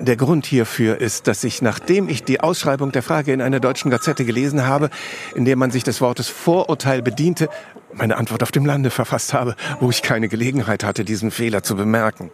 Der 0.00 0.16
Grund 0.16 0.44
hierfür 0.44 1.00
ist, 1.00 1.28
dass 1.28 1.44
ich, 1.44 1.62
nachdem 1.62 2.08
ich 2.08 2.24
die 2.24 2.40
Ausschreibung 2.40 2.90
der 2.90 3.04
Frage 3.04 3.32
in 3.32 3.40
einer 3.40 3.60
deutschen 3.60 3.92
Gazette 3.92 4.24
gelesen 4.24 4.66
habe, 4.66 4.90
in 5.36 5.44
der 5.44 5.54
man 5.54 5.70
sich 5.70 5.84
des 5.84 6.00
Wortes 6.00 6.28
Vorurteil 6.28 7.00
bediente, 7.00 7.48
meine 7.92 8.16
Antwort 8.16 8.42
auf 8.42 8.50
dem 8.50 8.66
Lande 8.66 8.90
verfasst 8.90 9.32
habe, 9.32 9.54
wo 9.78 9.90
ich 9.90 10.02
keine 10.02 10.28
Gelegenheit 10.28 10.82
hatte, 10.82 11.04
diesen 11.04 11.30
Fehler 11.30 11.62
zu 11.62 11.76
bemerken. 11.76 12.32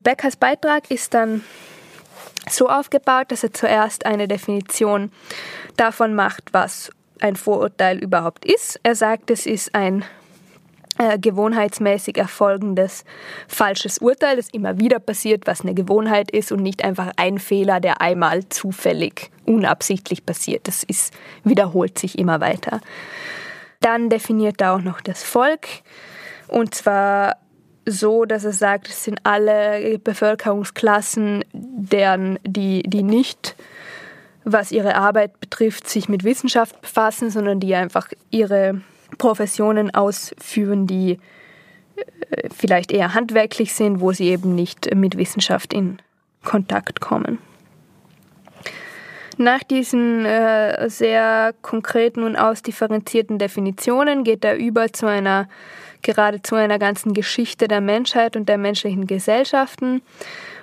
Beckers 0.00 0.36
Beitrag 0.36 0.90
ist 0.90 1.14
dann 1.14 1.42
so 2.50 2.68
aufgebaut, 2.68 3.26
dass 3.30 3.42
er 3.42 3.52
zuerst 3.52 4.04
eine 4.04 4.28
Definition 4.28 5.10
davon 5.78 6.14
macht, 6.14 6.52
was 6.52 6.90
ein 7.20 7.36
Vorurteil 7.36 7.98
überhaupt 7.98 8.44
ist. 8.44 8.78
Er 8.82 8.94
sagt, 8.94 9.30
es 9.30 9.46
ist 9.46 9.74
ein 9.74 10.04
äh, 10.98 11.18
gewohnheitsmäßig 11.18 12.18
erfolgendes 12.18 13.04
falsches 13.46 13.98
Urteil, 13.98 14.36
das 14.36 14.48
immer 14.50 14.78
wieder 14.78 14.98
passiert, 14.98 15.46
was 15.46 15.62
eine 15.62 15.74
Gewohnheit 15.74 16.30
ist 16.30 16.52
und 16.52 16.62
nicht 16.62 16.84
einfach 16.84 17.12
ein 17.16 17.38
Fehler, 17.38 17.80
der 17.80 18.00
einmal 18.00 18.48
zufällig, 18.48 19.30
unabsichtlich 19.46 20.26
passiert. 20.26 20.66
Das 20.68 20.82
ist, 20.82 21.14
wiederholt 21.44 21.98
sich 21.98 22.18
immer 22.18 22.40
weiter. 22.40 22.80
Dann 23.80 24.10
definiert 24.10 24.60
er 24.60 24.74
auch 24.74 24.82
noch 24.82 25.00
das 25.00 25.22
Volk 25.22 25.68
und 26.48 26.74
zwar 26.74 27.36
so, 27.86 28.24
dass 28.24 28.44
er 28.44 28.52
sagt, 28.52 28.88
es 28.88 29.04
sind 29.04 29.20
alle 29.22 29.98
Bevölkerungsklassen, 29.98 31.44
deren 31.52 32.38
die, 32.44 32.82
die 32.82 33.02
nicht, 33.02 33.54
was 34.52 34.72
ihre 34.72 34.94
Arbeit 34.94 35.40
betrifft, 35.40 35.88
sich 35.88 36.08
mit 36.08 36.24
Wissenschaft 36.24 36.80
befassen, 36.80 37.30
sondern 37.30 37.60
die 37.60 37.74
einfach 37.74 38.08
ihre 38.30 38.80
Professionen 39.18 39.94
ausführen, 39.94 40.86
die 40.86 41.18
äh, 42.30 42.48
vielleicht 42.54 42.92
eher 42.92 43.14
handwerklich 43.14 43.74
sind, 43.74 44.00
wo 44.00 44.12
sie 44.12 44.28
eben 44.28 44.54
nicht 44.54 44.94
mit 44.94 45.16
Wissenschaft 45.16 45.72
in 45.72 45.98
Kontakt 46.44 47.00
kommen. 47.00 47.38
Nach 49.36 49.62
diesen 49.62 50.24
äh, 50.24 50.90
sehr 50.90 51.54
konkreten 51.62 52.24
und 52.24 52.36
ausdifferenzierten 52.36 53.38
Definitionen 53.38 54.24
geht 54.24 54.44
er 54.44 54.56
über 54.56 54.92
zu 54.92 55.06
einer 55.06 55.48
geradezu 56.02 56.56
einer 56.56 56.78
ganzen 56.78 57.12
Geschichte 57.12 57.68
der 57.68 57.80
Menschheit 57.80 58.36
und 58.36 58.48
der 58.48 58.58
menschlichen 58.58 59.06
Gesellschaften 59.06 60.02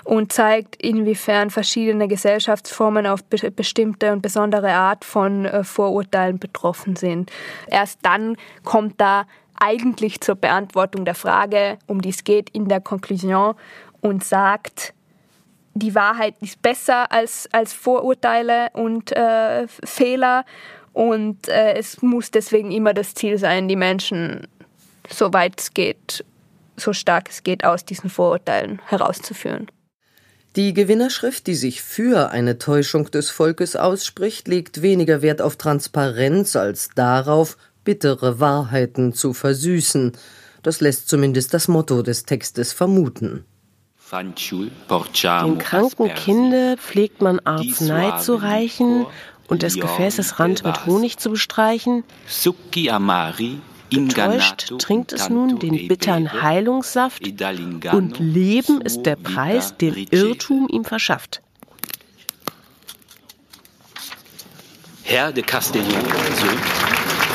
und 0.05 0.31
zeigt, 0.31 0.81
inwiefern 0.81 1.49
verschiedene 1.49 2.07
Gesellschaftsformen 2.07 3.07
auf 3.07 3.23
be 3.23 3.51
bestimmte 3.51 4.13
und 4.13 4.21
besondere 4.21 4.71
Art 4.71 5.03
von 5.03 5.45
äh, 5.45 5.63
Vorurteilen 5.63 6.39
betroffen 6.39 6.95
sind. 6.95 7.31
Erst 7.67 7.99
dann 8.03 8.37
kommt 8.63 9.01
da 9.01 9.25
eigentlich 9.59 10.21
zur 10.21 10.35
Beantwortung 10.35 11.05
der 11.05 11.15
Frage, 11.15 11.79
um 11.87 12.01
die 12.01 12.09
es 12.09 12.23
geht, 12.23 12.49
in 12.51 12.67
der 12.67 12.81
Konklusion 12.81 13.55
und 14.01 14.23
sagt, 14.23 14.93
die 15.73 15.95
Wahrheit 15.95 16.35
ist 16.39 16.61
besser 16.61 17.11
als, 17.11 17.49
als 17.51 17.73
Vorurteile 17.73 18.69
und 18.73 19.11
äh, 19.11 19.67
Fehler 19.67 20.45
und 20.93 21.47
äh, 21.47 21.73
es 21.73 22.01
muss 22.01 22.31
deswegen 22.31 22.71
immer 22.71 22.93
das 22.93 23.15
Ziel 23.15 23.37
sein, 23.37 23.67
die 23.67 23.75
Menschen 23.75 24.47
so 25.09 25.33
weit 25.33 25.59
es 25.59 25.73
geht, 25.73 26.23
so 26.77 26.93
stark 26.93 27.29
es 27.29 27.43
geht, 27.43 27.65
aus 27.65 27.85
diesen 27.85 28.09
Vorurteilen 28.09 28.81
herauszuführen. 28.85 29.67
Die 30.55 30.73
Gewinnerschrift, 30.73 31.47
die 31.47 31.55
sich 31.55 31.81
für 31.81 32.29
eine 32.29 32.57
Täuschung 32.57 33.11
des 33.11 33.29
Volkes 33.29 33.75
ausspricht, 33.75 34.47
legt 34.47 34.81
weniger 34.81 35.21
Wert 35.21 35.41
auf 35.41 35.57
Transparenz 35.57 36.55
als 36.55 36.91
darauf, 36.95 37.57
bittere 37.83 38.39
Wahrheiten 38.39 39.13
zu 39.13 39.33
versüßen. 39.33 40.13
Das 40.63 40.79
lässt 40.79 41.09
zumindest 41.09 41.53
das 41.53 41.67
Motto 41.67 42.01
des 42.03 42.23
Textes 42.23 42.71
vermuten. 42.71 43.43
Dem 44.09 45.57
kranken 45.57 46.13
Kinde 46.13 46.77
pflegt 46.77 47.21
man 47.21 47.39
Arznei 47.39 48.17
zu 48.19 48.35
reichen 48.35 49.05
und 49.47 49.61
des 49.61 49.75
Gefäßes 49.75 50.39
Rand 50.39 50.63
mit 50.63 50.85
Honig 50.85 51.17
zu 51.17 51.31
bestreichen. 51.31 52.05
Getäuscht 53.89 54.73
trinkt 54.79 55.13
es 55.13 55.29
nun 55.29 55.59
den 55.59 55.87
bittern 55.87 56.41
Heilungssaft 56.41 57.21
und 57.91 58.19
Leben 58.19 58.81
ist 58.81 59.03
der 59.03 59.15
Preis, 59.15 59.77
den 59.77 59.95
Irrtum 60.11 60.67
ihm 60.69 60.83
verschafft. 60.83 61.41
Herr 65.03 65.31
de 65.31 65.43
Castellon, 65.43 65.87
Sohn, 65.87 66.57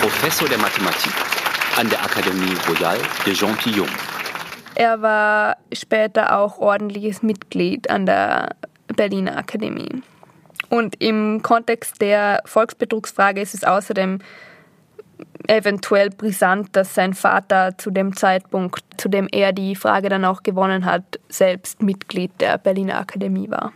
Professor 0.00 0.48
der 0.48 0.58
Mathematik 0.58 1.12
an 1.78 1.88
der 1.88 2.02
Akademie 2.02 2.56
Royale 2.68 3.00
de 3.24 3.32
Gentilhomme. 3.32 3.90
Er 4.74 5.02
war 5.02 5.56
später 5.72 6.36
auch 6.36 6.58
ordentliches 6.58 7.22
Mitglied 7.22 7.88
an 7.88 8.06
der 8.06 8.56
Berliner 8.88 9.36
Akademie. 9.36 10.02
Und 10.68 11.00
im 11.00 11.42
Kontext 11.42 12.00
der 12.00 12.42
Volksbetrugsfrage 12.44 13.40
ist 13.40 13.54
es 13.54 13.62
außerdem 13.64 14.18
eventuell 15.50 16.10
brisant, 16.10 16.68
dass 16.72 16.94
sein 16.94 17.14
Vater 17.14 17.76
zu 17.76 17.90
dem 17.90 18.16
Zeitpunkt, 18.16 18.84
zu 18.96 19.08
dem 19.08 19.28
er 19.30 19.52
die 19.52 19.74
Frage 19.74 20.08
dann 20.08 20.24
auch 20.24 20.42
gewonnen 20.42 20.84
hat, 20.84 21.18
selbst 21.28 21.82
Mitglied 21.82 22.30
der 22.40 22.56
Berliner 22.58 22.98
Akademie 22.98 23.50
war. 23.50 23.72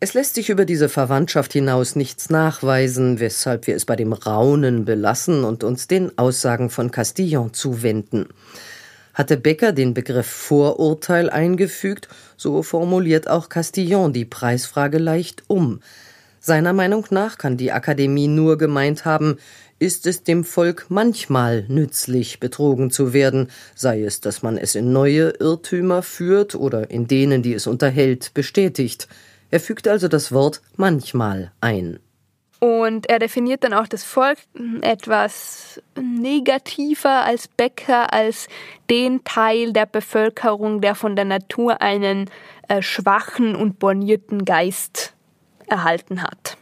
Es 0.00 0.12
lässt 0.12 0.34
sich 0.34 0.50
über 0.50 0.64
diese 0.64 0.88
Verwandtschaft 0.88 1.52
hinaus 1.52 1.96
nichts 1.96 2.28
nachweisen, 2.28 3.20
weshalb 3.20 3.66
wir 3.66 3.76
es 3.76 3.86
bei 3.86 3.96
dem 3.96 4.12
Raunen 4.12 4.84
belassen 4.84 5.44
und 5.44 5.64
uns 5.64 5.86
den 5.86 6.18
Aussagen 6.18 6.68
von 6.68 6.90
Castillon 6.90 7.54
zuwenden. 7.54 8.28
Hatte 9.14 9.36
Becker 9.36 9.72
den 9.72 9.94
Begriff 9.94 10.26
Vorurteil 10.26 11.30
eingefügt, 11.30 12.08
so 12.36 12.62
formuliert 12.64 13.30
auch 13.30 13.48
Castillon 13.48 14.12
die 14.12 14.24
Preisfrage 14.24 14.98
leicht 14.98 15.44
um. 15.46 15.80
Seiner 16.46 16.74
Meinung 16.74 17.06
nach 17.08 17.38
kann 17.38 17.56
die 17.56 17.72
Akademie 17.72 18.28
nur 18.28 18.58
gemeint 18.58 19.06
haben, 19.06 19.38
ist 19.78 20.06
es 20.06 20.22
dem 20.22 20.44
Volk 20.44 20.86
manchmal 20.88 21.64
nützlich, 21.68 22.40
betrogen 22.40 22.90
zu 22.90 23.12
werden, 23.12 23.50
sei 23.74 24.02
es, 24.02 24.20
dass 24.20 24.42
man 24.42 24.56
es 24.56 24.74
in 24.74 24.92
neue 24.92 25.30
Irrtümer 25.40 26.02
führt 26.02 26.54
oder 26.54 26.90
in 26.90 27.06
denen, 27.06 27.42
die 27.42 27.54
es 27.54 27.66
unterhält, 27.66 28.32
bestätigt. 28.34 29.08
Er 29.50 29.60
fügt 29.60 29.86
also 29.86 30.08
das 30.08 30.32
Wort 30.32 30.62
manchmal 30.76 31.52
ein. 31.60 31.98
Und 32.60 33.10
er 33.10 33.18
definiert 33.18 33.62
dann 33.62 33.74
auch 33.74 33.86
das 33.86 34.04
Volk 34.04 34.38
etwas 34.80 35.82
negativer 36.00 37.24
als 37.24 37.46
Becker, 37.46 38.12
als 38.12 38.48
den 38.88 39.22
Teil 39.22 39.74
der 39.74 39.84
Bevölkerung, 39.84 40.80
der 40.80 40.94
von 40.94 41.14
der 41.14 41.26
Natur 41.26 41.82
einen 41.82 42.30
äh, 42.68 42.80
schwachen 42.80 43.54
und 43.54 43.78
bornierten 43.78 44.46
Geist 44.46 45.12
erhalten 45.66 46.22
hat. 46.22 46.56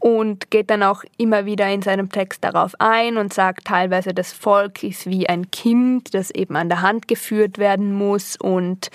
Und 0.00 0.50
geht 0.50 0.70
dann 0.70 0.82
auch 0.82 1.04
immer 1.18 1.44
wieder 1.44 1.68
in 1.68 1.82
seinem 1.82 2.10
Text 2.10 2.42
darauf 2.42 2.74
ein 2.78 3.18
und 3.18 3.32
sagt 3.32 3.66
teilweise, 3.66 4.12
das 4.14 4.32
Volk 4.32 4.82
ist 4.82 5.06
wie 5.06 5.28
ein 5.28 5.50
Kind, 5.50 6.14
das 6.14 6.30
eben 6.30 6.56
an 6.56 6.68
der 6.68 6.82
Hand 6.82 7.06
geführt 7.06 7.58
werden 7.58 7.92
muss 7.92 8.36
und 8.36 8.90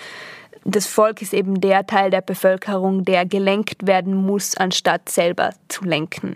das 0.68 0.88
Volk 0.88 1.22
ist 1.22 1.32
eben 1.32 1.60
der 1.60 1.86
Teil 1.86 2.10
der 2.10 2.22
Bevölkerung, 2.22 3.04
der 3.04 3.24
gelenkt 3.24 3.86
werden 3.86 4.16
muss, 4.16 4.56
anstatt 4.56 5.08
selber 5.08 5.50
zu 5.68 5.84
lenken. 5.84 6.34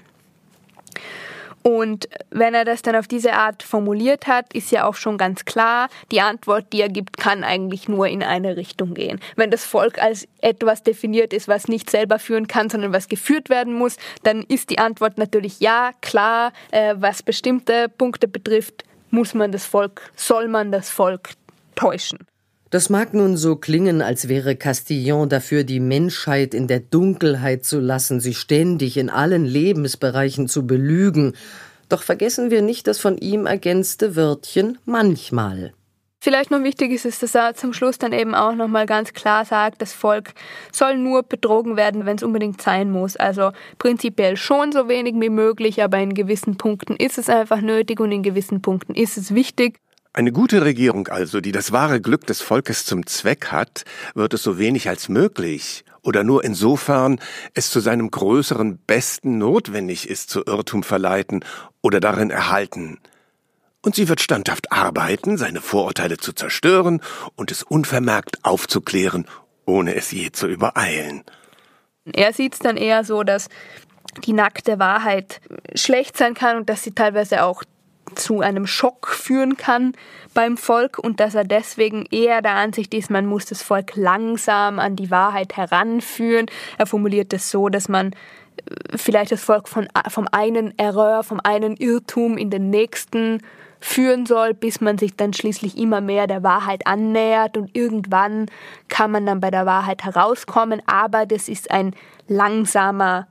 Und 1.63 2.09
wenn 2.31 2.55
er 2.55 2.65
das 2.65 2.83
dann 2.83 2.97
auf 2.97 3.07
diese 3.07 3.35
Art 3.35 3.63
formuliert 3.63 4.27
hat, 4.27 4.53
ist 4.55 4.71
ja 4.71 4.87
auch 4.87 4.95
schon 4.95 5.19
ganz 5.19 5.45
klar, 5.45 5.89
die 6.11 6.21
Antwort, 6.21 6.73
die 6.73 6.81
er 6.81 6.89
gibt, 6.89 7.19
kann 7.19 7.45
eigentlich 7.45 7.89
nur 7.89 8.07
in 8.07 8.23
eine 8.23 8.57
Richtung 8.57 8.95
gehen. 8.95 9.21
Wenn 9.37 9.51
das 9.51 9.65
Volk 9.65 10.03
als 10.03 10.27
etwas 10.41 10.83
definiert 10.83 11.33
ist, 11.33 11.49
was 11.49 11.69
nicht 11.69 11.91
selber 11.91 12.19
führen 12.19 12.47
kann, 12.47 12.71
sondern 12.71 12.93
was 12.93 13.09
geführt 13.09 13.51
werden 13.51 13.75
muss, 13.75 13.97
dann 14.23 14.43
ist 14.45 14.71
die 14.71 14.79
Antwort 14.79 15.19
natürlich 15.19 15.61
ja, 15.61 15.91
klar, 16.01 16.53
äh, 16.71 16.95
was 16.97 17.23
bestimmte 17.23 17.89
Punkte 17.89 18.27
betrifft, 18.27 18.85
muss 19.11 19.35
man 19.35 19.53
das 19.53 19.67
Volk, 19.67 20.11
soll 20.17 20.49
man 20.49 20.73
das 20.73 20.89
Volk 20.89 21.31
täuschen. 21.75 22.30
Das 22.71 22.89
mag 22.89 23.15
nun 23.15 23.37
so 23.37 23.57
klingen, 23.57 24.01
als 24.01 24.29
wäre 24.29 24.55
Castillon 24.55 25.29
dafür, 25.29 25.65
die 25.65 25.81
Menschheit 25.81 26.55
in 26.55 26.69
der 26.69 26.79
Dunkelheit 26.79 27.65
zu 27.65 27.81
lassen, 27.81 28.21
sie 28.21 28.33
ständig 28.33 28.97
in 28.97 29.11
allen 29.11 29.45
Lebensbereichen 29.45 30.47
zu 30.47 30.69
belügen. 30.69 31.35
Doch 31.89 32.05
vergessen 32.05 32.53
wir 32.53 32.63
nicht 32.63 32.87
das 32.87 33.01
von 33.01 33.19
ihm 33.19 33.47
ergänzte 33.47 34.15
Wörtchen 34.15 34.79
manchmal. 34.85 35.73
Vielleicht 36.23 36.53
noch 36.53 36.63
wichtig 36.63 36.93
ist 36.93 37.07
es, 37.07 37.19
dass 37.19 37.35
er 37.35 37.55
zum 37.55 37.73
Schluss 37.73 37.99
dann 37.99 38.13
eben 38.13 38.37
auch 38.37 38.55
nochmal 38.55 38.87
ganz 38.87 39.15
klar 39.15 39.45
sagt, 39.45 39.83
das 39.83 39.93
Volk 39.93 40.35
soll 40.71 40.97
nur 40.97 41.25
betrogen 41.25 41.77
werden, 41.77 42.07
wenn 42.07 42.19
es 42.19 42.23
unbedingt 42.23 42.63
sein 42.63 42.93
muss. 42.93 43.17
Also 43.17 43.51
prinzipiell 43.79 44.37
schon 44.37 44.71
so 44.71 44.87
wenig 44.87 45.15
wie 45.17 45.31
möglich, 45.31 45.83
aber 45.83 45.99
in 45.99 46.15
gewissen 46.15 46.57
Punkten 46.57 46.95
ist 46.95 47.19
es 47.19 47.29
einfach 47.29 47.63
nötig 47.63 47.99
und 47.99 48.13
in 48.13 48.23
gewissen 48.23 48.63
Punkten 48.63 48.95
ist 48.95 49.17
es 49.17 49.35
wichtig. 49.35 49.81
Eine 50.13 50.33
gute 50.33 50.65
Regierung 50.65 51.07
also, 51.07 51.41
die 51.41 51.53
das 51.53 51.71
wahre 51.71 52.01
Glück 52.01 52.27
des 52.27 52.41
Volkes 52.41 52.85
zum 52.85 53.07
Zweck 53.07 53.53
hat, 53.53 53.85
wird 54.15 54.35
es 54.35 54.43
so 54.43 54.59
wenig 54.59 54.89
als 54.89 55.09
möglich 55.09 55.85
oder 56.03 56.25
nur 56.25 56.43
insofern 56.43 57.21
es 57.55 57.71
zu 57.71 57.79
seinem 57.79 58.11
größeren 58.11 58.79
Besten 58.79 59.39
notwendig 59.39 60.09
ist, 60.09 60.29
zu 60.31 60.43
Irrtum 60.45 60.83
verleiten 60.83 61.45
oder 61.81 62.01
darin 62.01 62.31
erhalten. 62.31 62.99
Und 63.83 63.95
sie 63.95 64.09
wird 64.09 64.21
standhaft 64.21 64.73
arbeiten, 64.73 65.39
seine 65.39 65.61
Vorurteile 65.61 66.17
zu 66.17 66.33
zerstören 66.33 67.01
und 67.37 67.53
es 67.53 67.63
unvermerkt 67.63 68.45
aufzuklären, 68.45 69.27
ohne 69.65 69.95
es 69.95 70.11
je 70.11 70.33
zu 70.33 70.49
übereilen. 70.49 71.23
Er 72.13 72.33
sieht 72.33 72.55
es 72.55 72.59
dann 72.59 72.77
eher 72.77 73.05
so, 73.05 73.23
dass 73.23 73.49
die 74.25 74.33
nackte 74.33 74.81
Wahrheit 74.81 75.41
schlecht 75.75 76.17
sein 76.17 76.35
kann 76.35 76.57
und 76.57 76.69
dass 76.69 76.83
sie 76.83 76.93
teilweise 76.93 77.45
auch 77.45 77.63
zu 78.15 78.41
einem 78.41 78.67
Schock 78.67 79.09
führen 79.09 79.57
kann 79.57 79.93
beim 80.35 80.57
Volk 80.57 80.99
und 80.99 81.21
dass 81.21 81.35
er 81.35 81.45
deswegen 81.45 82.07
eher 82.11 82.43
der 82.43 82.55
Ansicht 82.55 82.95
ist, 82.95 83.11
man 83.11 83.27
muss 83.27 83.47
das 83.47 83.63
Volk 83.63 83.97
langsam 83.97 84.79
an 84.79 84.97
die 84.97 85.11
Wahrheit 85.11 85.57
heranführen. 85.57 86.47
Er 86.79 86.87
formuliert 86.87 87.33
es 87.33 87.51
so, 87.51 87.69
dass 87.69 87.89
man 87.89 88.13
äh, 88.13 88.97
vielleicht 88.97 89.33
das 89.33 89.43
Volk 89.43 89.69
von, 89.69 89.89
vom 90.09 90.29
einen 90.31 90.79
Error, 90.79 91.25
vom 91.25 91.41
einen 91.43 91.77
Irrtum 91.77 92.37
in 92.37 92.51
den 92.51 92.71
nächsten 92.71 93.43
führen 93.81 94.27
soll, 94.27 94.53
bis 94.55 94.81
man 94.81 94.99
sich 94.99 95.17
dann 95.17 95.33
schließlich 95.33 95.79
immer 95.79 96.01
mehr 96.01 96.27
der 96.27 96.43
Wahrheit 96.43 96.87
annähert 96.87 97.57
und 97.57 97.75
irgendwann 97.75 98.47
kann 98.89 99.11
man 99.11 99.25
dann 99.25 99.41
bei 99.41 99.51
der 99.51 99.65
Wahrheit 99.65 100.05
herauskommen, 100.05 100.83
aber 100.87 101.25
das 101.25 101.49
ist 101.49 101.71
ein 101.71 101.95
langsamer 102.29 103.27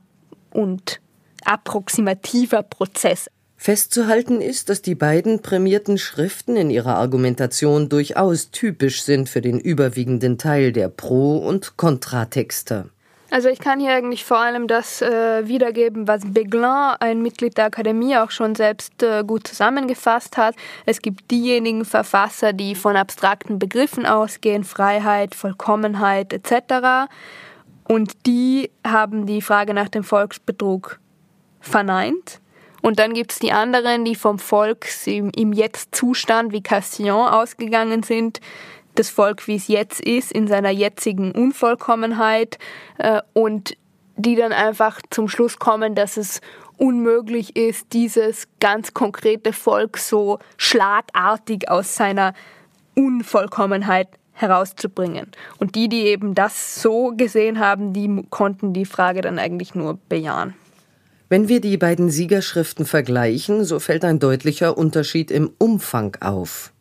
und 0.51 0.99
approximativer 1.45 2.63
Prozess. 2.63 3.29
Festzuhalten 3.61 4.39
ist, 4.39 4.69
dass 4.69 4.81
die 4.81 4.95
beiden 4.95 5.41
prämierten 5.41 5.97
Schriften 5.97 6.55
in 6.55 6.69
ihrer 6.69 6.95
Argumentation 6.95 7.89
durchaus 7.89 8.51
typisch 8.51 9.03
sind 9.03 9.27
für 9.27 9.41
den 9.41 9.59
überwiegenden 9.59 10.37
Teil 10.37 10.71
der 10.71 10.87
Pro- 10.87 11.39
und 11.39 11.75
Kontratexte. 11.75 12.89
Also 13.29 13.49
ich 13.49 13.59
kann 13.59 13.81
hier 13.81 13.91
eigentlich 13.91 14.23
vor 14.23 14.37
allem 14.37 14.69
das 14.69 15.01
äh, 15.01 15.45
wiedergeben, 15.45 16.07
was 16.07 16.21
Beglin, 16.25 16.63
ein 17.01 17.21
Mitglied 17.21 17.57
der 17.57 17.65
Akademie, 17.65 18.15
auch 18.15 18.31
schon 18.31 18.55
selbst 18.55 19.03
äh, 19.03 19.25
gut 19.25 19.45
zusammengefasst 19.45 20.37
hat. 20.37 20.55
Es 20.85 21.01
gibt 21.01 21.29
diejenigen 21.29 21.83
Verfasser, 21.83 22.53
die 22.53 22.75
von 22.75 22.95
abstrakten 22.95 23.59
Begriffen 23.59 24.05
ausgehen, 24.05 24.63
Freiheit, 24.63 25.35
Vollkommenheit 25.35 26.31
etc. 26.31 27.11
Und 27.89 28.25
die 28.25 28.71
haben 28.87 29.25
die 29.25 29.41
Frage 29.41 29.73
nach 29.73 29.89
dem 29.89 30.05
Volksbetrug 30.05 31.01
verneint 31.59 32.39
und 32.81 32.99
dann 32.99 33.13
gibt 33.13 33.31
es 33.31 33.39
die 33.39 33.51
anderen, 33.51 34.05
die 34.05 34.15
vom 34.15 34.39
Volk 34.39 34.87
im, 35.05 35.31
im 35.35 35.53
Jetzt-Zustand 35.53 36.51
wie 36.51 36.63
Castillon 36.63 37.27
ausgegangen 37.27 38.03
sind. 38.03 38.39
Das 38.95 39.09
Volk, 39.09 39.47
wie 39.47 39.55
es 39.55 39.67
jetzt 39.67 40.01
ist, 40.01 40.31
in 40.31 40.47
seiner 40.47 40.71
jetzigen 40.71 41.31
Unvollkommenheit. 41.31 42.57
Äh, 42.97 43.21
und 43.33 43.75
die 44.15 44.35
dann 44.35 44.51
einfach 44.51 45.01
zum 45.09 45.29
Schluss 45.29 45.59
kommen, 45.59 45.95
dass 45.95 46.17
es 46.17 46.41
unmöglich 46.77 47.55
ist, 47.55 47.93
dieses 47.93 48.47
ganz 48.59 48.93
konkrete 48.93 49.53
Volk 49.53 49.97
so 49.97 50.39
schlagartig 50.57 51.69
aus 51.69 51.95
seiner 51.95 52.33
Unvollkommenheit 52.95 54.09
herauszubringen. 54.33 55.31
Und 55.57 55.75
die, 55.75 55.89
die 55.89 56.05
eben 56.05 56.35
das 56.35 56.81
so 56.81 57.13
gesehen 57.15 57.59
haben, 57.59 57.93
die 57.93 58.25
konnten 58.29 58.73
die 58.73 58.85
Frage 58.85 59.21
dann 59.21 59.39
eigentlich 59.39 59.75
nur 59.75 59.99
bejahen. 60.07 60.53
Wenn 61.29 61.47
wir 61.47 61.61
die 61.61 61.77
beiden 61.77 62.09
Siegerschriften 62.09 62.87
vergleichen, 62.87 63.63
so 63.63 63.79
fällt 63.79 64.03
ein 64.03 64.17
deutlicher 64.17 64.75
Unterschied 64.75 65.29
im 65.29 65.51
Umfang 65.59 66.17
auf. 66.21 66.73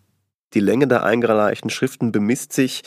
Die 0.54 0.60
Länge 0.60 0.88
der 0.88 1.04
eingereichten 1.04 1.68
Schriften 1.68 2.12
bemisst 2.12 2.54
sich 2.54 2.82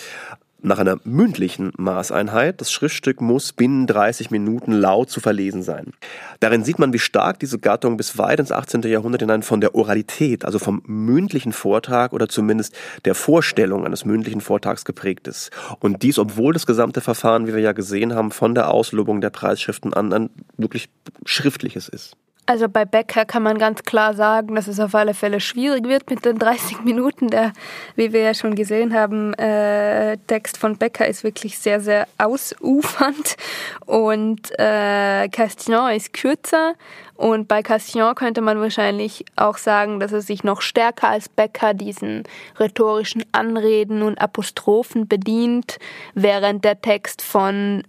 nach 0.64 0.80
einer 0.80 1.00
mündlichen 1.04 1.72
Maßeinheit. 1.78 2.62
Das 2.62 2.72
Schriftstück 2.72 3.22
muss 3.22 3.54
binnen 3.54 3.88
30 3.88 4.32
Minuten 4.32 4.72
laut 4.72 5.10
zu 5.10 5.20
verlesen 5.20 5.64
sein. 5.64 5.94
Darin 6.40 6.64
sieht 6.64 6.80
man, 6.80 6.94
wie 6.94 7.00
stark 7.00 7.40
diese 7.40 7.60
Gattung 7.60 7.98
bis 7.98 8.18
weit 8.18 8.40
ins 8.40 8.52
18. 8.52 8.82
Jahrhundert 8.84 9.22
hinein 9.22 9.44
von 9.44 9.62
der 9.62 9.76
Oralität, 9.76 10.46
also 10.46 10.60
vom 10.60 10.82
mündlichen 10.86 11.54
Vortrag 11.54 12.14
oder 12.14 12.30
zumindest 12.30 12.76
der 13.06 13.16
Vorstellung 13.16 13.86
eines 13.86 14.06
mündlichen 14.06 14.42
Vortrags 14.42 14.86
geprägt 14.86 15.28
ist. 15.28 15.52
Und 15.80 16.04
dies, 16.04 16.20
obwohl 16.20 16.54
das 16.54 16.66
gesamte 16.66 17.02
Verfahren, 17.02 17.48
wie 17.48 17.54
wir 17.54 17.62
ja 17.62 17.74
gesehen 17.74 18.14
haben, 18.14 18.32
von 18.32 18.56
der 18.56 18.72
Auslobung 18.72 19.22
der 19.22 19.30
Preisschriften 19.30 19.94
an 19.94 20.14
ein 20.14 20.30
wirklich 20.58 20.90
schriftliches 21.26 21.90
ist. 21.90 22.16
Also 22.52 22.68
bei 22.68 22.84
Becker 22.84 23.24
kann 23.24 23.44
man 23.44 23.58
ganz 23.58 23.84
klar 23.84 24.14
sagen, 24.14 24.56
dass 24.56 24.68
es 24.68 24.82
auf 24.82 24.94
alle 24.94 25.14
Fälle 25.14 25.40
schwierig 25.40 25.88
wird 25.88 26.10
mit 26.10 26.26
den 26.26 26.38
30 26.38 26.82
Minuten. 26.84 27.30
Der, 27.30 27.54
wie 27.96 28.12
wir 28.12 28.24
ja 28.24 28.34
schon 28.34 28.56
gesehen 28.56 28.94
haben, 28.94 29.34
äh, 29.36 30.18
Text 30.28 30.58
von 30.58 30.76
Becker 30.76 31.08
ist 31.08 31.24
wirklich 31.24 31.58
sehr, 31.58 31.80
sehr 31.80 32.10
ausufernd 32.18 33.38
und 33.86 34.52
äh, 34.60 35.30
Castillon 35.30 35.92
ist 35.92 36.12
kürzer. 36.12 36.74
Und 37.16 37.48
bei 37.48 37.64
Castillon 37.64 38.16
könnte 38.16 38.42
man 38.42 38.60
wahrscheinlich 38.60 39.24
auch 39.38 39.58
sagen, 39.58 40.02
dass 40.02 40.12
er 40.12 40.22
sich 40.22 40.44
noch 40.44 40.60
stärker 40.60 41.08
als 41.08 41.30
Becker 41.30 41.74
diesen 41.74 42.24
rhetorischen 42.60 43.24
Anreden 43.32 44.02
und 44.02 44.20
Apostrophen 44.20 45.08
bedient, 45.08 45.80
während 46.16 46.66
der 46.66 46.82
Text 46.82 47.22
von 47.22 47.84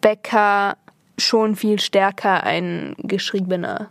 Becker 0.00 0.76
schon 1.22 1.56
viel 1.56 1.80
stärker 1.80 2.44
ein 2.44 2.94
geschriebener 2.98 3.90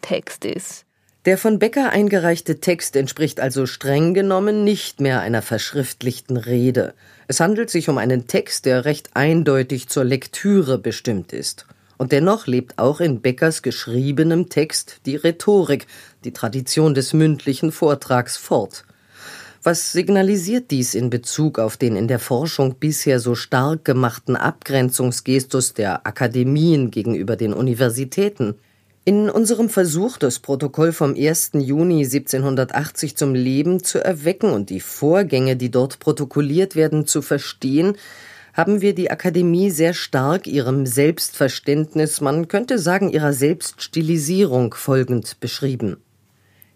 Text 0.00 0.44
ist. 0.44 0.84
Der 1.24 1.38
von 1.38 1.58
Becker 1.58 1.88
eingereichte 1.88 2.60
Text 2.60 2.96
entspricht 2.96 3.40
also 3.40 3.64
streng 3.64 4.12
genommen 4.12 4.62
nicht 4.62 5.00
mehr 5.00 5.20
einer 5.20 5.40
verschriftlichten 5.40 6.36
Rede. 6.36 6.92
Es 7.28 7.40
handelt 7.40 7.70
sich 7.70 7.88
um 7.88 7.96
einen 7.96 8.26
Text, 8.26 8.66
der 8.66 8.84
recht 8.84 9.10
eindeutig 9.14 9.88
zur 9.88 10.04
Lektüre 10.04 10.76
bestimmt 10.76 11.32
ist. 11.32 11.66
Und 11.96 12.12
dennoch 12.12 12.46
lebt 12.46 12.78
auch 12.78 13.00
in 13.00 13.22
Beckers 13.22 13.62
geschriebenem 13.62 14.50
Text 14.50 15.00
die 15.06 15.16
Rhetorik, 15.16 15.86
die 16.24 16.32
Tradition 16.32 16.92
des 16.92 17.14
mündlichen 17.14 17.72
Vortrags 17.72 18.36
fort. 18.36 18.84
Was 19.66 19.92
signalisiert 19.92 20.70
dies 20.70 20.94
in 20.94 21.08
Bezug 21.08 21.58
auf 21.58 21.78
den 21.78 21.96
in 21.96 22.06
der 22.06 22.18
Forschung 22.18 22.74
bisher 22.74 23.18
so 23.18 23.34
stark 23.34 23.86
gemachten 23.86 24.36
Abgrenzungsgestus 24.36 25.72
der 25.72 26.06
Akademien 26.06 26.90
gegenüber 26.90 27.34
den 27.34 27.54
Universitäten? 27.54 28.56
In 29.06 29.30
unserem 29.30 29.70
Versuch, 29.70 30.18
das 30.18 30.38
Protokoll 30.38 30.92
vom 30.92 31.14
1. 31.14 31.52
Juni 31.54 32.04
1780 32.04 33.16
zum 33.16 33.34
Leben 33.34 33.82
zu 33.82 34.04
erwecken 34.04 34.50
und 34.50 34.68
die 34.68 34.80
Vorgänge, 34.80 35.56
die 35.56 35.70
dort 35.70 35.98
protokolliert 35.98 36.76
werden, 36.76 37.06
zu 37.06 37.22
verstehen, 37.22 37.96
haben 38.52 38.82
wir 38.82 38.94
die 38.94 39.10
Akademie 39.10 39.70
sehr 39.70 39.94
stark 39.94 40.46
ihrem 40.46 40.84
Selbstverständnis, 40.84 42.20
man 42.20 42.48
könnte 42.48 42.78
sagen 42.78 43.08
ihrer 43.08 43.32
Selbststilisierung 43.32 44.74
folgend 44.74 45.40
beschrieben. 45.40 45.96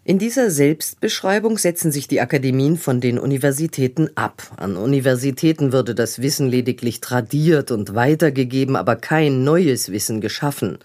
In 0.09 0.17
dieser 0.17 0.49
Selbstbeschreibung 0.49 1.59
setzen 1.59 1.91
sich 1.91 2.07
die 2.07 2.19
Akademien 2.19 2.77
von 2.77 2.99
den 2.99 3.19
Universitäten 3.19 4.09
ab. 4.15 4.41
An 4.57 4.75
Universitäten 4.75 5.71
würde 5.71 5.93
das 5.93 6.19
Wissen 6.19 6.47
lediglich 6.47 6.99
tradiert 6.99 7.69
und 7.69 7.93
weitergegeben, 7.93 8.75
aber 8.75 8.95
kein 8.95 9.43
neues 9.43 9.91
Wissen 9.91 10.19
geschaffen. 10.19 10.79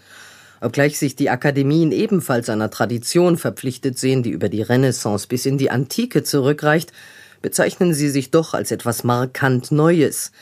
Obgleich 0.61 0.99
sich 0.99 1.17
die 1.17 1.31
Akademien 1.31 1.91
ebenfalls 1.91 2.51
einer 2.51 2.69
Tradition 2.69 3.39
verpflichtet 3.39 3.99
sehen, 3.99 4.23
die 4.23 4.29
über 4.29 4.51
die 4.51 4.61
Renaissance 4.61 5.27
bis 5.27 5.47
in 5.47 5.57
die 5.57 5.71
Antike 5.71 6.23
zurückreicht, 6.23 6.93
bezeichnen 7.41 7.95
sie 7.95 8.11
sich 8.11 8.31
doch 8.31 8.53
als 8.53 8.73
etwas 8.73 9.05
markant 9.05 9.73
Neues. 9.73 10.33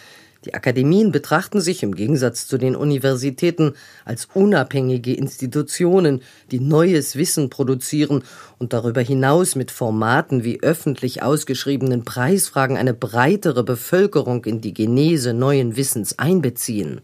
Die 0.45 0.55
Akademien 0.55 1.13
betrachten 1.13 1.61
sich 1.61 1.85
im 1.85 1.95
Gegensatz 1.95 2.49
zu 2.49 2.59
den 2.59 2.75
Universitäten 2.75 3.75
als 4.05 4.29
unabhängige 4.35 5.15
Institutionen, 5.15 6.23
die 6.51 6.59
neues 6.59 7.15
Wissen 7.15 7.49
produzieren 7.49 8.25
und 8.59 8.73
darüber 8.73 9.01
hinaus 9.01 9.55
mit 9.55 9.71
Formaten 9.71 10.43
wie 10.43 10.61
öffentlich 10.61 11.23
ausgeschriebenen 11.23 12.05
Preisfragen 12.05 12.77
eine 12.77 12.95
breitere 12.95 13.63
Bevölkerung 13.63 14.45
in 14.45 14.61
die 14.61 14.75
Genese 14.75 15.33
neuen 15.33 15.77
Wissens 15.77 16.19
einbeziehen. 16.19 17.01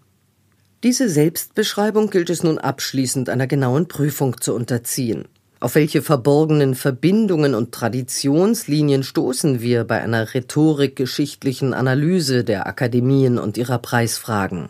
Diese 0.83 1.09
Selbstbeschreibung 1.09 2.11
gilt 2.11 2.31
es 2.31 2.43
nun 2.43 2.59
abschließend 2.59 3.29
einer 3.29 3.47
genauen 3.47 3.89
Prüfung 3.89 4.41
zu 4.41 4.55
unterziehen. 4.55 5.27
Auf 5.61 5.75
welche 5.75 6.03
verborgenen 6.03 6.77
Verbindungen 6.77 7.57
und 7.57 7.73
Traditionslinien 7.73 9.03
stoßen 9.03 9.61
wir 9.61 9.83
bei 9.83 10.01
einer 10.01 10.33
rhetorikgeschichtlichen 10.33 11.75
Analyse 11.75 12.45
der 12.45 12.69
Akademien 12.69 13.39
und 13.39 13.59
ihrer 13.59 13.79
Preisfragen? 13.79 14.69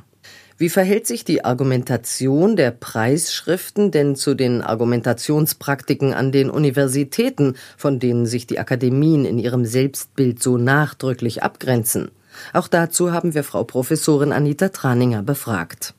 Wie 0.57 0.71
verhält 0.71 1.07
sich 1.07 1.27
die 1.27 1.45
Argumentation 1.45 2.57
der 2.57 2.71
Preisschriften 2.71 3.91
denn 3.91 4.17
zu 4.17 4.35
den 4.35 4.63
Argumentationspraktiken 4.63 6.15
an 6.15 6.33
den 6.33 6.49
Universitäten, 6.49 7.55
von 7.77 7.99
denen 7.99 8.25
sich 8.25 8.47
die 8.47 8.59
Akademien 8.59 9.27
in 9.27 9.39
ihrem 9.39 9.67
Selbstbild 9.67 10.43
so 10.43 10.57
nachdrücklich 10.57 11.43
abgrenzen? 11.43 12.11
Auch 12.55 12.67
dazu 12.67 13.13
haben 13.13 13.35
wir 13.35 13.45
Frau 13.45 13.63
Professorin 13.63 14.33
Anita 14.33 14.71
Traninger 14.71 15.23
befragt. 15.23 15.95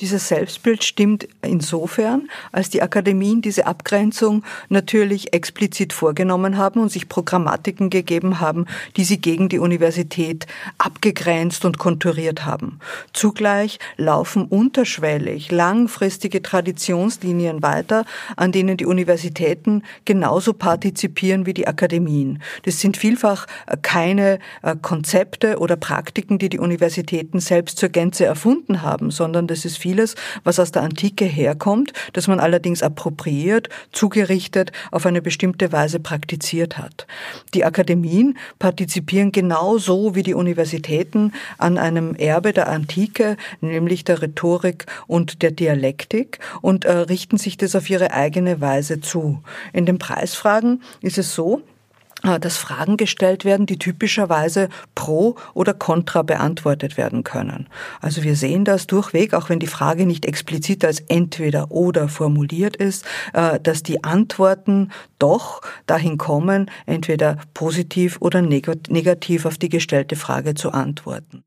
Dieses 0.00 0.26
Selbstbild 0.26 0.82
stimmt 0.82 1.28
insofern, 1.40 2.28
als 2.50 2.68
die 2.68 2.82
Akademien 2.82 3.42
diese 3.42 3.66
Abgrenzung 3.66 4.42
natürlich 4.68 5.32
explizit 5.32 5.92
vorgenommen 5.92 6.56
haben 6.56 6.80
und 6.80 6.90
sich 6.90 7.08
Programmatiken 7.08 7.90
gegeben 7.90 8.40
haben, 8.40 8.66
die 8.96 9.04
sie 9.04 9.18
gegen 9.20 9.48
die 9.48 9.60
Universität 9.60 10.48
abgegrenzt 10.78 11.64
und 11.64 11.78
konturiert 11.78 12.44
haben. 12.44 12.80
Zugleich 13.12 13.78
laufen 13.96 14.46
unterschwellig 14.46 15.52
langfristige 15.52 16.42
Traditionslinien 16.42 17.62
weiter, 17.62 18.04
an 18.34 18.50
denen 18.50 18.76
die 18.76 18.86
Universitäten 18.86 19.84
genauso 20.04 20.54
partizipieren 20.54 21.46
wie 21.46 21.54
die 21.54 21.68
Akademien. 21.68 22.42
Das 22.64 22.80
sind 22.80 22.96
vielfach 22.96 23.46
äh, 23.68 23.76
keine 23.80 24.40
äh, 24.62 24.74
Konzepte 24.74 25.60
oder 25.60 25.76
Praktiken, 25.76 26.40
die 26.40 26.48
die 26.48 26.58
Universitäten 26.58 27.38
selbst 27.38 27.78
zur 27.78 27.90
Gänze 27.90 28.24
erfunden 28.24 28.82
haben, 28.82 29.12
sondern 29.12 29.46
das 29.46 29.64
ist 29.64 29.83
vieles, 29.84 30.14
was 30.44 30.58
aus 30.58 30.72
der 30.72 30.80
Antike 30.80 31.26
herkommt, 31.26 31.92
das 32.14 32.26
man 32.26 32.40
allerdings 32.40 32.82
appropriiert, 32.82 33.68
zugerichtet, 33.92 34.72
auf 34.90 35.04
eine 35.04 35.20
bestimmte 35.20 35.72
Weise 35.72 36.00
praktiziert 36.00 36.78
hat. 36.78 37.06
Die 37.52 37.66
Akademien 37.66 38.38
partizipieren 38.58 39.30
genauso 39.30 40.14
wie 40.14 40.22
die 40.22 40.32
Universitäten 40.32 41.32
an 41.58 41.76
einem 41.76 42.14
Erbe 42.14 42.54
der 42.54 42.70
Antike, 42.70 43.36
nämlich 43.60 44.04
der 44.04 44.22
Rhetorik 44.22 44.86
und 45.06 45.42
der 45.42 45.50
Dialektik 45.50 46.38
und 46.62 46.86
äh, 46.86 46.92
richten 46.92 47.36
sich 47.36 47.58
das 47.58 47.76
auf 47.76 47.90
ihre 47.90 48.12
eigene 48.12 48.62
Weise 48.62 49.02
zu. 49.02 49.42
In 49.74 49.84
den 49.84 49.98
Preisfragen 49.98 50.80
ist 51.02 51.18
es 51.18 51.34
so, 51.34 51.60
dass 52.40 52.56
Fragen 52.56 52.96
gestellt 52.96 53.44
werden, 53.44 53.66
die 53.66 53.78
typischerweise 53.78 54.68
pro 54.94 55.36
oder 55.52 55.74
contra 55.74 56.22
beantwortet 56.22 56.96
werden 56.96 57.22
können. 57.24 57.68
Also 58.00 58.22
wir 58.22 58.36
sehen 58.36 58.64
das 58.64 58.86
durchweg, 58.86 59.34
auch 59.34 59.48
wenn 59.48 59.58
die 59.58 59.66
Frage 59.66 60.06
nicht 60.06 60.24
explizit 60.24 60.84
als 60.84 61.00
entweder 61.00 61.70
oder 61.70 62.08
formuliert 62.08 62.76
ist, 62.76 63.04
äh, 63.32 63.60
dass 63.60 63.82
die 63.82 64.02
Antworten 64.04 64.90
doch 65.18 65.60
dahin 65.86 66.18
kommen, 66.18 66.70
entweder 66.86 67.38
positiv 67.52 68.18
oder 68.20 68.42
negativ 68.42 69.46
auf 69.46 69.58
die 69.58 69.68
gestellte 69.68 70.16
Frage 70.16 70.54
zu 70.54 70.72
antworten. 70.72 71.44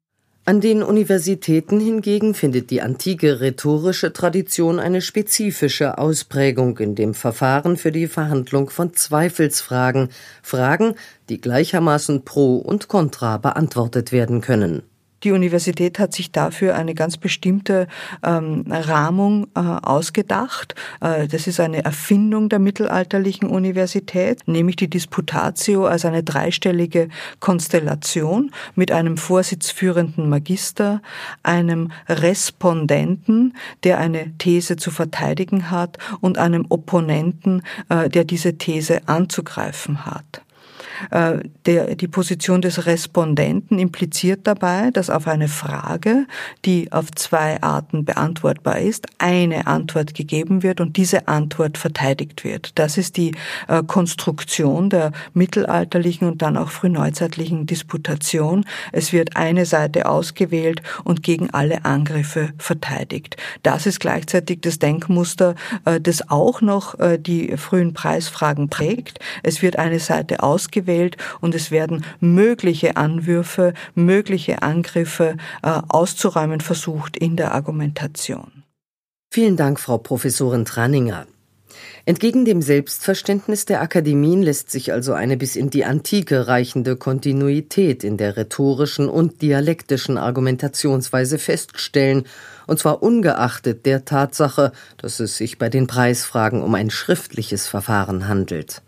An 0.49 0.61
den 0.61 0.81
Universitäten 0.81 1.81
hingegen 1.81 2.33
findet 2.33 2.69
die 2.69 2.81
antike 2.81 3.41
rhetorische 3.41 4.13
Tradition 4.13 4.79
eine 4.79 5.01
spezifische 5.01 5.97
Ausprägung 5.97 6.77
in 6.77 6.95
dem 6.95 7.13
Verfahren 7.13 7.75
für 7.75 7.91
die 7.91 8.07
Verhandlung 8.07 8.69
von 8.69 8.93
Zweifelsfragen, 8.93 10.07
Fragen, 10.41 10.95
die 11.27 11.41
gleichermaßen 11.41 12.23
pro 12.23 12.59
und 12.59 12.87
contra 12.87 13.35
beantwortet 13.35 14.13
werden 14.13 14.39
können. 14.39 14.83
Die 15.23 15.31
Universität 15.31 15.97
hat 15.97 16.13
sich 16.13 16.31
dafür 16.31 16.75
eine 16.75 16.93
ganz 16.93 17.17
bestimmte 17.17 17.87
ähm, 18.23 18.65
Rahmung 18.69 19.47
äh, 19.55 19.59
ausgedacht. 19.59 20.75
Äh, 21.01 21.27
das 21.27 21.47
ist 21.47 21.59
eine 21.59 21.83
Erfindung 21.83 22.49
der 22.49 22.59
mittelalterlichen 22.59 23.49
Universität, 23.49 24.47
nämlich 24.47 24.75
die 24.75 24.89
Disputatio 24.89 25.85
als 25.85 26.05
eine 26.05 26.23
dreistellige 26.23 27.09
Konstellation 27.39 28.51
mit 28.75 28.91
einem 28.91 29.17
vorsitzführenden 29.17 30.29
Magister, 30.29 31.01
einem 31.41 31.91
Respondenten, 32.07 33.55
der 33.83 33.97
eine 33.97 34.37
These 34.37 34.75
zu 34.75 34.91
verteidigen 34.91 35.71
hat, 35.71 35.97
und 36.21 36.37
einem 36.37 36.65
Opponenten, 36.69 37.63
äh, 37.89 38.09
der 38.09 38.23
diese 38.23 38.57
These 38.57 39.07
anzugreifen 39.07 40.05
hat. 40.05 40.43
Äh, 41.11 41.39
der, 41.65 41.95
die 41.95 42.07
Position 42.07 42.61
des 42.61 42.85
Respondenten 42.85 43.79
impliziert 43.79 44.41
dabei, 44.43 44.91
dass 44.91 45.09
auf 45.09 45.27
eine 45.27 45.47
Frage, 45.47 46.25
die 46.65 46.91
auf 46.91 47.11
zwei 47.11 47.61
Arten 47.61 48.05
beantwortbar 48.05 48.79
ist, 48.79 49.07
eine 49.17 49.67
Antwort 49.67 50.13
gegeben 50.13 50.63
wird 50.63 50.81
und 50.81 50.97
diese 50.97 51.27
Antwort 51.27 51.77
verteidigt 51.77 52.43
wird. 52.43 52.77
Das 52.79 52.97
ist 52.97 53.17
die 53.17 53.35
äh, 53.67 53.83
Konstruktion 53.83 54.89
der 54.89 55.11
mittelalterlichen 55.33 56.27
und 56.27 56.41
dann 56.41 56.57
auch 56.57 56.69
frühneuzeitlichen 56.69 57.65
Disputation. 57.65 58.65
Es 58.91 59.13
wird 59.13 59.35
eine 59.35 59.65
Seite 59.65 60.07
ausgewählt 60.07 60.81
und 61.03 61.23
gegen 61.23 61.49
alle 61.51 61.85
Angriffe 61.85 62.53
verteidigt. 62.57 63.37
Das 63.63 63.85
ist 63.85 63.99
gleichzeitig 63.99 64.61
das 64.61 64.79
Denkmuster, 64.79 65.55
äh, 65.85 65.99
das 65.99 66.29
auch 66.29 66.61
noch 66.61 66.95
die 67.17 67.55
frühen 67.57 67.93
Preisfragen 67.93 68.69
prägt. 68.69 69.19
Es 69.43 69.61
wird 69.61 69.77
eine 69.77 69.99
Seite 69.99 70.41
ausgewählt 70.41 70.86
gewählt 70.87 71.17
und 71.41 71.53
es 71.53 71.69
werden 71.69 72.05
mögliche 72.19 72.97
Anwürfe, 72.97 73.73
mögliche 73.93 74.61
Angriffe 74.61 75.35
äh, 75.61 75.81
auszuräumen 75.89 76.61
versucht 76.61 77.17
in 77.17 77.35
der 77.35 77.53
Argumentation. 77.53 78.63
Vielen 79.29 79.57
Dank, 79.57 79.79
Frau 79.79 79.97
Professorin 79.97 80.65
Tranninger. 80.65 81.27
Entgegen 82.05 82.45
dem 82.45 82.61
Selbstverständnis 82.61 83.65
der 83.65 83.81
Akademien 83.81 84.41
lässt 84.41 84.71
sich 84.71 84.93
also 84.93 85.11
eine 85.11 85.35
bis 85.35 85.57
in 85.57 85.69
die 85.69 85.83
Antike 85.83 86.47
reichende 86.47 86.95
Kontinuität 86.95 88.05
in 88.05 88.15
der 88.15 88.37
rhetorischen 88.37 89.09
und 89.09 89.41
dialektischen 89.41 90.17
Argumentationsweise 90.17 91.37
feststellen, 91.37 92.23
und 92.65 92.79
zwar 92.79 93.03
ungeachtet 93.03 93.85
der 93.85 94.05
Tatsache, 94.05 94.71
dass 94.97 95.19
es 95.19 95.37
sich 95.37 95.57
bei 95.57 95.67
den 95.67 95.87
Preisfragen 95.87 96.63
um 96.63 96.73
ein 96.75 96.89
schriftliches 96.89 97.67
Verfahren 97.67 98.29
handelt. 98.29 98.81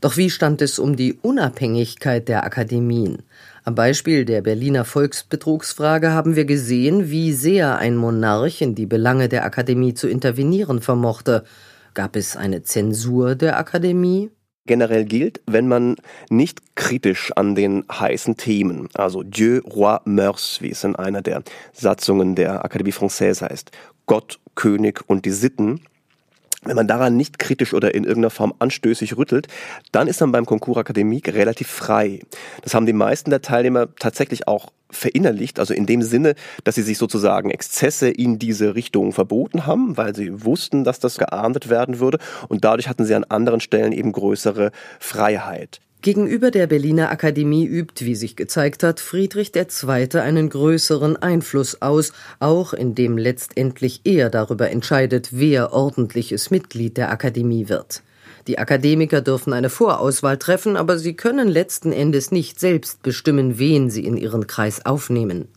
Doch 0.00 0.16
wie 0.16 0.30
stand 0.30 0.62
es 0.62 0.78
um 0.78 0.96
die 0.96 1.14
Unabhängigkeit 1.14 2.28
der 2.28 2.44
Akademien? 2.44 3.22
Am 3.64 3.74
Beispiel 3.74 4.24
der 4.24 4.40
Berliner 4.40 4.84
Volksbetrugsfrage 4.84 6.12
haben 6.12 6.36
wir 6.36 6.46
gesehen, 6.46 7.10
wie 7.10 7.32
sehr 7.32 7.76
ein 7.76 7.96
Monarch 7.96 8.62
in 8.62 8.74
die 8.74 8.86
Belange 8.86 9.28
der 9.28 9.44
Akademie 9.44 9.92
zu 9.92 10.08
intervenieren 10.08 10.80
vermochte. 10.80 11.44
Gab 11.92 12.16
es 12.16 12.36
eine 12.36 12.62
Zensur 12.62 13.34
der 13.34 13.58
Akademie? 13.58 14.30
generell 14.66 15.04
gilt, 15.04 15.40
wenn 15.46 15.66
man 15.66 15.96
nicht 16.28 16.76
kritisch 16.76 17.32
an 17.34 17.56
den 17.56 17.84
heißen 17.90 18.36
Themen, 18.36 18.88
also 18.94 19.24
Dieu, 19.24 19.60
Roi, 19.66 19.98
Meurs, 20.04 20.58
wie 20.60 20.70
es 20.70 20.84
in 20.84 20.94
einer 20.94 21.22
der 21.22 21.42
Satzungen 21.72 22.36
der 22.36 22.64
Académie 22.64 22.94
Française 22.94 23.48
heißt, 23.50 23.72
Gott, 24.06 24.38
König 24.54 25.02
und 25.08 25.24
die 25.24 25.32
Sitten, 25.32 25.80
wenn 26.62 26.76
man 26.76 26.86
daran 26.86 27.16
nicht 27.16 27.38
kritisch 27.38 27.72
oder 27.72 27.94
in 27.94 28.04
irgendeiner 28.04 28.30
Form 28.30 28.52
anstößig 28.58 29.16
rüttelt, 29.16 29.48
dann 29.92 30.08
ist 30.08 30.20
man 30.20 30.32
beim 30.32 30.44
Concours 30.44 30.78
Akademik 30.78 31.32
relativ 31.32 31.68
frei. 31.68 32.20
Das 32.62 32.74
haben 32.74 32.86
die 32.86 32.92
meisten 32.92 33.30
der 33.30 33.40
Teilnehmer 33.40 33.88
tatsächlich 33.96 34.46
auch 34.46 34.70
verinnerlicht, 34.90 35.58
also 35.58 35.72
in 35.72 35.86
dem 35.86 36.02
Sinne, 36.02 36.34
dass 36.64 36.74
sie 36.74 36.82
sich 36.82 36.98
sozusagen 36.98 37.50
Exzesse 37.50 38.10
in 38.10 38.38
diese 38.38 38.74
Richtung 38.74 39.12
verboten 39.12 39.66
haben, 39.66 39.96
weil 39.96 40.14
sie 40.14 40.44
wussten, 40.44 40.84
dass 40.84 41.00
das 41.00 41.16
geahndet 41.16 41.70
werden 41.70 42.00
würde 42.00 42.18
und 42.48 42.64
dadurch 42.64 42.88
hatten 42.88 43.04
sie 43.04 43.14
an 43.14 43.24
anderen 43.24 43.60
Stellen 43.60 43.92
eben 43.92 44.12
größere 44.12 44.72
Freiheit. 44.98 45.80
Gegenüber 46.02 46.50
der 46.50 46.66
Berliner 46.66 47.10
Akademie 47.10 47.66
übt, 47.66 48.06
wie 48.06 48.14
sich 48.14 48.34
gezeigt 48.34 48.82
hat, 48.82 49.00
Friedrich 49.00 49.52
II. 49.54 50.18
einen 50.18 50.48
größeren 50.48 51.18
Einfluss 51.18 51.82
aus, 51.82 52.14
auch 52.38 52.72
indem 52.72 53.18
letztendlich 53.18 54.00
er 54.04 54.30
darüber 54.30 54.70
entscheidet, 54.70 55.28
wer 55.32 55.74
ordentliches 55.74 56.50
Mitglied 56.50 56.96
der 56.96 57.10
Akademie 57.10 57.68
wird. 57.68 58.02
Die 58.46 58.58
Akademiker 58.58 59.20
dürfen 59.20 59.52
eine 59.52 59.68
Vorauswahl 59.68 60.38
treffen, 60.38 60.78
aber 60.78 60.96
sie 60.98 61.16
können 61.16 61.48
letzten 61.48 61.92
Endes 61.92 62.30
nicht 62.30 62.58
selbst 62.58 63.02
bestimmen, 63.02 63.58
wen 63.58 63.90
sie 63.90 64.06
in 64.06 64.16
ihren 64.16 64.46
Kreis 64.46 64.86
aufnehmen. 64.86 65.48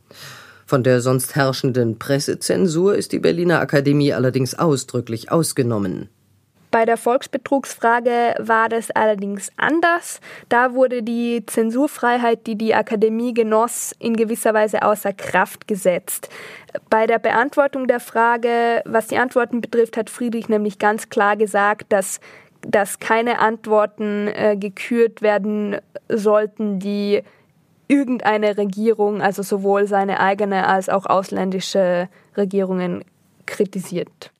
Von 0.66 0.84
der 0.84 1.00
sonst 1.00 1.36
herrschenden 1.36 2.00
Pressezensur 2.00 2.96
ist 2.96 3.14
die 3.14 3.20
Berliner 3.20 3.62
Akademie 3.62 4.12
allerdings 4.12 4.56
ausdrücklich 4.56 5.32
ausgenommen. 5.32 6.10
Bei 6.74 6.86
der 6.86 6.98
Volksbetrugsfrage 6.98 8.34
war 8.40 8.68
das 8.68 8.90
allerdings 8.90 9.52
anders. 9.58 10.20
Da 10.50 10.74
wurde 10.74 11.04
die 11.04 11.46
Zensurfreiheit, 11.46 12.48
die 12.48 12.56
die 12.56 12.74
Akademie 12.74 13.36
genoss, 13.36 13.94
in 14.00 14.16
gewisser 14.16 14.56
Weise 14.56 14.82
außer 14.82 15.14
Kraft 15.14 15.68
gesetzt. 15.68 16.30
Bei 16.90 17.06
der 17.06 17.20
Beantwortung 17.20 17.86
der 17.86 18.00
Frage, 18.00 18.82
was 18.86 19.06
die 19.06 19.20
Antworten 19.20 19.62
betrifft, 19.62 19.98
hat 19.98 20.10
Friedrich 20.10 20.50
nämlich 20.50 20.80
ganz 20.80 21.10
klar 21.10 21.38
gesagt, 21.38 21.94
dass 21.94 22.20
dass 22.66 22.98
keine 22.98 23.38
Antworten 23.38 24.30
äh, 24.30 24.56
gekürt 24.58 25.22
werden 25.22 25.78
sollten, 26.10 26.80
die 26.80 27.22
irgendeine 27.88 28.58
Regierung, 28.58 29.22
also 29.22 29.44
sowohl 29.44 29.86
seine 29.86 30.20
eigene 30.20 30.66
als 30.66 30.90
auch 30.90 31.06
ausländische 31.06 32.10
Regierungen 32.36 33.04
kritisiert. 33.46 34.33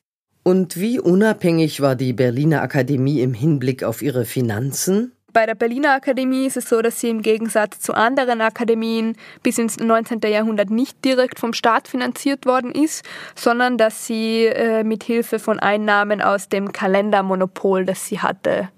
Und 0.44 0.78
wie 0.78 1.00
unabhängig 1.00 1.80
war 1.80 1.96
die 1.96 2.12
Berliner 2.12 2.60
Akademie 2.60 3.22
im 3.22 3.32
Hinblick 3.32 3.82
auf 3.82 4.02
ihre 4.02 4.26
Finanzen? 4.26 5.12
Bei 5.32 5.46
der 5.46 5.54
Berliner 5.54 5.94
Akademie 5.94 6.46
ist 6.46 6.58
es 6.58 6.68
so, 6.68 6.82
dass 6.82 7.00
sie 7.00 7.08
im 7.08 7.22
Gegensatz 7.22 7.80
zu 7.80 7.94
anderen 7.94 8.42
Akademien 8.42 9.16
bis 9.42 9.56
ins 9.56 9.80
19. 9.80 10.20
Jahrhundert 10.30 10.68
nicht 10.68 11.02
direkt 11.02 11.40
vom 11.40 11.54
Staat 11.54 11.88
finanziert 11.88 12.44
worden 12.44 12.72
ist, 12.72 13.04
sondern 13.34 13.78
dass 13.78 14.06
sie 14.06 14.44
äh, 14.44 14.84
mit 14.84 15.02
Hilfe 15.02 15.38
von 15.38 15.58
Einnahmen 15.58 16.20
aus 16.20 16.50
dem 16.50 16.72
Kalendermonopol, 16.72 17.86
das 17.86 18.06
sie 18.06 18.20
hatte, 18.20 18.68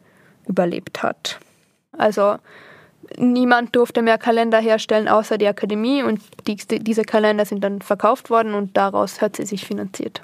überlebt 0.46 1.02
hat. 1.02 1.40
Also 1.98 2.36
niemand 3.18 3.74
durfte 3.74 4.02
mehr 4.02 4.18
Kalender 4.18 4.60
herstellen 4.60 5.08
außer 5.08 5.36
die 5.36 5.48
Akademie 5.48 6.04
und 6.04 6.20
die, 6.46 6.56
diese 6.56 7.02
Kalender 7.02 7.44
sind 7.44 7.64
dann 7.64 7.82
verkauft 7.82 8.30
worden 8.30 8.54
und 8.54 8.76
daraus 8.76 9.20
hat 9.20 9.34
sie 9.34 9.46
sich 9.46 9.66
finanziert. 9.66 10.22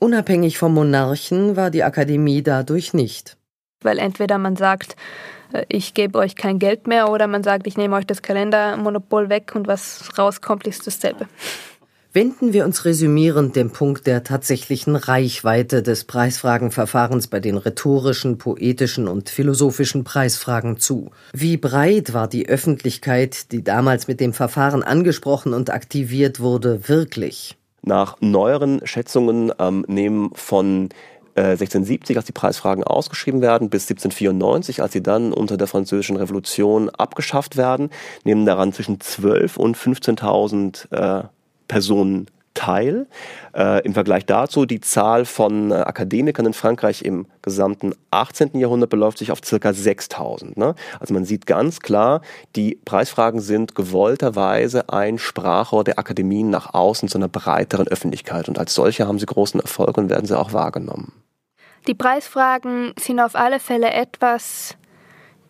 Unabhängig 0.00 0.56
vom 0.56 0.72
Monarchen 0.72 1.56
war 1.56 1.70
die 1.70 1.84
Akademie 1.84 2.42
dadurch 2.42 2.94
nicht. 2.94 3.36
Weil 3.82 3.98
entweder 3.98 4.38
man 4.38 4.56
sagt, 4.56 4.96
äh, 5.52 5.64
ich 5.68 5.92
gebe 5.92 6.18
euch 6.18 6.36
kein 6.36 6.58
Geld 6.58 6.86
mehr 6.86 7.10
oder 7.10 7.26
man 7.26 7.42
sagt, 7.42 7.66
ich 7.66 7.76
nehme 7.76 7.96
euch 7.96 8.06
das 8.06 8.22
Kalendermonopol 8.22 9.28
weg 9.28 9.52
und 9.54 9.68
was 9.68 10.08
rauskommt, 10.18 10.66
ist 10.66 10.86
dasselbe. 10.86 11.26
Wenden 12.14 12.54
wir 12.54 12.64
uns 12.64 12.86
resümierend 12.86 13.54
dem 13.54 13.70
Punkt 13.72 14.06
der 14.06 14.24
tatsächlichen 14.24 14.96
Reichweite 14.96 15.82
des 15.82 16.04
Preisfragenverfahrens 16.04 17.28
bei 17.28 17.38
den 17.38 17.58
rhetorischen, 17.58 18.38
poetischen 18.38 19.06
und 19.06 19.28
philosophischen 19.28 20.02
Preisfragen 20.02 20.78
zu. 20.78 21.10
Wie 21.32 21.56
breit 21.58 22.12
war 22.12 22.26
die 22.26 22.48
Öffentlichkeit, 22.48 23.52
die 23.52 23.62
damals 23.62 24.08
mit 24.08 24.18
dem 24.18 24.32
Verfahren 24.32 24.82
angesprochen 24.82 25.52
und 25.52 25.70
aktiviert 25.70 26.40
wurde, 26.40 26.88
wirklich? 26.88 27.59
Nach 27.82 28.16
neueren 28.20 28.86
Schätzungen 28.86 29.52
ähm, 29.58 29.84
nehmen 29.88 30.30
von 30.34 30.90
1670, 31.36 32.14
äh, 32.14 32.18
als 32.18 32.26
die 32.26 32.32
Preisfragen 32.32 32.84
ausgeschrieben 32.84 33.40
werden, 33.40 33.70
bis 33.70 33.84
1794, 33.84 34.82
als 34.82 34.92
sie 34.92 35.02
dann 35.02 35.32
unter 35.32 35.56
der 35.56 35.66
Französischen 35.66 36.16
Revolution 36.16 36.90
abgeschafft 36.90 37.56
werden, 37.56 37.90
nehmen 38.24 38.46
daran 38.46 38.72
zwischen 38.72 38.98
12.000 38.98 39.58
und 39.58 39.76
15.000 39.76 40.92
äh, 40.92 41.28
Personen 41.68 42.26
teil. 42.54 43.06
Äh, 43.54 43.84
Im 43.84 43.94
Vergleich 43.94 44.26
dazu, 44.26 44.66
die 44.66 44.80
Zahl 44.80 45.24
von 45.24 45.70
äh, 45.70 45.74
Akademikern 45.74 46.46
in 46.46 46.52
Frankreich 46.52 47.02
im 47.02 47.26
gesamten 47.42 47.94
18. 48.10 48.58
Jahrhundert 48.58 48.90
beläuft 48.90 49.18
sich 49.18 49.32
auf 49.32 49.40
circa 49.44 49.72
6000. 49.72 50.56
Ne? 50.56 50.74
Also 50.98 51.14
man 51.14 51.24
sieht 51.24 51.46
ganz 51.46 51.80
klar, 51.80 52.20
die 52.56 52.78
Preisfragen 52.84 53.40
sind 53.40 53.74
gewollterweise 53.74 54.88
ein 54.88 55.18
Sprachrohr 55.18 55.84
der 55.84 55.98
Akademien 55.98 56.50
nach 56.50 56.74
außen 56.74 57.08
zu 57.08 57.18
einer 57.18 57.28
breiteren 57.28 57.88
Öffentlichkeit. 57.88 58.48
Und 58.48 58.58
als 58.58 58.74
solche 58.74 59.06
haben 59.06 59.18
sie 59.18 59.26
großen 59.26 59.60
Erfolg 59.60 59.96
und 59.98 60.10
werden 60.10 60.26
sie 60.26 60.38
auch 60.38 60.52
wahrgenommen. 60.52 61.12
Die 61.86 61.94
Preisfragen 61.94 62.92
sind 62.98 63.20
auf 63.20 63.34
alle 63.34 63.58
Fälle 63.58 63.90
etwas, 63.92 64.76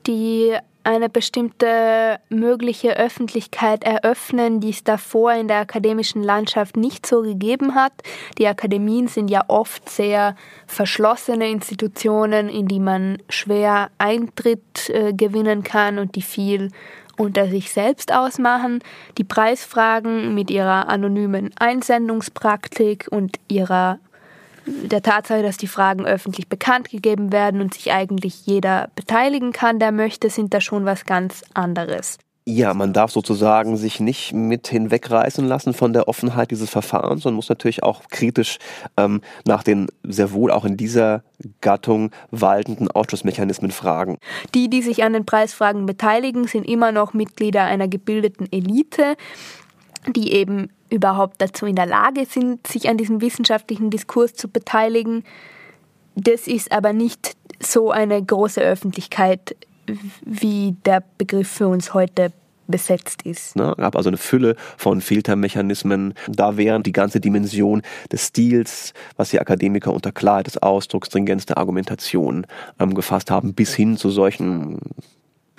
die 0.07 0.57
eine 0.85 1.09
bestimmte 1.09 2.19
mögliche 2.29 2.97
Öffentlichkeit 2.97 3.85
eröffnen, 3.85 4.61
die 4.61 4.71
es 4.71 4.85
davor 4.85 5.33
in 5.33 5.49
der 5.49 5.59
akademischen 5.59 6.23
Landschaft 6.23 6.77
nicht 6.77 7.07
so 7.07 7.23
gegeben 7.23 7.75
hat. 7.75 7.93
Die 8.39 8.47
Akademien 8.47 9.09
sind 9.09 9.31
ja 9.31 9.45
oft 9.49 9.89
sehr 9.89 10.37
verschlossene 10.67 11.51
Institutionen, 11.51 12.49
in 12.49 12.67
die 12.69 12.81
man 12.81 13.19
schwer 13.29 13.91
Eintritt 13.99 14.91
äh, 14.91 15.13
gewinnen 15.13 15.63
kann 15.63 15.99
und 15.99 16.15
die 16.17 16.23
viel 16.23 16.71
unter 17.17 17.49
sich 17.49 17.71
selbst 17.71 18.13
ausmachen. 18.15 18.83
Die 19.19 19.25
Preisfragen 19.25 20.35
mit 20.35 20.51
ihrer 20.51 20.89
anonymen 20.89 21.51
Einsendungspraktik 21.59 23.09
und 23.11 23.37
ihrer 23.49 23.99
der 24.85 25.03
Tatsache, 25.03 25.43
dass 25.43 25.57
die 25.57 25.67
Fragen 25.67 26.07
öffentlich 26.07 26.49
bekannt 26.49 26.91
gegeben 26.91 27.33
werden 27.33 27.61
und 27.61 27.75
sich 27.75 27.93
eigentlich 27.93 28.47
jeder 28.47 28.91
beteiligen 28.95 29.53
kann, 29.53 29.79
der 29.79 29.93
möchte, 29.93 30.31
sind 30.31 30.55
da 30.55 30.61
schon 30.61 30.85
was 30.85 31.05
ganz 31.05 31.43
anderes. 31.55 32.19
Ja, 32.47 32.73
man 32.73 32.93
darf 32.93 33.13
sozusagen 33.13 33.77
sich 33.77 34.01
nicht 34.01 34.33
mit 34.33 34.67
hinwegreißen 34.67 35.47
lassen 35.47 35.75
von 35.75 35.93
der 35.93 36.09
Offenheit 36.09 36.51
dieses 36.51 36.71
Verfahrens 36.71 37.27
und 37.27 37.35
muss 37.35 37.49
natürlich 37.49 37.83
auch 37.83 38.03
kritisch 38.09 38.59
ähm, 38.97 39.21
nach 39.47 39.63
den 39.63 39.89
sehr 40.03 40.33
wohl 40.33 40.51
auch 40.51 40.65
in 40.65 40.77
dieser 40.77 41.23
Gattung 41.61 42.11
waltenden 42.31 42.91
Ausschussmechanismen 42.91 43.71
fragen. 43.71 44.19
Die, 44.55 44.71
die 44.71 44.83
sich 44.83 45.05
an 45.05 45.13
den 45.13 45.27
Preisfragen 45.27 45.85
beteiligen, 45.87 46.47
sind 46.47 46.65
immer 46.65 46.93
noch 46.93 47.13
Mitglieder 47.13 47.65
einer 47.65 47.89
gebildeten 47.89 48.51
Elite, 48.51 49.17
die 50.09 50.33
eben 50.33 50.71
überhaupt 50.91 51.41
dazu 51.41 51.67
in 51.67 51.77
der 51.77 51.87
Lage 51.87 52.27
sind, 52.27 52.67
sich 52.67 52.89
an 52.89 52.97
diesem 52.97 53.21
wissenschaftlichen 53.21 53.91
Diskurs 53.91 54.35
zu 54.35 54.49
beteiligen. 54.49 55.25
Das 56.17 56.47
ist 56.47 56.73
aber 56.73 56.93
nicht 56.93 57.37
so 57.61 57.91
eine 57.91 58.23
große 58.23 58.61
Öffentlichkeit, 58.61 59.57
wie 60.25 60.77
der 60.85 61.03
Begriff 61.19 61.49
für 61.49 61.69
uns 61.69 61.95
heute 61.95 62.33
besetzt 62.71 63.23
ist. 63.23 63.57
Ne, 63.57 63.75
gab 63.77 63.97
also 63.97 64.11
eine 64.11 64.17
Fülle 64.17 64.57
von 64.77 65.01
Filtermechanismen. 65.01 66.15
Da 66.29 66.57
wären 66.57 66.83
die 66.83 66.93
ganze 66.93 67.21
Dimension 67.21 67.83
des 68.13 68.29
Stils, 68.29 68.95
was 69.17 69.31
die 69.31 69.41
Akademiker 69.41 69.93
unter 69.93 70.13
Klarheit 70.13 70.47
des 70.47 70.59
Ausdrucks, 70.59 71.09
Stringenz 71.09 71.47
der 71.47 71.59
Argumentation 71.59 72.47
ähm, 72.79 72.95
gefasst 72.95 73.31
haben, 73.31 73.55
bis 73.55 73.75
hin 73.75 73.97
zu 73.97 74.11
solchen 74.11 74.79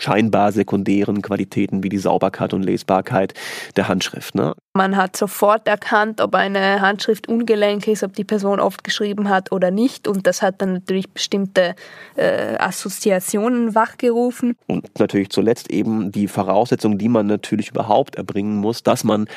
scheinbar 0.02 0.52
sekundären 0.52 1.22
Qualitäten 1.22 1.84
wie 1.84 1.90
die 1.90 1.98
Sauberkeit 1.98 2.54
und 2.54 2.64
Lesbarkeit 2.64 3.34
der 3.76 3.88
Handschrift. 3.88 4.36
Ne? 4.36 4.54
Man 4.74 4.96
hat 4.96 5.16
sofort 5.16 5.68
erkannt, 5.68 6.22
ob 6.22 6.36
eine 6.36 6.82
Handschrift 6.82 7.28
ungelenk 7.28 7.88
ist, 7.88 8.04
ob 8.04 8.14
die 8.14 8.24
Person 8.24 8.60
oft 8.60 8.84
geschrieben 8.84 9.30
hat 9.30 9.52
oder 9.52 9.70
nicht. 9.70 10.08
Und 10.08 10.28
das 10.28 10.42
hat 10.42 10.62
dann 10.62 10.74
natürlich 10.74 11.10
bestimmte 11.10 11.76
äh, 12.16 12.56
Assoziationen 12.58 13.76
wachgerufen. 13.76 14.56
Und 14.68 14.88
natürlich 15.00 15.30
zuletzt 15.30 15.70
eben 15.70 16.12
die 16.12 16.28
Voraussetzung, 16.28 16.98
die 16.98 17.10
man 17.10 17.28
natürlich 17.28 17.70
überhaupt 17.70 18.16
erbringen 18.16 18.58
muss, 18.58 18.84
dass 18.84 19.04
man 19.04 19.28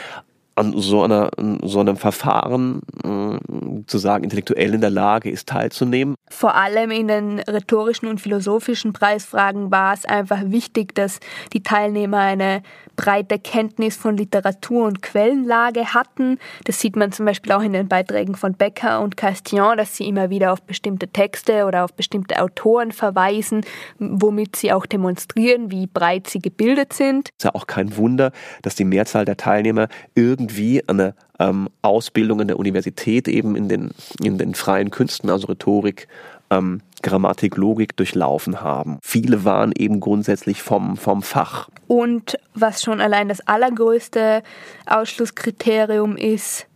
an 0.56 0.74
so, 0.76 1.02
einer, 1.02 1.30
so 1.62 1.80
einem 1.80 1.96
Verfahren 1.96 2.82
äh, 3.02 3.84
zu 3.86 3.98
sagen, 3.98 4.24
intellektuell 4.24 4.74
in 4.74 4.80
der 4.80 4.90
Lage 4.90 5.30
ist, 5.30 5.48
teilzunehmen. 5.48 6.14
Vor 6.28 6.54
allem 6.54 6.90
in 6.90 7.08
den 7.08 7.40
rhetorischen 7.40 8.08
und 8.08 8.20
philosophischen 8.20 8.92
Preisfragen 8.92 9.70
war 9.70 9.94
es 9.94 10.04
einfach 10.04 10.42
wichtig, 10.46 10.94
dass 10.94 11.20
die 11.52 11.62
Teilnehmer 11.62 12.18
eine 12.18 12.62
breite 12.96 13.38
Kenntnis 13.38 13.96
von 13.96 14.16
Literatur 14.16 14.86
und 14.86 15.02
Quellenlage 15.02 15.94
hatten. 15.94 16.38
Das 16.64 16.80
sieht 16.80 16.96
man 16.96 17.12
zum 17.12 17.26
Beispiel 17.26 17.52
auch 17.52 17.62
in 17.62 17.72
den 17.72 17.88
Beiträgen 17.88 18.34
von 18.34 18.54
Becker 18.54 19.00
und 19.00 19.16
Castillon, 19.16 19.76
dass 19.76 19.96
sie 19.96 20.06
immer 20.06 20.30
wieder 20.30 20.52
auf 20.52 20.62
bestimmte 20.62 21.08
Texte 21.08 21.64
oder 21.66 21.84
auf 21.84 21.94
bestimmte 21.94 22.40
Autoren 22.42 22.92
verweisen, 22.92 23.62
womit 23.98 24.56
sie 24.56 24.72
auch 24.72 24.86
demonstrieren, 24.86 25.70
wie 25.70 25.86
breit 25.86 26.28
sie 26.28 26.38
gebildet 26.38 26.92
sind. 26.92 27.30
Es 27.30 27.34
ist 27.38 27.44
ja 27.44 27.54
auch 27.54 27.66
kein 27.66 27.96
Wunder, 27.96 28.32
dass 28.62 28.74
die 28.74 28.84
Mehrzahl 28.84 29.24
der 29.24 29.36
Teilnehmer 29.36 29.88
irgendwie 30.14 30.86
eine 30.88 31.14
ähm, 31.38 31.68
Ausbildung 31.82 32.40
in 32.40 32.48
der 32.48 32.58
Universität 32.58 33.28
eben 33.28 33.56
in 33.56 33.68
den, 33.68 33.90
in 34.22 34.38
den 34.38 34.54
freien 34.54 34.90
Künsten, 34.90 35.30
also 35.30 35.48
Rhetorik, 35.48 36.08
ähm, 36.50 36.80
Grammatik, 37.02 37.56
Logik 37.56 37.96
durchlaufen 37.96 38.60
haben. 38.60 38.98
Viele 39.02 39.44
waren 39.44 39.72
eben 39.76 40.00
grundsätzlich 40.00 40.62
vom, 40.62 40.96
vom 40.96 41.22
Fach. 41.22 41.68
Und 41.86 42.38
was 42.54 42.82
schon 42.82 43.00
allein 43.00 43.28
das 43.28 43.46
allergrößte 43.46 44.42
Ausschlusskriterium 44.86 46.16
ist, 46.16 46.66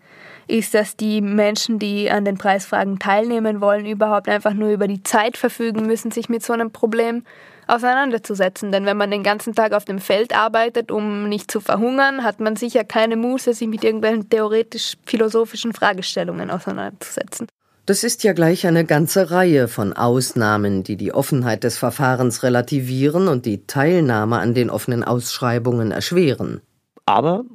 ist, 0.48 0.74
dass 0.74 0.96
die 0.96 1.20
Menschen, 1.20 1.78
die 1.78 2.10
an 2.10 2.24
den 2.24 2.38
Preisfragen 2.38 2.98
teilnehmen 2.98 3.60
wollen, 3.60 3.86
überhaupt 3.86 4.28
einfach 4.28 4.54
nur 4.54 4.70
über 4.70 4.88
die 4.88 5.02
Zeit 5.02 5.36
verfügen 5.36 5.86
müssen, 5.86 6.10
sich 6.10 6.28
mit 6.28 6.42
so 6.42 6.52
einem 6.52 6.72
Problem 6.72 7.22
auseinanderzusetzen. 7.66 8.72
Denn 8.72 8.86
wenn 8.86 8.96
man 8.96 9.10
den 9.10 9.22
ganzen 9.22 9.54
Tag 9.54 9.72
auf 9.72 9.84
dem 9.84 9.98
Feld 9.98 10.34
arbeitet, 10.34 10.90
um 10.90 11.28
nicht 11.28 11.50
zu 11.50 11.60
verhungern, 11.60 12.24
hat 12.24 12.40
man 12.40 12.56
sicher 12.56 12.82
keine 12.82 13.16
Muße, 13.16 13.52
sich 13.52 13.68
mit 13.68 13.84
irgendwelchen 13.84 14.28
theoretisch-philosophischen 14.30 15.74
Fragestellungen 15.74 16.50
auseinanderzusetzen. 16.50 17.46
Das 17.88 18.04
ist 18.04 18.22
ja 18.22 18.34
gleich 18.34 18.66
eine 18.66 18.84
ganze 18.84 19.30
Reihe 19.30 19.66
von 19.66 19.94
Ausnahmen, 19.94 20.82
die 20.82 20.96
die 20.96 21.14
Offenheit 21.14 21.64
des 21.64 21.78
Verfahrens 21.78 22.42
relativieren 22.42 23.28
und 23.28 23.46
die 23.46 23.66
Teilnahme 23.66 24.40
an 24.40 24.52
den 24.52 24.68
offenen 24.68 25.02
Ausschreibungen 25.02 25.90
erschweren. 25.90 26.60
Aber 27.06 27.46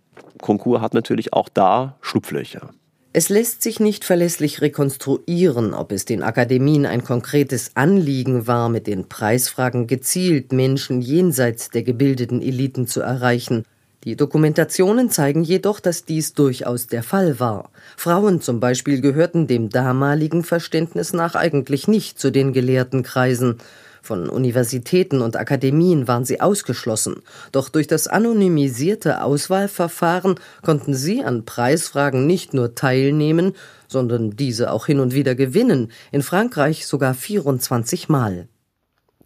Konkurs 0.42 0.82
hat 0.82 0.96
natürlich 0.96 1.34
auch 1.34 1.50
da 1.50 1.98
Schlupflöcher. 2.02 2.72
Es 3.14 3.30
lässt 3.30 3.62
sich 3.62 3.80
nicht 3.80 4.06
verlässlich 4.06 4.62
rekonstruieren, 4.62 5.76
ob 5.76 5.92
es 5.92 6.06
den 6.06 6.24
Akademien 6.24 6.88
ein 6.88 7.04
konkretes 7.04 7.76
Anliegen 7.76 8.48
war, 8.48 8.70
mit 8.70 8.88
den 8.88 9.08
Preisfragen 9.08 9.86
gezielt 9.86 10.52
Menschen 10.52 11.02
jenseits 11.02 11.70
der 11.70 11.84
gebildeten 11.84 12.42
Eliten 12.42 12.88
zu 12.88 13.02
erreichen. 13.02 13.66
Die 14.04 14.18
Dokumentationen 14.18 15.10
zeigen 15.10 15.44
jedoch, 15.44 15.80
dass 15.80 16.04
dies 16.04 16.34
durchaus 16.34 16.88
der 16.88 17.04
Fall 17.04 17.40
war. 17.40 17.70
Frauen 17.96 18.42
zum 18.42 18.60
Beispiel 18.60 19.00
gehörten 19.00 19.48
dem 19.48 19.70
damaligen 19.70 20.44
Verständnis 20.44 21.14
nach 21.14 21.36
eigentlich 21.36 21.88
nicht 21.88 22.20
zu 22.20 22.30
den 22.30 22.52
gelehrten 22.52 23.04
Kreisen. 23.04 23.60
Von 24.02 24.28
Universitäten 24.28 25.22
und 25.22 25.38
Akademien 25.38 26.10
waren 26.10 26.26
sie 26.26 26.42
ausgeschlossen, 26.42 27.22
doch 27.54 27.70
durch 27.70 27.88
das 27.88 28.10
anonymisierte 28.10 29.22
Auswahlverfahren 29.24 30.36
konnten 30.62 30.94
sie 30.94 31.24
an 31.24 31.46
Preisfragen 31.46 32.28
nicht 32.28 32.54
nur 32.54 32.76
teilnehmen, 32.76 33.54
sondern 33.88 34.32
diese 34.32 34.74
auch 34.74 34.88
hin 34.88 35.00
und 35.00 35.14
wieder 35.14 35.36
gewinnen, 35.36 35.94
in 36.12 36.22
Frankreich 36.22 36.86
sogar 36.86 37.14
24 37.14 38.10
Mal. 38.10 38.50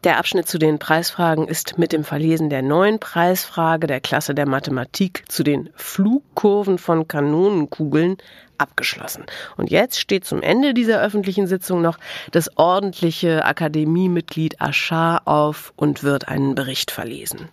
Der 0.04 0.18
Abschnitt 0.20 0.48
zu 0.48 0.60
den 0.60 0.78
Preisfragen 0.78 1.48
ist 1.48 1.80
mit 1.80 1.92
dem 1.92 2.04
Verlesen 2.04 2.52
der 2.52 2.62
neuen 2.62 3.00
Preisfrage 3.00 3.88
der 3.88 4.00
Klasse 4.00 4.36
der 4.36 4.48
Mathematik 4.48 5.24
zu 5.28 5.44
den 5.44 5.70
Flugkurven 5.76 6.78
von 6.78 7.08
Kanonenkugeln 7.08 8.18
abgeschlossen. 8.60 9.26
Und 9.58 9.72
jetzt 9.72 10.00
steht 10.00 10.24
zum 10.24 10.44
Ende 10.44 10.76
dieser 10.76 11.02
öffentlichen 11.02 11.48
Sitzung 11.48 11.82
noch 11.82 11.98
das 12.32 12.58
ordentliche 12.58 13.44
Akademiemitglied 13.44 14.62
Aschar 14.62 15.24
auf 15.28 15.74
und 15.76 16.04
wird 16.04 16.28
einen 16.28 16.54
Bericht 16.54 16.92
verlesen. 16.92 17.50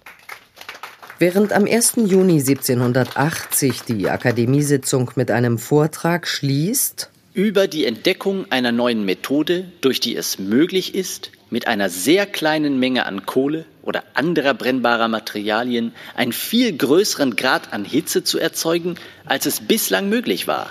Während 1.19 1.53
am 1.53 1.65
1. 1.65 1.95
Juni 1.97 2.41
1780 2.41 3.83
die 3.83 4.11
Akademiesitzung 4.11 5.11
mit 5.15 5.31
einem 5.31 5.59
Vortrag 5.59 6.27
schließt, 6.27 7.11
über 7.33 7.67
die 7.67 7.85
Entdeckung 7.85 8.47
einer 8.51 8.71
neuen 8.71 9.05
Methode, 9.05 9.65
durch 9.81 9.99
die 9.99 10.15
es 10.15 10.39
möglich 10.39 10.95
ist, 10.95 11.33
mit 11.55 11.69
einer 11.69 11.89
sehr 11.89 12.27
kleinen 12.27 12.81
Menge 12.81 13.07
an 13.07 13.27
Kohle 13.27 13.65
oder 13.81 14.03
anderer 14.15 14.55
brennbarer 14.55 15.07
Materialien 15.07 15.93
einen 16.17 16.33
viel 16.33 16.77
größeren 16.77 17.37
Grad 17.37 17.73
an 17.73 17.85
Hitze 17.85 18.25
zu 18.25 18.41
erzeugen, 18.41 18.97
als 19.25 19.47
es 19.47 19.61
bislang 19.61 20.09
möglich 20.09 20.49
war. 20.49 20.69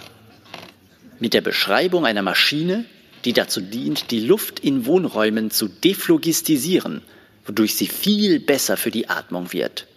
Mit 1.20 1.34
der 1.34 1.40
Beschreibung 1.40 2.06
einer 2.06 2.22
Maschine, 2.22 2.84
die 3.24 3.32
dazu 3.32 3.62
dient, 3.62 4.12
die 4.12 4.20
Luft 4.20 4.60
in 4.60 4.86
Wohnräumen 4.86 5.52
zu 5.52 5.70
deflogistisieren, 5.70 7.02
wodurch 7.46 7.76
sie 7.76 7.88
viel 7.88 8.42
besser 8.42 8.76
für 8.76 8.92
die 8.92 9.08
Atmung 9.08 9.54
wird. 9.54 9.88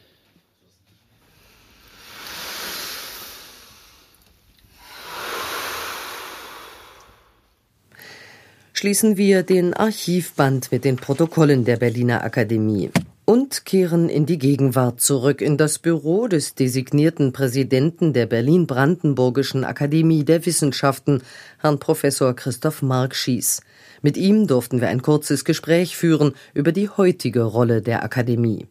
Schließen 8.79 9.17
wir 9.17 9.43
den 9.43 9.73
Archivband 9.73 10.71
mit 10.71 10.85
den 10.85 10.97
Protokollen 10.97 11.65
der 11.65 11.79
Berliner 11.79 12.23
Akademie 12.23 12.91
und 13.25 13.65
kehren 13.65 14.11
in 14.11 14.27
die 14.27 14.39
Gegenwart 14.39 15.01
zurück 15.01 15.41
in 15.41 15.57
das 15.57 15.79
Büro 15.79 16.29
des 16.29 16.55
designierten 16.55 17.33
Präsidenten 17.33 18.13
der 18.13 18.27
Berlin-Brandenburgischen 18.27 19.65
Akademie 19.65 20.25
der 20.25 20.45
Wissenschaften, 20.45 21.23
Herrn 21.59 21.79
Professor 21.79 22.37
Christoph 22.37 22.83
Markschies. 22.83 23.63
Mit 24.03 24.19
ihm 24.19 24.47
durften 24.47 24.83
wir 24.83 24.89
ein 24.89 25.01
kurzes 25.01 25.47
Gespräch 25.47 25.97
führen 25.97 26.35
über 26.53 26.71
die 26.71 26.91
heutige 26.91 27.45
Rolle 27.45 27.81
der 27.81 28.05
Akademie. 28.05 28.67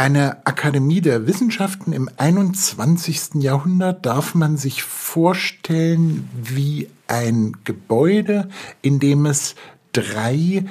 Eine 0.00 0.46
Akademie 0.46 1.02
der 1.02 1.26
Wissenschaften 1.26 1.92
im 1.92 2.08
21. 2.16 3.42
Jahrhundert 3.42 4.06
darf 4.06 4.34
man 4.34 4.56
sich 4.56 4.82
vorstellen 4.82 6.26
wie 6.42 6.88
ein 7.06 7.58
Gebäude, 7.64 8.48
in 8.80 8.98
dem 8.98 9.26
es 9.26 9.56
drei 9.92 10.64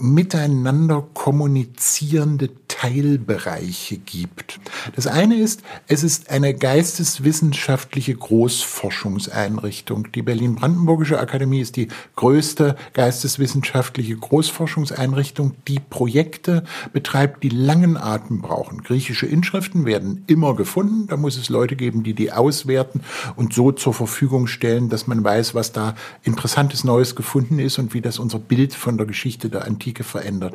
miteinander 0.00 1.06
kommunizierende 1.14 2.50
Teilbereiche 2.80 3.98
gibt. 3.98 4.58
Das 4.96 5.06
eine 5.06 5.36
ist, 5.36 5.62
es 5.86 6.02
ist 6.02 6.30
eine 6.30 6.54
geisteswissenschaftliche 6.54 8.14
Großforschungseinrichtung. 8.14 10.12
Die 10.12 10.22
Berlin-Brandenburgische 10.22 11.18
Akademie 11.18 11.60
ist 11.60 11.76
die 11.76 11.88
größte 12.16 12.76
geisteswissenschaftliche 12.94 14.16
Großforschungseinrichtung, 14.16 15.56
die 15.68 15.78
Projekte 15.78 16.64
betreibt, 16.92 17.42
die 17.42 17.50
langen 17.50 17.96
Atem 17.96 18.40
brauchen. 18.40 18.82
Griechische 18.82 19.26
Inschriften 19.26 19.84
werden 19.84 20.24
immer 20.26 20.54
gefunden. 20.54 21.06
Da 21.08 21.16
muss 21.16 21.36
es 21.36 21.48
Leute 21.50 21.76
geben, 21.76 22.02
die 22.02 22.14
die 22.14 22.32
auswerten 22.32 23.02
und 23.36 23.52
so 23.52 23.72
zur 23.72 23.92
Verfügung 23.92 24.46
stellen, 24.46 24.88
dass 24.88 25.06
man 25.06 25.22
weiß, 25.22 25.54
was 25.54 25.72
da 25.72 25.94
interessantes 26.22 26.84
Neues 26.84 27.14
gefunden 27.14 27.58
ist 27.58 27.78
und 27.78 27.92
wie 27.94 28.00
das 28.00 28.18
unser 28.18 28.38
Bild 28.38 28.74
von 28.74 28.96
der 28.96 29.06
Geschichte 29.06 29.50
der 29.50 29.66
Antike 29.66 29.89
verändert. 29.98 30.54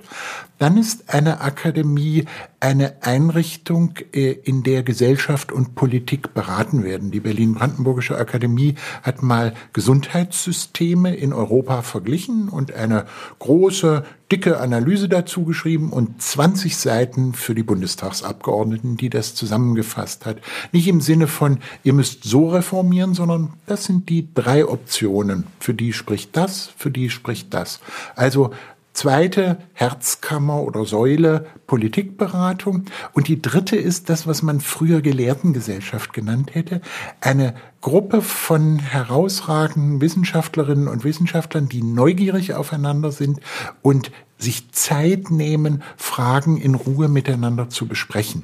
Dann 0.57 0.77
ist 0.77 1.13
eine 1.13 1.41
Akademie 1.41 2.25
eine 2.65 3.03
Einrichtung, 3.03 3.93
äh, 4.11 4.31
in 4.31 4.63
der 4.63 4.81
Gesellschaft 4.81 5.51
und 5.51 5.75
Politik 5.75 6.33
beraten 6.33 6.83
werden. 6.83 7.11
Die 7.11 7.19
Berlin-Brandenburgische 7.19 8.17
Akademie 8.17 8.75
hat 9.03 9.21
mal 9.21 9.53
Gesundheitssysteme 9.73 11.15
in 11.15 11.31
Europa 11.31 11.83
verglichen 11.83 12.49
und 12.49 12.73
eine 12.73 13.05
große, 13.37 14.03
dicke 14.31 14.59
Analyse 14.59 15.07
dazu 15.07 15.45
geschrieben 15.45 15.91
und 15.91 16.19
20 16.19 16.75
Seiten 16.75 17.33
für 17.33 17.53
die 17.53 17.61
Bundestagsabgeordneten, 17.61 18.97
die 18.97 19.11
das 19.11 19.35
zusammengefasst 19.35 20.25
hat. 20.25 20.37
Nicht 20.71 20.87
im 20.87 21.01
Sinne 21.01 21.27
von, 21.27 21.59
ihr 21.83 21.93
müsst 21.93 22.23
so 22.23 22.49
reformieren, 22.49 23.13
sondern 23.13 23.53
das 23.67 23.85
sind 23.85 24.09
die 24.09 24.33
drei 24.33 24.65
Optionen. 24.65 25.45
Für 25.59 25.75
die 25.75 25.93
spricht 25.93 26.35
das, 26.35 26.71
für 26.75 26.89
die 26.89 27.11
spricht 27.11 27.53
das. 27.53 27.79
Also 28.15 28.49
zweite 28.95 29.57
Herzkammer 29.73 30.63
oder 30.63 30.85
Säule 30.85 31.45
Politikberatung. 31.67 32.85
Und 33.13 33.27
die 33.27 33.41
dritte 33.41 33.75
ist 33.75 34.09
das, 34.09 34.25
was 34.25 34.41
man 34.41 34.61
früher 34.61 35.01
Gelehrtengesellschaft 35.01 36.13
genannt 36.13 36.55
hätte. 36.55 36.81
Eine 37.21 37.53
Gruppe 37.81 38.21
von 38.21 38.79
herausragenden 38.79 40.01
Wissenschaftlerinnen 40.01 40.87
und 40.87 41.03
Wissenschaftlern, 41.03 41.69
die 41.69 41.83
neugierig 41.83 42.55
aufeinander 42.55 43.11
sind 43.11 43.41
und 43.81 44.11
sich 44.37 44.71
Zeit 44.71 45.31
nehmen, 45.31 45.83
Fragen 45.97 46.57
in 46.57 46.75
Ruhe 46.75 47.07
miteinander 47.07 47.69
zu 47.69 47.87
besprechen. 47.87 48.43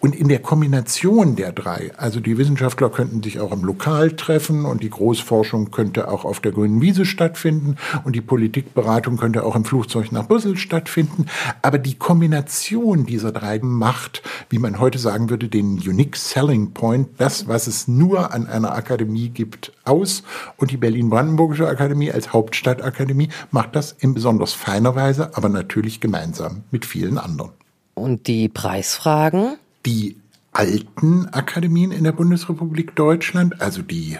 Und 0.00 0.14
in 0.14 0.28
der 0.28 0.40
Kombination 0.40 1.36
der 1.36 1.52
drei, 1.52 1.92
also 1.96 2.20
die 2.20 2.36
Wissenschaftler 2.36 2.90
könnten 2.90 3.22
sich 3.22 3.40
auch 3.40 3.52
im 3.52 3.64
Lokal 3.64 4.12
treffen 4.12 4.64
und 4.64 4.82
die 4.82 4.90
Großforschung 4.90 5.70
könnte 5.70 6.08
auch 6.08 6.24
auf 6.24 6.40
der 6.40 6.52
grünen 6.52 6.80
Wiese 6.80 7.06
stattfinden 7.06 7.76
und 8.04 8.14
die 8.14 8.20
Politikberatung 8.20 9.16
könnte 9.16 9.44
auch 9.44 9.56
im 9.56 9.64
Flugzeug 9.64 10.12
nach 10.12 10.28
Brüssel 10.28 10.56
stattfinden. 10.56 11.26
Aber 11.62 11.78
die 11.78 11.94
Kombination 11.94 13.06
dieser 13.06 13.32
drei 13.32 13.58
macht, 13.60 14.22
wie 14.50 14.58
man 14.58 14.78
heute 14.78 14.98
sagen 14.98 15.30
würde, 15.30 15.48
den 15.48 15.78
Unique 15.78 16.16
Selling 16.16 16.72
Point, 16.72 17.08
das, 17.18 17.48
was 17.48 17.66
es 17.66 17.88
nur 17.88 18.32
an 18.32 18.46
einer 18.46 18.74
Akademie 18.74 19.30
gibt, 19.30 19.72
aus. 19.84 20.22
Und 20.56 20.70
die 20.70 20.76
Berlin-Brandenburgische 20.76 21.68
Akademie 21.68 22.10
als 22.10 22.32
Hauptstadtakademie 22.32 23.28
macht 23.50 23.76
das 23.76 23.92
in 23.92 24.14
besonders 24.14 24.52
feiner 24.52 24.94
Weise, 24.94 25.23
aber 25.32 25.48
natürlich 25.48 26.00
gemeinsam 26.00 26.64
mit 26.70 26.84
vielen 26.84 27.18
anderen. 27.18 27.52
Und 27.94 28.26
die 28.26 28.48
Preisfragen? 28.48 29.56
Die 29.86 30.16
alten 30.52 31.26
Akademien 31.28 31.92
in 31.92 32.04
der 32.04 32.12
Bundesrepublik 32.12 32.94
Deutschland, 32.94 33.60
also 33.60 33.82
die 33.82 34.18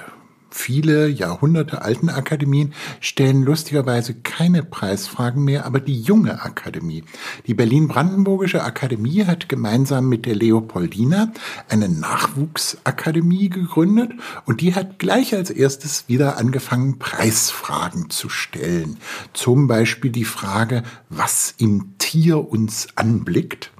viele 0.55 1.09
Jahrhunderte 1.09 1.83
alten 1.83 2.09
Akademien 2.09 2.75
stellen 3.01 3.43
lustigerweise 3.43 4.15
keine 4.15 4.63
Preisfragen 4.63 5.43
mehr, 5.43 5.67
aber 5.67 5.81
die 5.81 6.01
junge 6.01 6.43
Akademie. 6.43 7.03
Die 7.47 7.55
Berlin-Brandenburgische 7.55 8.63
Akademie 8.63 9.25
hat 9.25 9.49
gemeinsam 9.49 10.09
mit 10.09 10.27
der 10.27 10.37
Leopoldina 10.37 11.33
eine 11.69 11.89
Nachwuchsakademie 11.89 13.49
gegründet 13.49 14.13
und 14.47 14.61
die 14.61 14.75
hat 14.75 15.01
gleich 15.01 15.35
als 15.35 15.51
erstes 15.51 16.05
wieder 16.07 16.39
angefangen, 16.39 17.01
Preisfragen 17.01 18.09
zu 18.11 18.29
stellen. 18.29 18.99
Zum 19.33 19.67
Beispiel 19.67 20.13
die 20.13 20.25
Frage, 20.25 20.85
was 21.11 21.55
im 21.59 21.99
Tier 21.99 22.49
uns 22.49 22.87
anblickt 22.95 23.73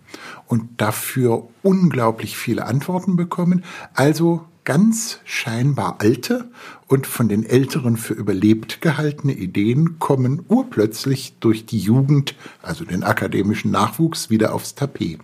und 0.49 0.81
dafür 0.81 1.49
unglaublich 1.63 2.37
viele 2.37 2.67
Antworten 2.67 3.15
bekommen. 3.15 3.65
Also 3.95 4.45
ganz 4.65 5.21
scheinbar 5.25 5.97
alte 6.01 6.51
und 6.87 7.07
von 7.07 7.29
den 7.29 7.45
Älteren 7.45 7.97
für 7.97 8.15
überlebt 8.15 8.81
gehaltene 8.81 9.33
Ideen 9.33 9.99
kommen 9.99 10.45
urplötzlich 10.49 11.35
durch 11.41 11.67
die 11.67 11.79
Jugend, 11.79 12.35
also 12.63 12.85
den 12.85 13.03
akademischen 13.03 13.71
Nachwuchs, 13.71 14.31
wieder 14.31 14.55
aufs 14.55 14.75
Tapet. 14.75 15.21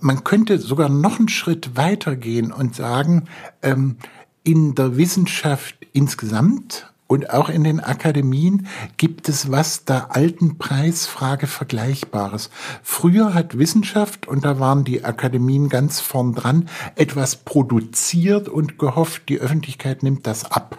Man 0.00 0.24
könnte 0.24 0.58
sogar 0.58 0.88
noch 0.88 1.18
einen 1.18 1.28
Schritt 1.28 1.76
weitergehen 1.76 2.52
und 2.52 2.74
sagen, 2.74 3.28
ähm, 3.62 3.96
in 4.44 4.74
der 4.74 4.96
Wissenschaft 4.96 5.76
insgesamt 5.92 6.91
und 7.12 7.28
auch 7.28 7.50
in 7.50 7.62
den 7.62 7.78
Akademien 7.78 8.66
gibt 8.96 9.28
es 9.28 9.50
was 9.50 9.84
der 9.84 10.16
alten 10.16 10.56
Preisfrage 10.56 11.46
Vergleichbares. 11.46 12.48
Früher 12.82 13.34
hat 13.34 13.58
Wissenschaft, 13.58 14.26
und 14.26 14.46
da 14.46 14.58
waren 14.58 14.84
die 14.84 15.04
Akademien 15.04 15.68
ganz 15.68 16.00
vorn 16.00 16.34
dran, 16.34 16.70
etwas 16.96 17.36
produziert 17.36 18.48
und 18.48 18.78
gehofft, 18.78 19.28
die 19.28 19.40
Öffentlichkeit 19.40 20.02
nimmt 20.02 20.26
das 20.26 20.50
ab 20.50 20.78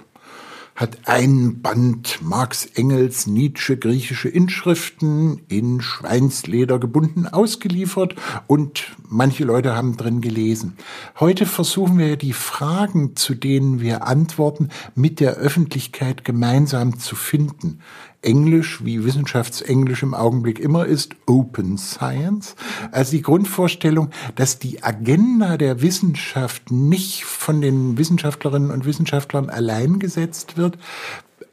hat 0.76 1.08
ein 1.08 1.62
Band 1.62 2.20
Marx 2.22 2.66
Engels 2.66 3.28
Nietzsche 3.28 3.78
griechische 3.78 4.30
Inschriften 4.30 5.42
in 5.48 5.82
Schweinsleder 5.82 6.80
gebunden 6.80 7.28
ausgeliefert 7.28 8.16
und 8.48 8.92
manche 9.08 9.44
Leute 9.44 9.76
haben 9.76 9.98
drin 9.98 10.22
gelesen. 10.22 10.76
Heute 11.20 11.46
versuchen 11.46 11.98
wir 12.00 12.18
die 12.18 12.34
Fragen, 12.34 13.16
zu 13.16 13.36
denen 13.36 13.82
wir 13.82 14.08
antworten, 14.08 14.70
mit 14.96 15.20
der 15.20 15.36
Öffentlichkeit 15.36 16.26
gemeinsam 16.26 17.00
zu 17.00 17.16
finden. 17.16 17.80
Englisch, 18.24 18.84
wie 18.84 19.04
Wissenschaftsenglisch 19.04 20.04
im 20.04 20.14
Augenblick 20.14 20.60
immer 20.60 20.86
ist, 20.86 21.16
Open 21.26 21.78
Science. 21.78 22.56
Also 22.92 23.12
die 23.12 23.22
Grundvorstellung, 23.22 24.10
dass 24.36 24.60
die 24.60 24.84
Agenda 24.84 25.58
der 25.58 25.82
Wissenschaft 25.82 26.72
nicht 26.72 27.26
von 27.26 27.62
den 27.62 27.98
Wissenschaftlerinnen 27.98 28.72
und 28.72 28.86
Wissenschaftlern 28.86 29.50
allein 29.50 30.00
gesetzt 30.00 30.58
wird, 30.58 30.78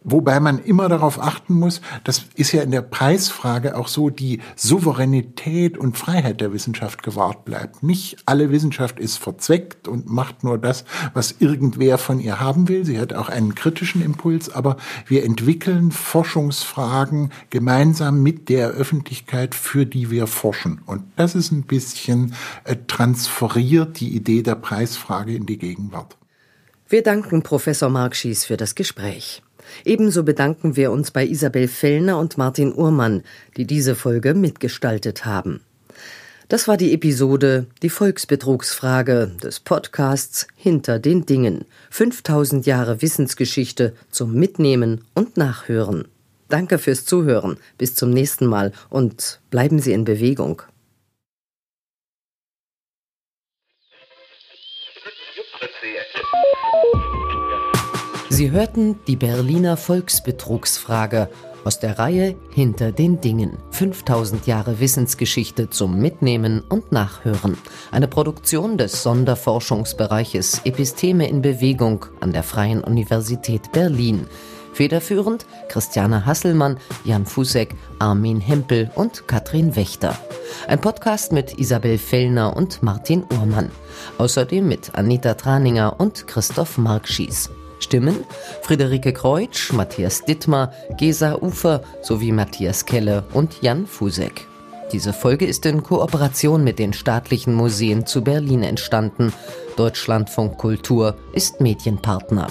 Wobei 0.03 0.41
man 0.41 0.59
immer 0.59 0.89
darauf 0.89 1.21
achten 1.21 1.55
muss, 1.55 1.83
das 2.05 2.25
ist 2.35 2.53
ja 2.53 2.63
in 2.63 2.71
der 2.71 2.81
Preisfrage 2.81 3.77
auch 3.77 3.89
so, 3.89 4.09
die 4.09 4.41
Souveränität 4.57 5.77
und 5.77 5.99
Freiheit 5.99 6.41
der 6.41 6.55
Wissenschaft 6.55 7.03
gewahrt 7.03 7.45
bleibt. 7.45 7.83
Nicht 7.83 8.17
alle 8.25 8.51
Wissenschaft 8.51 8.99
ist 8.99 9.19
verzweckt 9.19 9.89
und 9.89 10.09
macht 10.09 10.43
nur 10.43 10.57
das, 10.57 10.87
was 11.13 11.37
irgendwer 11.39 11.99
von 11.99 12.19
ihr 12.19 12.41
haben 12.41 12.69
will. 12.69 12.87
Sie 12.87 12.99
hat 12.99 13.13
auch 13.13 13.29
einen 13.29 13.55
kritischen 13.55 14.03
Impuls, 14.03 14.49
aber 14.49 14.79
wir 15.07 15.23
entwickeln 15.25 15.91
Forschungsfragen 15.91 17.31
gemeinsam 17.51 18.23
mit 18.23 18.49
der 18.49 18.71
Öffentlichkeit, 18.71 19.55
für 19.55 19.85
die 19.85 20.11
wir 20.11 20.27
forschen. 20.27 20.81
Und 20.87 21.03
das 21.17 21.35
ist 21.35 21.53
ein 21.53 21.65
bisschen 21.65 22.35
äh, 22.65 22.77
transferiert 22.87 24.01
die 24.01 24.17
Idee 24.17 24.43
der 24.43 24.55
Preisfrage 24.55 25.35
in 25.35 25.45
die 25.45 25.59
Gegenwart. 25.59 26.17
Wir 26.89 27.03
danken 27.03 27.43
Professor 27.43 27.89
Mark 27.89 28.17
Schies 28.17 28.45
für 28.45 28.57
das 28.57 28.75
Gespräch. 28.75 29.43
Ebenso 29.85 30.23
bedanken 30.23 30.77
wir 30.77 30.91
uns 30.91 31.11
bei 31.11 31.27
Isabel 31.27 31.69
Fellner 31.69 32.19
und 32.19 32.39
Martin 32.39 32.75
Uhrmann, 32.75 33.23
die 33.57 33.67
diese 33.67 33.95
Folge 33.95 34.35
mitgestaltet 34.35 35.25
haben. 35.25 35.61
Das 36.51 36.67
war 36.67 36.77
die 36.77 36.93
Episode 36.93 37.67
Die 37.83 37.91
Volksbetrugsfrage 37.91 39.31
des 39.41 39.61
Podcasts 39.61 40.49
Hinter 40.57 40.99
den 40.99 41.25
Dingen. 41.25 41.65
5000 41.91 42.67
Jahre 42.67 43.03
Wissensgeschichte 43.03 43.95
zum 44.11 44.35
Mitnehmen 44.35 45.05
und 45.15 45.37
Nachhören. 45.37 46.09
Danke 46.49 46.79
fürs 46.79 47.05
Zuhören. 47.05 47.57
Bis 47.79 47.95
zum 47.95 48.11
nächsten 48.11 48.47
Mal 48.47 48.73
und 48.89 49.39
bleiben 49.51 49.79
Sie 49.79 49.93
in 49.93 50.05
Bewegung. 50.05 50.63
Sie 58.41 58.53
hörten 58.53 58.99
die 59.07 59.17
Berliner 59.17 59.77
Volksbetrugsfrage 59.77 61.29
aus 61.63 61.79
der 61.79 61.99
Reihe 61.99 62.37
Hinter 62.49 62.91
den 62.91 63.21
Dingen. 63.21 63.59
5000 63.73 64.47
Jahre 64.47 64.81
Wissensgeschichte 64.81 65.69
zum 65.69 65.99
Mitnehmen 65.99 66.63
und 66.67 66.91
Nachhören. 66.91 67.59
Eine 67.91 68.09
Produktion 68.09 68.79
des 68.79 69.03
Sonderforschungsbereiches 69.03 70.63
Episteme 70.65 71.29
in 71.29 71.43
Bewegung 71.43 72.07
an 72.21 72.33
der 72.33 72.43
Freien 72.43 72.83
Universität 72.83 73.73
Berlin. 73.73 74.27
Federführend 74.73 75.45
Christiane 75.69 76.25
Hasselmann, 76.25 76.79
Jan 77.05 77.27
Fusek, 77.27 77.75
Armin 77.99 78.41
Hempel 78.41 78.91
und 78.95 79.29
Katrin 79.29 79.77
Wächter. 79.77 80.19
Ein 80.67 80.81
Podcast 80.81 81.33
mit 81.33 81.59
Isabel 81.59 81.99
Fellner 81.99 82.57
und 82.57 82.83
Martin 82.83 83.23
Uhrmann. 83.39 83.71
Außerdem 84.17 84.67
mit 84.67 84.95
Anita 84.95 85.35
Traninger 85.35 86.01
und 86.01 86.27
Christoph 86.27 86.79
Markschies. 86.79 87.51
Stimmen 87.81 88.25
Friederike 88.63 89.13
Kreutsch, 89.13 89.73
Matthias 89.73 90.25
Dittmar, 90.25 90.73
Gesa 90.97 91.35
Ufer 91.35 91.83
sowie 92.03 92.33
Matthias 92.33 92.87
Kelle 92.87 93.25
und 93.33 93.63
Jan 93.63 93.87
Fusek. 93.87 94.47
Diese 94.93 95.13
Folge 95.13 95.47
ist 95.47 95.67
in 95.67 95.83
Kooperation 95.83 96.65
mit 96.65 96.79
den 96.79 96.93
staatlichen 96.93 97.55
Museen 97.55 98.07
zu 98.07 98.23
Berlin 98.23 98.63
entstanden. 98.63 99.33
Deutschlandfunk 99.77 100.59
Kultur 100.59 101.17
ist 101.33 101.61
Medienpartner. 101.61 102.49